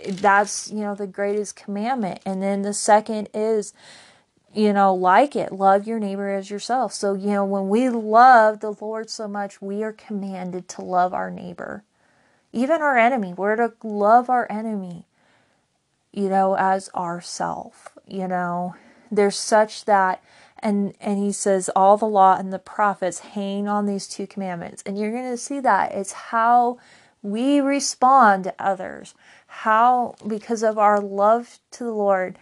that's, 0.08 0.72
you 0.72 0.82
know, 0.82 0.96
the 0.96 1.08
greatest 1.08 1.56
commandment. 1.56 2.22
And 2.26 2.42
then 2.42 2.62
the 2.62 2.74
second 2.74 3.30
is, 3.34 3.74
you 4.54 4.74
know, 4.74 4.94
like 4.94 5.36
it, 5.36 5.52
love 5.52 5.86
your 5.88 6.00
neighbor 6.00 6.30
as 6.30 6.50
yourself. 6.50 6.94
So, 6.94 7.14
you 7.14 7.28
know, 7.28 7.46
when 7.46 7.70
we 7.70 7.90
love 7.90 8.60
the 8.60 8.74
Lord 8.74 9.10
so 9.10 9.28
much, 9.28 9.62
we 9.62 9.84
are 9.84 9.94
commanded 9.94 10.68
to 10.70 10.82
love 10.82 11.14
our 11.14 11.30
neighbor, 11.30 11.84
even 12.52 12.82
our 12.82 12.98
enemy. 12.98 13.34
We're 13.34 13.56
to 13.58 13.74
love 13.84 14.30
our 14.30 14.48
enemy, 14.52 15.06
you 16.12 16.30
know, 16.30 16.56
as 16.56 16.90
ourself. 16.96 17.90
You 18.08 18.28
know, 18.28 18.76
there's 19.12 19.38
such 19.38 19.86
that 19.86 20.24
and 20.62 20.94
and 21.00 21.18
he 21.18 21.32
says 21.32 21.70
all 21.76 21.98
the 21.98 22.06
law 22.06 22.38
and 22.38 22.52
the 22.52 22.60
prophets 22.60 23.20
hang 23.20 23.68
on 23.68 23.86
these 23.86 24.08
two 24.08 24.28
commandments. 24.28 24.84
And 24.86 24.98
you're 24.98 25.12
going 25.12 25.30
to 25.30 25.38
see 25.38 25.60
that. 25.60 25.94
It's 25.94 26.12
how 26.12 26.80
we 27.22 27.60
respond 27.60 28.46
to 28.46 28.56
others. 28.60 29.14
How 29.48 30.16
because 30.28 30.64
of 30.64 30.78
our 30.78 31.00
love 31.00 31.60
to 31.72 31.84
the 31.84 31.94
lord 31.94 32.38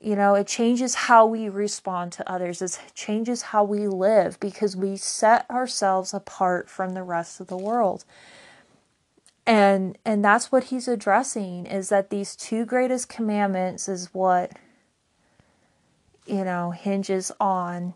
you 0.00 0.16
know 0.16 0.34
it 0.34 0.46
changes 0.46 0.94
how 0.94 1.24
we 1.24 1.48
respond 1.48 2.12
to 2.12 2.30
others. 2.30 2.60
It 2.60 2.78
changes 2.94 3.42
how 3.42 3.64
we 3.64 3.88
live 3.88 4.38
because 4.38 4.76
we 4.76 4.96
set 4.96 5.48
ourselves 5.50 6.12
apart 6.12 6.68
from 6.68 6.92
the 6.92 7.02
rest 7.02 7.40
of 7.40 7.46
the 7.46 7.56
world. 7.56 8.04
And 9.46 9.96
and 10.04 10.24
that's 10.24 10.52
what 10.52 10.64
he's 10.64 10.88
addressing 10.88 11.66
is 11.66 11.88
that 11.88 12.10
these 12.10 12.36
two 12.36 12.64
greatest 12.64 13.08
commandments 13.08 13.88
is 13.88 14.12
what 14.12 14.52
you 16.26 16.44
know, 16.44 16.70
hinges 16.70 17.30
on, 17.40 17.94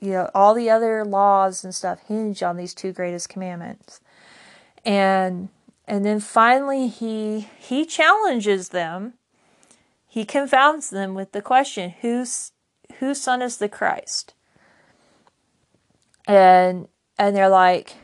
you 0.00 0.10
know, 0.10 0.30
all 0.34 0.54
the 0.54 0.70
other 0.70 1.04
laws 1.04 1.64
and 1.64 1.74
stuff 1.74 2.00
hinge 2.06 2.42
on 2.42 2.56
these 2.56 2.74
two 2.74 2.92
greatest 2.92 3.28
commandments. 3.28 4.00
And 4.84 5.48
and 5.86 6.04
then 6.04 6.20
finally 6.20 6.88
he 6.88 7.48
he 7.58 7.84
challenges 7.84 8.70
them. 8.70 9.14
He 10.06 10.24
confounds 10.24 10.90
them 10.90 11.14
with 11.14 11.32
the 11.32 11.42
question, 11.42 11.94
whose 12.00 12.52
whose 12.98 13.20
son 13.20 13.42
is 13.42 13.58
the 13.58 13.68
Christ? 13.68 14.34
And 16.26 16.88
and 17.18 17.34
they're 17.34 17.48
like 17.48 17.96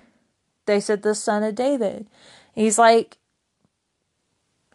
they 0.67 0.81
said 0.81 1.03
the 1.03 1.15
son 1.15 1.43
of 1.43 1.55
David. 1.55 2.07
he's 2.55 2.79
like 2.79 3.19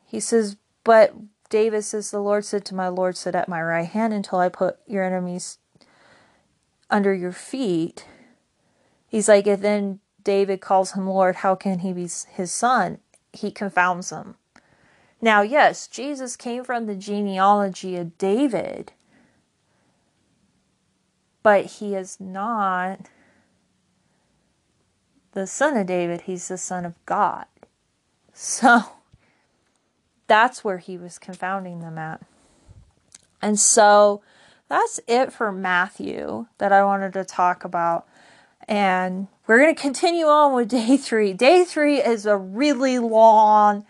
he 0.05 0.19
says, 0.19 0.57
but 0.84 1.13
David 1.49 1.83
says, 1.83 2.11
The 2.11 2.19
Lord 2.19 2.45
said 2.45 2.63
to 2.65 2.75
my 2.75 2.87
Lord, 2.87 3.17
Sit 3.17 3.35
at 3.35 3.49
my 3.49 3.61
right 3.61 3.87
hand 3.87 4.13
until 4.13 4.39
I 4.39 4.49
put 4.49 4.77
your 4.85 5.03
enemies 5.03 5.57
under 6.89 7.13
your 7.13 7.31
feet. 7.31 8.05
He's 9.07 9.27
like, 9.27 9.47
and 9.47 9.61
then 9.61 9.99
David 10.23 10.61
calls 10.61 10.93
him 10.93 11.07
Lord. 11.07 11.37
How 11.37 11.55
can 11.55 11.79
he 11.79 11.93
be 11.93 12.07
his 12.31 12.51
son? 12.51 12.99
He 13.33 13.51
confounds 13.51 14.11
him. 14.11 14.35
Now, 15.21 15.41
yes, 15.41 15.87
Jesus 15.87 16.35
came 16.35 16.63
from 16.63 16.85
the 16.85 16.95
genealogy 16.95 17.97
of 17.97 18.17
David, 18.17 18.93
but 21.43 21.65
he 21.65 21.95
is 21.95 22.19
not 22.19 23.09
the 25.33 25.45
son 25.45 25.75
of 25.75 25.87
David, 25.87 26.21
he's 26.21 26.47
the 26.47 26.57
son 26.57 26.85
of 26.85 26.93
God. 27.05 27.45
So, 28.31 28.83
that's 30.30 30.63
where 30.63 30.77
he 30.77 30.97
was 30.97 31.17
confounding 31.17 31.82
them 31.82 31.97
at. 31.97 32.21
And 33.41 33.59
so 33.59 34.21
that's 34.69 34.99
it 35.07 35.34
for 35.34 35.51
Matthew 35.51 36.45
that 36.59 36.71
I 36.71 36.84
wanted 36.84 37.13
to 37.13 37.25
talk 37.25 37.65
about. 37.65 38.07
And 38.67 39.27
we're 39.47 39.57
going 39.57 39.75
to 39.75 39.82
continue 39.82 40.27
on 40.27 40.53
with 40.53 40.69
day 40.69 40.95
three. 40.95 41.34
Day 41.34 41.65
three 41.65 41.97
is 41.97 42.25
a 42.25 42.38
really 42.38 42.99
long 42.99 43.86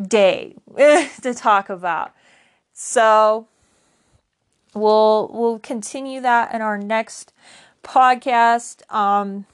day 0.00 0.56
to 1.22 1.34
talk 1.34 1.68
about. 1.68 2.12
So 2.72 3.48
we'll 4.74 5.30
we'll 5.32 5.58
continue 5.58 6.20
that 6.22 6.54
in 6.54 6.62
our 6.62 6.78
next 6.78 7.32
podcast 7.82 8.90
um, 8.92 9.44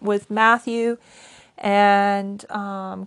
with 0.00 0.30
Matthew. 0.30 0.96
And 1.58 2.50
um, 2.50 3.06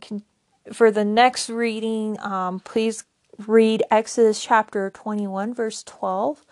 for 0.72 0.92
the 0.92 1.06
next 1.06 1.50
reading, 1.50 2.20
um, 2.20 2.60
please 2.60 3.04
read 3.48 3.84
Exodus 3.90 4.44
chapter 4.44 4.90
21, 4.90 5.54
verse 5.54 5.84
12 5.84 6.46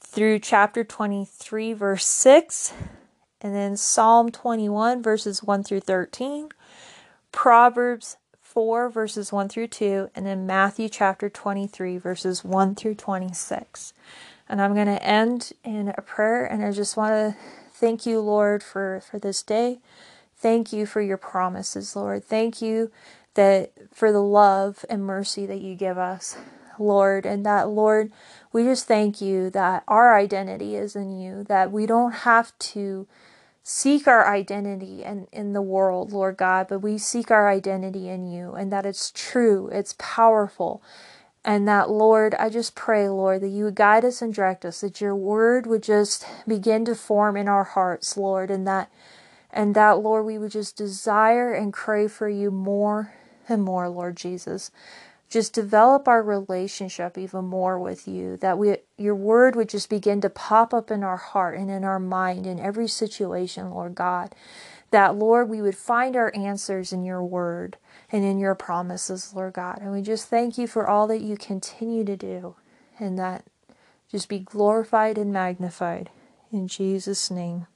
through 0.00 0.38
chapter 0.40 0.82
23, 0.82 1.72
verse 1.72 2.04
6, 2.04 2.72
and 3.40 3.54
then 3.54 3.76
Psalm 3.76 4.30
21, 4.30 5.02
verses 5.02 5.42
1 5.42 5.62
through 5.62 5.80
13, 5.80 6.48
Proverbs 7.30 8.16
4, 8.40 8.90
verses 8.90 9.32
1 9.32 9.48
through 9.48 9.68
2, 9.68 10.10
and 10.14 10.26
then 10.26 10.46
Matthew 10.46 10.88
chapter 10.88 11.30
23, 11.30 11.98
verses 11.98 12.44
1 12.44 12.74
through 12.74 12.96
26. 12.96 13.92
And 14.48 14.60
I'm 14.60 14.74
going 14.74 14.86
to 14.86 15.02
end 15.04 15.52
in 15.62 15.94
a 15.96 16.02
prayer, 16.02 16.44
and 16.44 16.64
I 16.64 16.72
just 16.72 16.96
want 16.96 17.12
to 17.12 17.36
thank 17.72 18.04
you, 18.04 18.20
Lord, 18.20 18.64
for, 18.64 19.00
for 19.08 19.20
this 19.20 19.44
day. 19.44 19.78
Thank 20.36 20.72
you 20.72 20.86
for 20.86 21.00
your 21.00 21.18
promises, 21.18 21.94
Lord. 21.94 22.24
Thank 22.24 22.60
you 22.60 22.90
that 23.34 23.72
for 23.92 24.12
the 24.12 24.22
love 24.22 24.84
and 24.90 25.04
mercy 25.04 25.46
that 25.46 25.60
you 25.60 25.74
give 25.74 25.98
us, 25.98 26.36
Lord, 26.78 27.26
and 27.26 27.44
that, 27.46 27.68
Lord, 27.68 28.10
we 28.52 28.64
just 28.64 28.86
thank 28.86 29.20
you 29.20 29.50
that 29.50 29.84
our 29.86 30.16
identity 30.16 30.74
is 30.74 30.96
in 30.96 31.18
you, 31.18 31.44
that 31.44 31.70
we 31.70 31.86
don't 31.86 32.12
have 32.12 32.56
to 32.58 33.06
seek 33.62 34.08
our 34.08 34.26
identity 34.26 35.04
in, 35.04 35.28
in 35.32 35.52
the 35.52 35.62
world, 35.62 36.12
Lord 36.12 36.36
God, 36.36 36.66
but 36.68 36.80
we 36.80 36.98
seek 36.98 37.30
our 37.30 37.48
identity 37.48 38.08
in 38.08 38.26
you, 38.26 38.52
and 38.54 38.72
that 38.72 38.86
it's 38.86 39.12
true, 39.14 39.68
it's 39.68 39.94
powerful. 39.98 40.82
And 41.44 41.66
that, 41.68 41.88
Lord, 41.88 42.34
I 42.34 42.48
just 42.50 42.74
pray, 42.74 43.08
Lord, 43.08 43.40
that 43.42 43.48
you 43.48 43.64
would 43.64 43.74
guide 43.74 44.04
us 44.04 44.20
and 44.20 44.34
direct 44.34 44.64
us, 44.64 44.80
that 44.80 45.00
your 45.00 45.14
word 45.14 45.66
would 45.66 45.82
just 45.82 46.26
begin 46.46 46.84
to 46.86 46.94
form 46.94 47.36
in 47.36 47.48
our 47.48 47.64
hearts, 47.64 48.16
Lord, 48.16 48.50
and 48.50 48.66
that, 48.66 48.90
and 49.50 49.74
that, 49.74 49.98
Lord, 50.00 50.26
we 50.26 50.36
would 50.36 50.50
just 50.50 50.76
desire 50.76 51.52
and 51.52 51.72
crave 51.72 52.12
for 52.12 52.28
you 52.28 52.50
more 52.50 53.12
and 53.50 53.62
more, 53.62 53.88
Lord 53.88 54.16
Jesus. 54.16 54.70
Just 55.28 55.52
develop 55.52 56.08
our 56.08 56.22
relationship 56.22 57.16
even 57.16 57.44
more 57.44 57.78
with 57.78 58.08
you, 58.08 58.36
that 58.38 58.58
we 58.58 58.78
your 58.98 59.14
word 59.14 59.54
would 59.54 59.68
just 59.68 59.88
begin 59.88 60.20
to 60.22 60.30
pop 60.30 60.74
up 60.74 60.90
in 60.90 61.04
our 61.04 61.16
heart 61.16 61.56
and 61.56 61.70
in 61.70 61.84
our 61.84 62.00
mind 62.00 62.46
in 62.46 62.58
every 62.58 62.88
situation, 62.88 63.70
Lord 63.70 63.94
God. 63.94 64.34
That, 64.90 65.14
Lord, 65.14 65.48
we 65.48 65.62
would 65.62 65.76
find 65.76 66.16
our 66.16 66.34
answers 66.34 66.92
in 66.92 67.04
your 67.04 67.22
word 67.22 67.76
and 68.10 68.24
in 68.24 68.40
your 68.40 68.56
promises, 68.56 69.32
Lord 69.32 69.52
God. 69.52 69.78
And 69.80 69.92
we 69.92 70.02
just 70.02 70.28
thank 70.28 70.58
you 70.58 70.66
for 70.66 70.88
all 70.88 71.06
that 71.06 71.20
you 71.20 71.36
continue 71.36 72.04
to 72.04 72.16
do 72.16 72.56
and 72.98 73.16
that 73.16 73.44
just 74.10 74.28
be 74.28 74.40
glorified 74.40 75.16
and 75.16 75.32
magnified. 75.32 76.10
In 76.50 76.66
Jesus' 76.66 77.30
name. 77.30 77.68